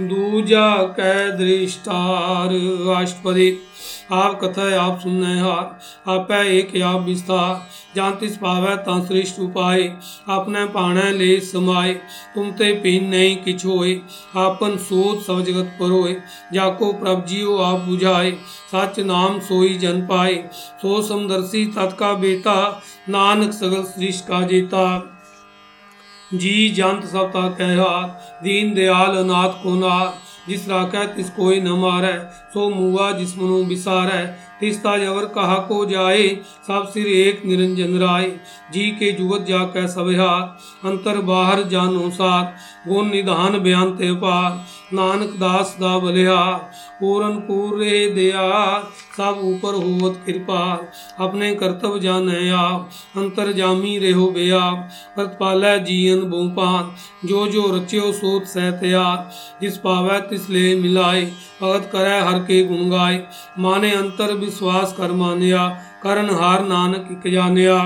[0.00, 2.54] दूजा कै दृष्टार।
[2.96, 3.50] अष्टपदी
[4.12, 7.54] आप कथा आप सुनने आप एक आप विस्तार
[7.96, 9.82] जान तिस पावै ता श्रेष्ठ उपाय
[10.30, 11.94] अपने पाने ले समाए
[12.34, 13.94] तुम ते पीन नहीं किछ होए
[14.36, 16.14] आपन सोच सब जगत परोए
[16.52, 18.30] जाको प्रभ जियो आप बुझाए
[18.72, 20.36] सच नाम सोई जन पाए
[20.82, 22.56] सो समदर्शी तत्का बेटा
[23.08, 24.86] नानक सगल सृष्ट का जेता
[26.34, 27.82] जी जंत सब ता कह
[28.42, 32.12] दीन दयाल अनाथ को नाथ जिस राखै तिस कोई न मारै
[32.54, 34.20] सो मुआ जिस मनु बिसारै
[34.60, 36.28] तिस्ता जवर कहा को जाए
[36.68, 38.28] सब सिर एक निरंजन राय
[38.72, 44.12] जी के जुगत जा कै सब हाथ अंतर बाहर जानो साथ गुण निधान बयान ते
[44.22, 44.48] पार
[44.94, 48.44] नानक दास दा बलिहार पूरन पूरे दया
[49.16, 50.60] सब ऊपर होवत कृपा
[51.20, 54.86] अपने कर्तव्य जाने आप अंतर जामी रेहो बेआब
[55.16, 56.94] प्रतिपालै जीवन बोपान
[57.26, 61.26] जो जो रच्यो सोत सहतयार जिस पावै तिस ले मिलाए
[61.60, 63.22] भगत करे हर के गुण गाय
[63.60, 65.68] माने अंतर विश्वास कर मानिया
[66.02, 67.78] करण हार नानक इक जानिया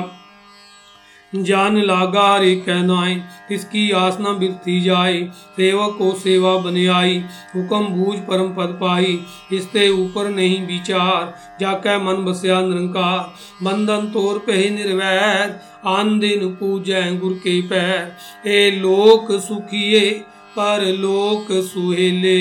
[1.33, 3.15] जान लागा रे कहनाए
[3.49, 5.23] किसकी आस न बिरती जाए
[5.57, 7.19] सेवक को सेवा बने आई
[7.55, 9.19] हुक्म बूझ परम पद पाई
[9.53, 15.59] इसते ऊपर नहीं विचार जाके मन बसया निरंकार बंधन तोर पे निर्वैर
[15.89, 20.11] आन दिन पूजै गुर के पैर ए लोक सुखिए
[20.57, 22.39] पर लोक सुहेले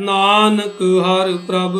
[0.00, 1.76] नानक हर प्रभ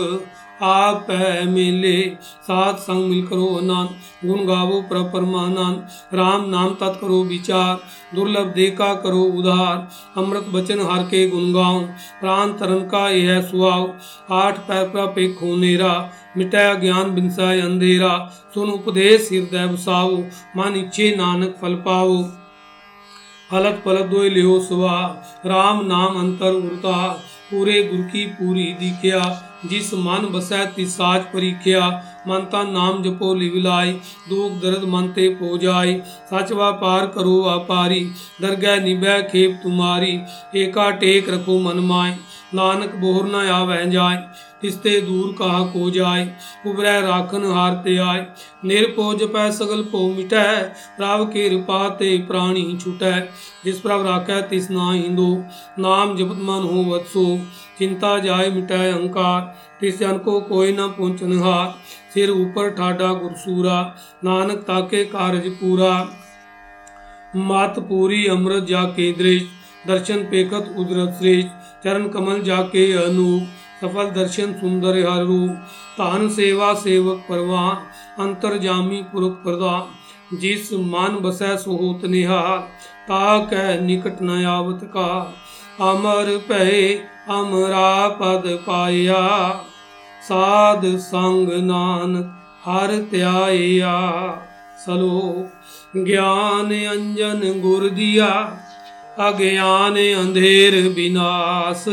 [0.62, 1.06] आप
[1.46, 1.98] मिले।
[2.42, 3.88] साथ संग मिल करो आनंद
[4.24, 7.78] गुण गावो प्रभ परमानंद राम नाम तत् करो विचार,
[8.14, 11.80] दुर्लभ देखा करो उधार। अमृत बचन हर के गुण गाओ
[12.20, 13.92] प्राण तरन का यह सुहाव
[14.34, 15.92] आठ पैर प्रप एक खोनेरा
[16.36, 18.16] मिटाया ज्ञान बिनसाय अंधेरा।
[18.54, 20.16] सुन उपदेश हृदय बसाओ
[20.56, 22.18] मान इच्छे नानक फल पाओ।
[23.52, 25.00] हलत पलत दो लियो सुहा
[25.46, 26.96] राम नाम अंतर उड़ता
[27.50, 29.18] पूरे गुर की पूरी दिखिया।
[29.68, 31.88] जिस मन बसै तिसाज परीखिया
[32.28, 33.92] मनता नाम जपो लिविलाई
[34.28, 35.92] दुख दर्द मनते पो जाय
[36.30, 38.00] सच व्यापार करो व्यापारी
[38.40, 40.16] दरगह निभै खेप तुम्हारी
[40.62, 42.16] एका टेक रखो मन माय
[42.54, 44.18] नानक बोहर न आवे जाय
[44.60, 46.22] तिस्ते दूर कहा को जाय
[46.66, 48.20] उबरै राखन हारते आय
[48.70, 50.44] निरपो जपै सगल पो मिटै
[50.96, 53.12] प्रभ के कृपा ते प्राणी छुटै
[53.64, 55.28] जिस प्रभ राखै तिस ना हिंदो
[55.80, 57.26] नाम जपत मन हो वत्सो
[57.78, 59.40] चिंता जाय मिटै अहंकार
[59.80, 61.74] तिस जन को कोई न पहुंचन हार
[62.14, 63.80] सिर ऊपर ठाडा गुरसूरा
[64.24, 65.92] नानक ताके कारज पूरा
[67.44, 69.52] मात पूरी अमृत जाके दृश
[69.86, 76.72] दर्शन पेकत उदरत श्रेष्ठ चरण कमल जाके अनूप सफल दर्शन सुंदर हर रूप तान सेवा
[76.80, 82.54] सेवक परवान अंतर जामी पुरख प्रदान जिस मान बसै सुहोत निहार
[83.08, 83.20] ता
[83.50, 85.10] कह निकट न आवत का
[85.86, 86.80] अमर पै
[87.29, 89.23] अमरा पद पाया
[90.21, 92.33] साध संग नानक
[92.65, 93.95] हर त्याया
[94.85, 95.21] सलो
[95.97, 98.33] ज्ञान अंजन गुर दिया
[99.21, 101.87] अज्ञान अंधेर विनाश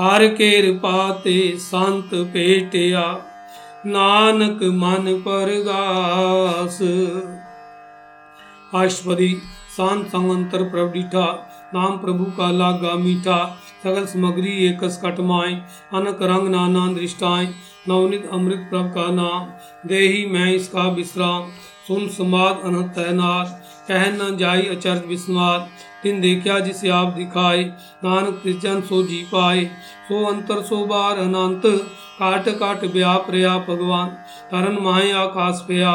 [0.00, 3.04] ਹਰ ਕਿਰਪਾ ਤੇ ਸੰਤ ਭੇਟਿਆ
[3.86, 6.82] ਨਾਨਕ ਮਨ ਪਰਗਾਸ
[8.74, 9.28] अष्टपदी
[9.76, 11.26] शांत संवंतर प्रभ डीठा
[11.74, 13.36] नाम प्रभु का लागा मीठा
[13.83, 15.53] सकल सामग्री एकस कटमाए
[15.93, 17.47] अनक रंग नाना दृष्टाएँ
[17.89, 19.45] नवनित अमृत प्रभ का नाम।
[19.87, 21.49] देही मैं इसका विश्राम,
[21.87, 25.69] सुन समाद अनहत तैनात, कह न जाई अचर्ज विस्माद
[26.03, 27.63] तिन देखा जिसे आप दिखाए
[28.03, 29.65] नानक त्रिजन सो जी पाए
[30.03, 31.65] सो अंतर सो बार अनंत,
[32.19, 34.07] काट काट व्याप रया भगवान।
[34.51, 35.93] तरन माहे आकाश पया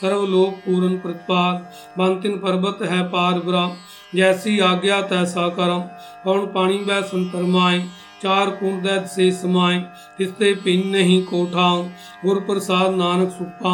[0.00, 1.54] सर्वलोक पूर्ण प्रतिपाल।
[1.98, 3.76] बंतिन पर्वत है पार ब्रह्म
[4.14, 5.80] जैसी आज्ञा तैसा करम
[6.24, 7.78] कौन पानी वह संतर माए
[8.22, 9.78] चार कुंड से समाए
[10.18, 11.84] तिस्ते पिन नहीं कोठाऊं
[12.24, 13.66] गुर प्रसाद नानक सुख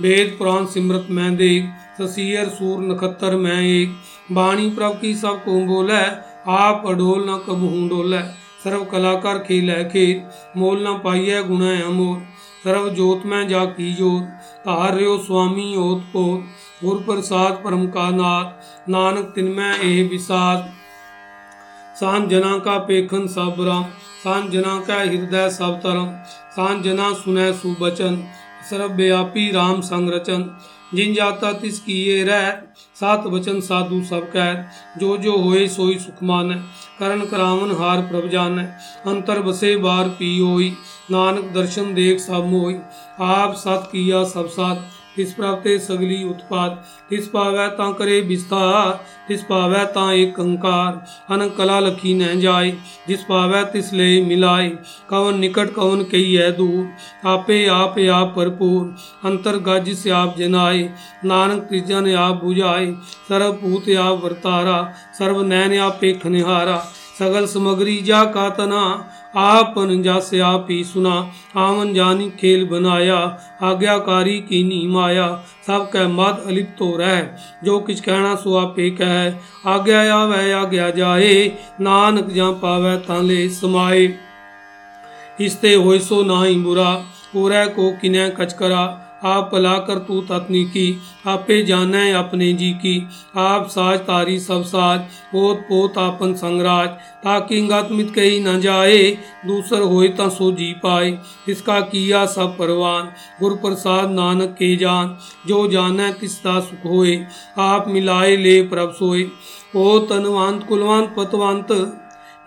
[0.00, 1.68] वेद पुराण सिमरत मैं देख,
[1.98, 3.94] ससीयर सूर नखत्तर मैं एक।
[4.32, 6.00] बाणी प्रभ की सबको बोले,
[6.52, 8.20] आप अडोल न कबहू डोले
[8.64, 12.18] सर्व कलाकार खेल खेत मोल न पाइय गुण अमोल
[12.64, 14.22] सर्व जोत में जा की जोत,
[14.60, 16.44] तार स्वामी ओत पोत
[16.80, 20.72] गुर प्रसाद परम का नाथ नानक तिन में एह विसाद
[22.00, 23.84] साँझ जना का पेखन सब राम
[24.24, 26.10] साँझ जना का हृदय सब तरम
[26.56, 28.22] साँझ जना सुनै सुबचन
[28.70, 30.44] सर्वव्यापी राम संग रचन
[30.94, 32.50] जिन जाता तिस किए रह
[32.96, 36.52] सात वचन साधु सब कह जो जो होए सोई सुख मान
[36.98, 40.68] करण करावन हार प्रभ जान अंतर बसे बार पी होई
[41.10, 42.78] नानक दर्शन देख सब मोई
[43.28, 46.78] आप सत किया सब साथ तिस प्राप्ते सगली उत्पाद।
[47.10, 48.90] तिस पावै ता करे विस्तार।
[49.28, 50.98] तिस पावै ता एक कंकार।
[51.30, 52.72] अन कला लखी न जाय
[53.08, 54.68] जिस पावै तिस ले मिलाय
[55.10, 58.84] कवन निकट कवन कही है दूर। आपे आप आप भरपूर।
[59.24, 60.84] अंतर गज से आप जनाए।
[61.24, 62.92] नानक त्रिजन आप बुझाए।
[63.28, 64.78] सर्व पूत आप वर्तारा।
[65.18, 66.76] सर्व नैन आप पेख निहारा
[67.18, 68.80] सगल समग्री जा का तना
[69.36, 71.14] आपन जासे आप ही सुना
[71.56, 73.16] आवन जानी खेल बनाया
[73.62, 75.26] आज्ञाकारी की नी माया
[75.66, 77.20] सब कह मद अलिप्त तो रह
[77.64, 81.34] जो किछ कहना सो आपे कह आज्ञा आवे आज्ञा जाए
[81.80, 84.06] नानक जा पावे ताले समाए
[85.40, 86.92] इसते होय सो ना ही बुरा
[87.32, 88.84] पूरे को किने कच करा
[89.26, 90.86] आप पला कर तू तत्नी की,
[91.26, 95.00] आपे जाने अपने जी की। आप साज तारी सब साज,
[95.34, 96.88] ओत पोत आपन संगराज।
[97.24, 98.98] ताकि गत कही न जाए,
[99.46, 105.16] दूसर होए ता सो जी पाए। इसका किया सब परवान, गुर प्रसाद नानक के जान।
[105.46, 107.26] जो जाने तिसता सुख होए,
[107.58, 109.24] आप मिलाए ले प्रभ सोए।
[109.76, 111.72] ओ तनवंत कुलवंत पतवंत,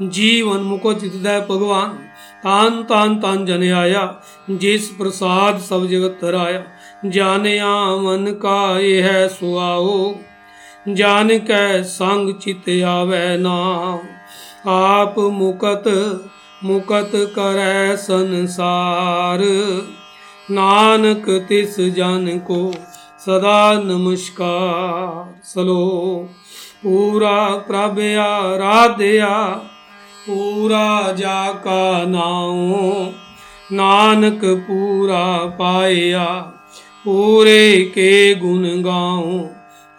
[0.01, 1.97] जीवन मुको चितदय भगवान।
[2.43, 4.03] तान तान तान जन आया,
[4.51, 6.63] जिस प्रसाद सब जगत तराया
[7.05, 10.15] जानिया मन का यह सुआओ
[10.89, 15.83] जान कै संग चित आवे नाम आप मुकत
[16.63, 19.39] मुकत करे संसार।
[20.51, 22.71] नानक तिस जन को
[23.19, 25.85] सदा नमस्कार। सलो,
[26.83, 27.37] पूरा
[27.67, 29.35] प्रभ आराध्या
[30.29, 33.11] पूरा जाका नाओ
[33.71, 35.25] नानक पूरा
[35.55, 36.25] पाया,
[37.05, 37.61] पूरे
[37.93, 39.37] के गुण गाओ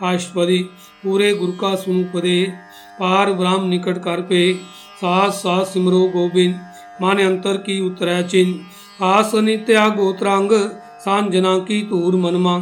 [0.01, 0.59] अष्टपदी
[1.02, 2.43] पूरे गुरु का सुमुपदे
[3.01, 4.43] पार ब्राह्म निकट कर पे,
[4.98, 6.55] सास सास सिमरो गोविंद
[7.02, 10.51] माने अंतर की उतरै चिन्ह। आस नित्या गोत्रांग
[11.01, 12.55] सांजना की तूर मनमा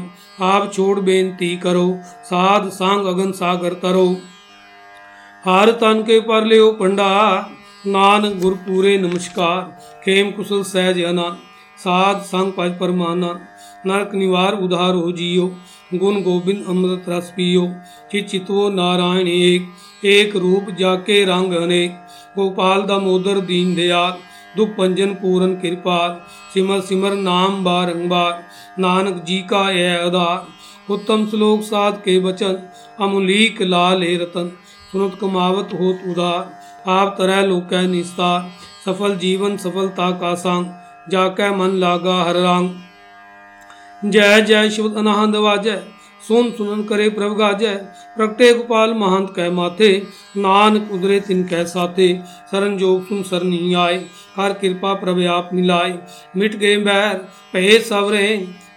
[0.44, 1.86] आप छोड़ बेनती करो,
[2.24, 4.08] साध सांग अगन सागर तरो।
[5.44, 7.08] हर तन के पर लियो पंडा
[7.86, 9.70] ਨਾਨ ਗੁਰਪੂਰੇ ਨਮਸਕਾਰ।
[10.04, 11.36] ਖੇਮ ਕੁਸਲ ਸਹਿਜ ਅਨਾ।
[11.76, 13.40] ਸਾਧ ਸੰਗ ਪਜ ਪਰਮਾਨਾ।
[13.86, 15.54] ਨਰਕ ਨਿਵਾਰ ਉਧਾਰ ਹੋ ਜੀਓ।
[15.94, 17.68] ਗੁਣ ਗੋਬਿੰਦ ਅੰਮ੍ਰਿਤ ਰਸ ਪੀਓ।
[18.28, 19.62] ਚਿਤਵੋ ਨਾਰਾਇਣ ਏਕ।
[20.04, 21.92] ਏਕ ਰੂਪ ਜਾਕੇ ਰੰਗ ਅਨੇਕ।
[22.36, 24.18] ਗੋਪਾਲ ਦਾ ਮੋਦਰ ਦੀਨ ਦਿਆਲ
[24.56, 26.20] ਦੁਖ ਪੰਜਨ ਪੂਰਨ ਕਿਰਪਾਲ
[26.54, 28.42] ਸਿਮਰ ਸਿਮਰ ਨਾਮ ਬਾਰੰਬਾਰ
[28.78, 30.44] ਨਾਨਕ ਜੀ ਕਾ ਇਹ ਆਧਾਰ।
[30.92, 32.56] ਉਤਮ ਸ਼ਲੋਕ ਸਾਧ ਕੇ ਬਚਨ।
[33.04, 34.50] ਅਮੁਲੀਕ ਲਾਲੇ ਰਤਨ।
[34.92, 36.57] ਸੁਨਤ ਕਮਾਵਤ ਹੋਤ ਉਦਾਰ
[36.90, 38.50] आप तरह लोक निस्तार
[38.84, 40.66] सफल जीवन सफलता का सांग
[41.10, 45.82] जाके मन लागा हर रंग जय जय शिव अनहद वाजय
[46.22, 47.74] सुन सुनन करे प्रभ गाजय
[48.16, 49.90] प्रगटे गोपाल महंत कह माथे
[50.38, 52.08] नानक उदरे तिन कह साथे
[52.50, 53.96] सरन जोग सुन सरनी आए
[54.36, 55.92] हर कृपा प्रभ आप मिलाए
[56.36, 57.14] मिट गए बैर
[57.52, 58.26] पहे सवरे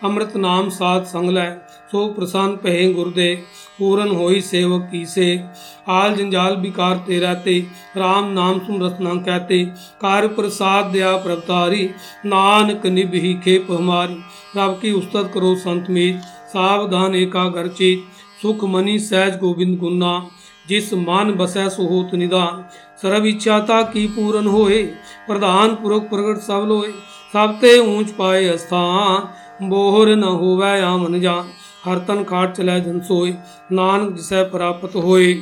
[0.04, 1.50] अमृत नाम साथ संग लै
[1.92, 5.28] सो प्रसन्न पहे गुरुदेव पूरन होई सेवक की से।
[5.90, 7.60] आल जंजाल बिकार ते रहते
[7.98, 9.64] राम नाम सुन रसना कहते।
[10.02, 11.90] कार प्रसाद दया प्रभतारी
[12.28, 14.20] नानक निभ ही खेप हमारी।
[14.58, 20.14] रब की उस्तत करो संत मीत सावधान एकागर चेत सुख मनी सहज गोविंद गुन्ना
[20.70, 22.64] जिस मान बसै सुहोत निदान।
[23.02, 24.82] सर्व इच्छाता की पूरन होए,
[25.28, 26.92] प्रधान पुरख प्रगट सब लोए।
[27.34, 31.50] सबते ऊंच पाए स्थान, बोहर न होवै आमन जान।
[31.86, 33.32] हरतन खाट चलाय धन सोय
[33.72, 35.34] नानक जिसय प्राप्त होय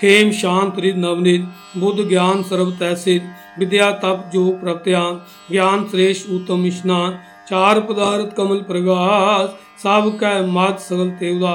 [0.00, 5.20] खेम शांत रिद नवनित बुद्ध ज्ञान सर्व तहसिद विद्या तप जो प्रत्यान,
[5.50, 7.18] ज्ञान श्रेष्ठ उत्तम स्नान
[7.48, 9.50] चार पदार्थ कमल प्रवास
[9.82, 11.54] सब कै मात सगल तेवदा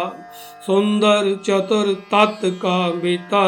[0.65, 3.47] सुंदर चतुर तत् का बेटा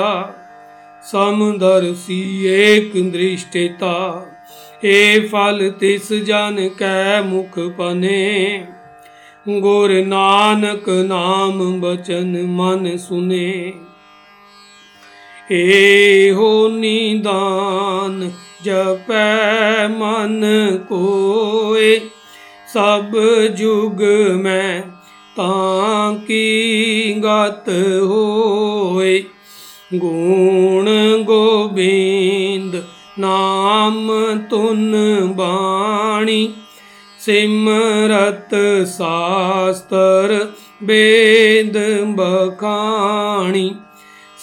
[1.04, 2.22] समदर्शी
[2.56, 3.94] एक दृष्टेता।
[4.84, 4.98] हे
[5.28, 8.20] फल तिस जन कै मुख पने
[9.58, 13.74] ਗੁਰ ਨਾਨਕ ਨਾਮ ਬਚਨ ਮਨ ਸੁਨੇ।
[15.52, 18.32] ਏਹੋ ਨੀਦਾਨ
[18.64, 20.46] ਜਪੈ ਮਨ
[20.90, 22.00] ਕੋਏ।
[22.74, 23.18] ਸਭ
[23.56, 24.04] ਜੁਗ
[24.42, 24.82] ਮੈਂ
[25.36, 27.70] ਤਾਂ ਕੀ ਗਤ
[28.02, 29.24] ਹੋਏ।
[29.96, 30.90] ਗੁਣ
[31.24, 32.84] ਗੋਬਿੰਦ
[33.20, 34.12] ਨਾਮ
[34.50, 34.96] ਤੁਨ
[35.36, 36.54] ਬਾਣੀ
[37.20, 38.56] सिमरत
[38.88, 40.36] शास्त्र
[40.84, 41.78] वेद
[42.18, 43.70] बखाणी,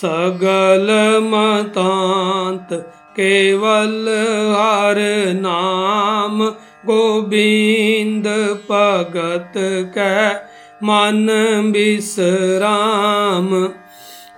[0.03, 0.89] सगल
[1.23, 2.73] मतांत
[3.17, 4.09] केवल
[4.53, 4.99] हर
[5.37, 6.43] नाम
[6.87, 8.27] गोविंद
[8.71, 9.53] भगत
[9.95, 10.35] कै
[10.83, 11.29] मन
[11.75, 13.49] विश्राम।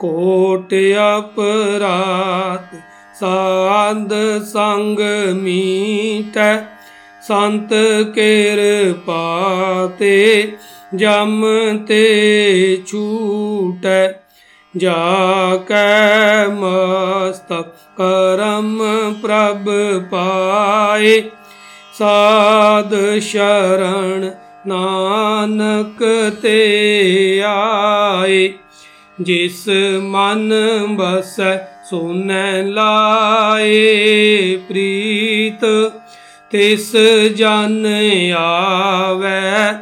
[0.01, 2.77] कोट अपराध
[3.15, 4.13] साध
[4.43, 5.01] संग
[5.37, 6.39] मीठ
[7.29, 7.69] ਸੰਤ
[8.15, 9.41] ਕਿਰਪਾ
[9.99, 10.53] ਤੇ
[10.95, 11.45] ਜਮ
[11.89, 14.13] ਤੇ ਛੂਟੈ।
[14.77, 15.17] ਜਾ
[15.69, 18.83] ਕੈ ਮਸਤਕ ਕਰਮ
[19.23, 19.69] ਪ੍ਰਭ
[20.11, 21.23] ਪਾਏ।
[21.99, 24.31] ਸਾਧ ਸ਼ਰਣ
[24.67, 28.53] ਨਾਨਕ ਤੇ ਆਏ।
[29.21, 29.69] ਜਿਸ
[30.03, 30.53] ਮਨ
[30.91, 31.57] ਬਸੈ
[31.91, 33.87] ਸੋਨੈ ਲਾਏ।
[34.69, 35.93] ਪ੍ਰੀਤ
[36.51, 36.97] ਤਿਸ
[37.37, 37.87] ਜਨ
[38.37, 39.73] ਆਵੈ,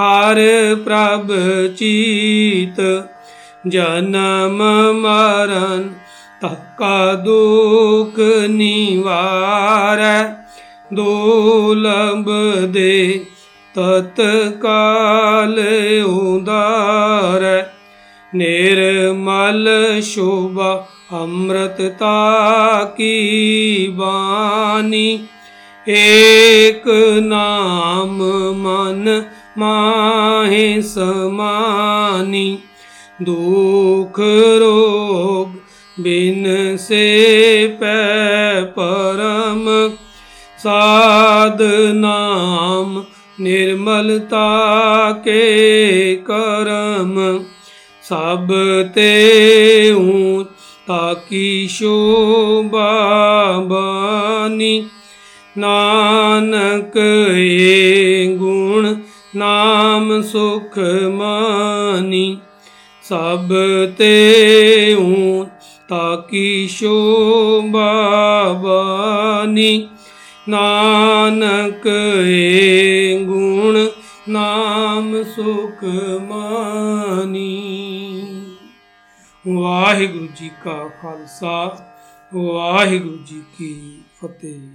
[0.00, 0.38] ਹਰ
[0.84, 1.30] ਪ੍ਰਭ
[1.74, 2.80] ਚੀਤ।
[3.68, 4.62] ਜਨਮ
[4.92, 5.88] ਮਰਨ
[6.42, 10.22] ਤਕਾ ਦੁਖ ਨਿਵਾਰੈ
[10.92, 12.26] ਦੁਲਬ
[12.72, 13.26] ਦੇ
[13.74, 15.58] ਤਤਕਾਲ
[16.06, 17.66] ਉਦਾਰ।
[18.34, 19.68] ਨਿਰਮਲ
[20.02, 22.14] ਸ਼ੋਭਾ ਅੰਮ੍ਰਿਤਤਾ
[22.96, 23.14] ਕੀ
[23.96, 25.18] ਬਾਣੀ
[25.88, 26.82] एक
[27.22, 28.16] नाम
[28.56, 29.26] मन
[29.58, 32.58] माहे समानी,
[33.22, 34.20] दुख
[34.62, 35.48] रोग
[36.02, 37.06] बिन से
[37.66, 39.96] पै परम।
[40.58, 41.58] साध
[41.94, 43.04] नाम
[43.40, 44.48] निर्मलता
[45.12, 47.44] के करम,
[48.02, 48.48] सब
[48.94, 49.16] ते
[50.88, 52.92] ताकि शोभा
[53.60, 54.90] बानी।
[55.57, 56.97] ਨਾਨਕ
[57.37, 58.95] ਏ ਗੁਣ
[59.35, 60.77] ਨਾਮ ਸੁਖ
[61.11, 62.37] ਮਾਨੀ
[63.03, 63.53] ਸਭ
[63.97, 65.47] ਤੇ ਹੂੰ
[65.89, 67.91] ਤਾਕੀ ਸ਼ੋਭਾ
[68.63, 69.87] ਬਾਨੀ
[70.49, 71.87] ਨਾਨਕ
[72.27, 73.87] ਏ ਗੁਣ
[74.29, 75.83] ਨਾਮ ਸੁਖ
[76.21, 77.47] ਮਾਨੀ
[79.45, 81.57] ਵਾਹਿਗੁਰੂ ਜੀ ਕਾ ਖਾਲਸਾ
[82.31, 83.73] ਵਾਹਿਗੁਰੂ ਜੀ ਕੀ
[84.21, 84.74] ਫਤਿਹ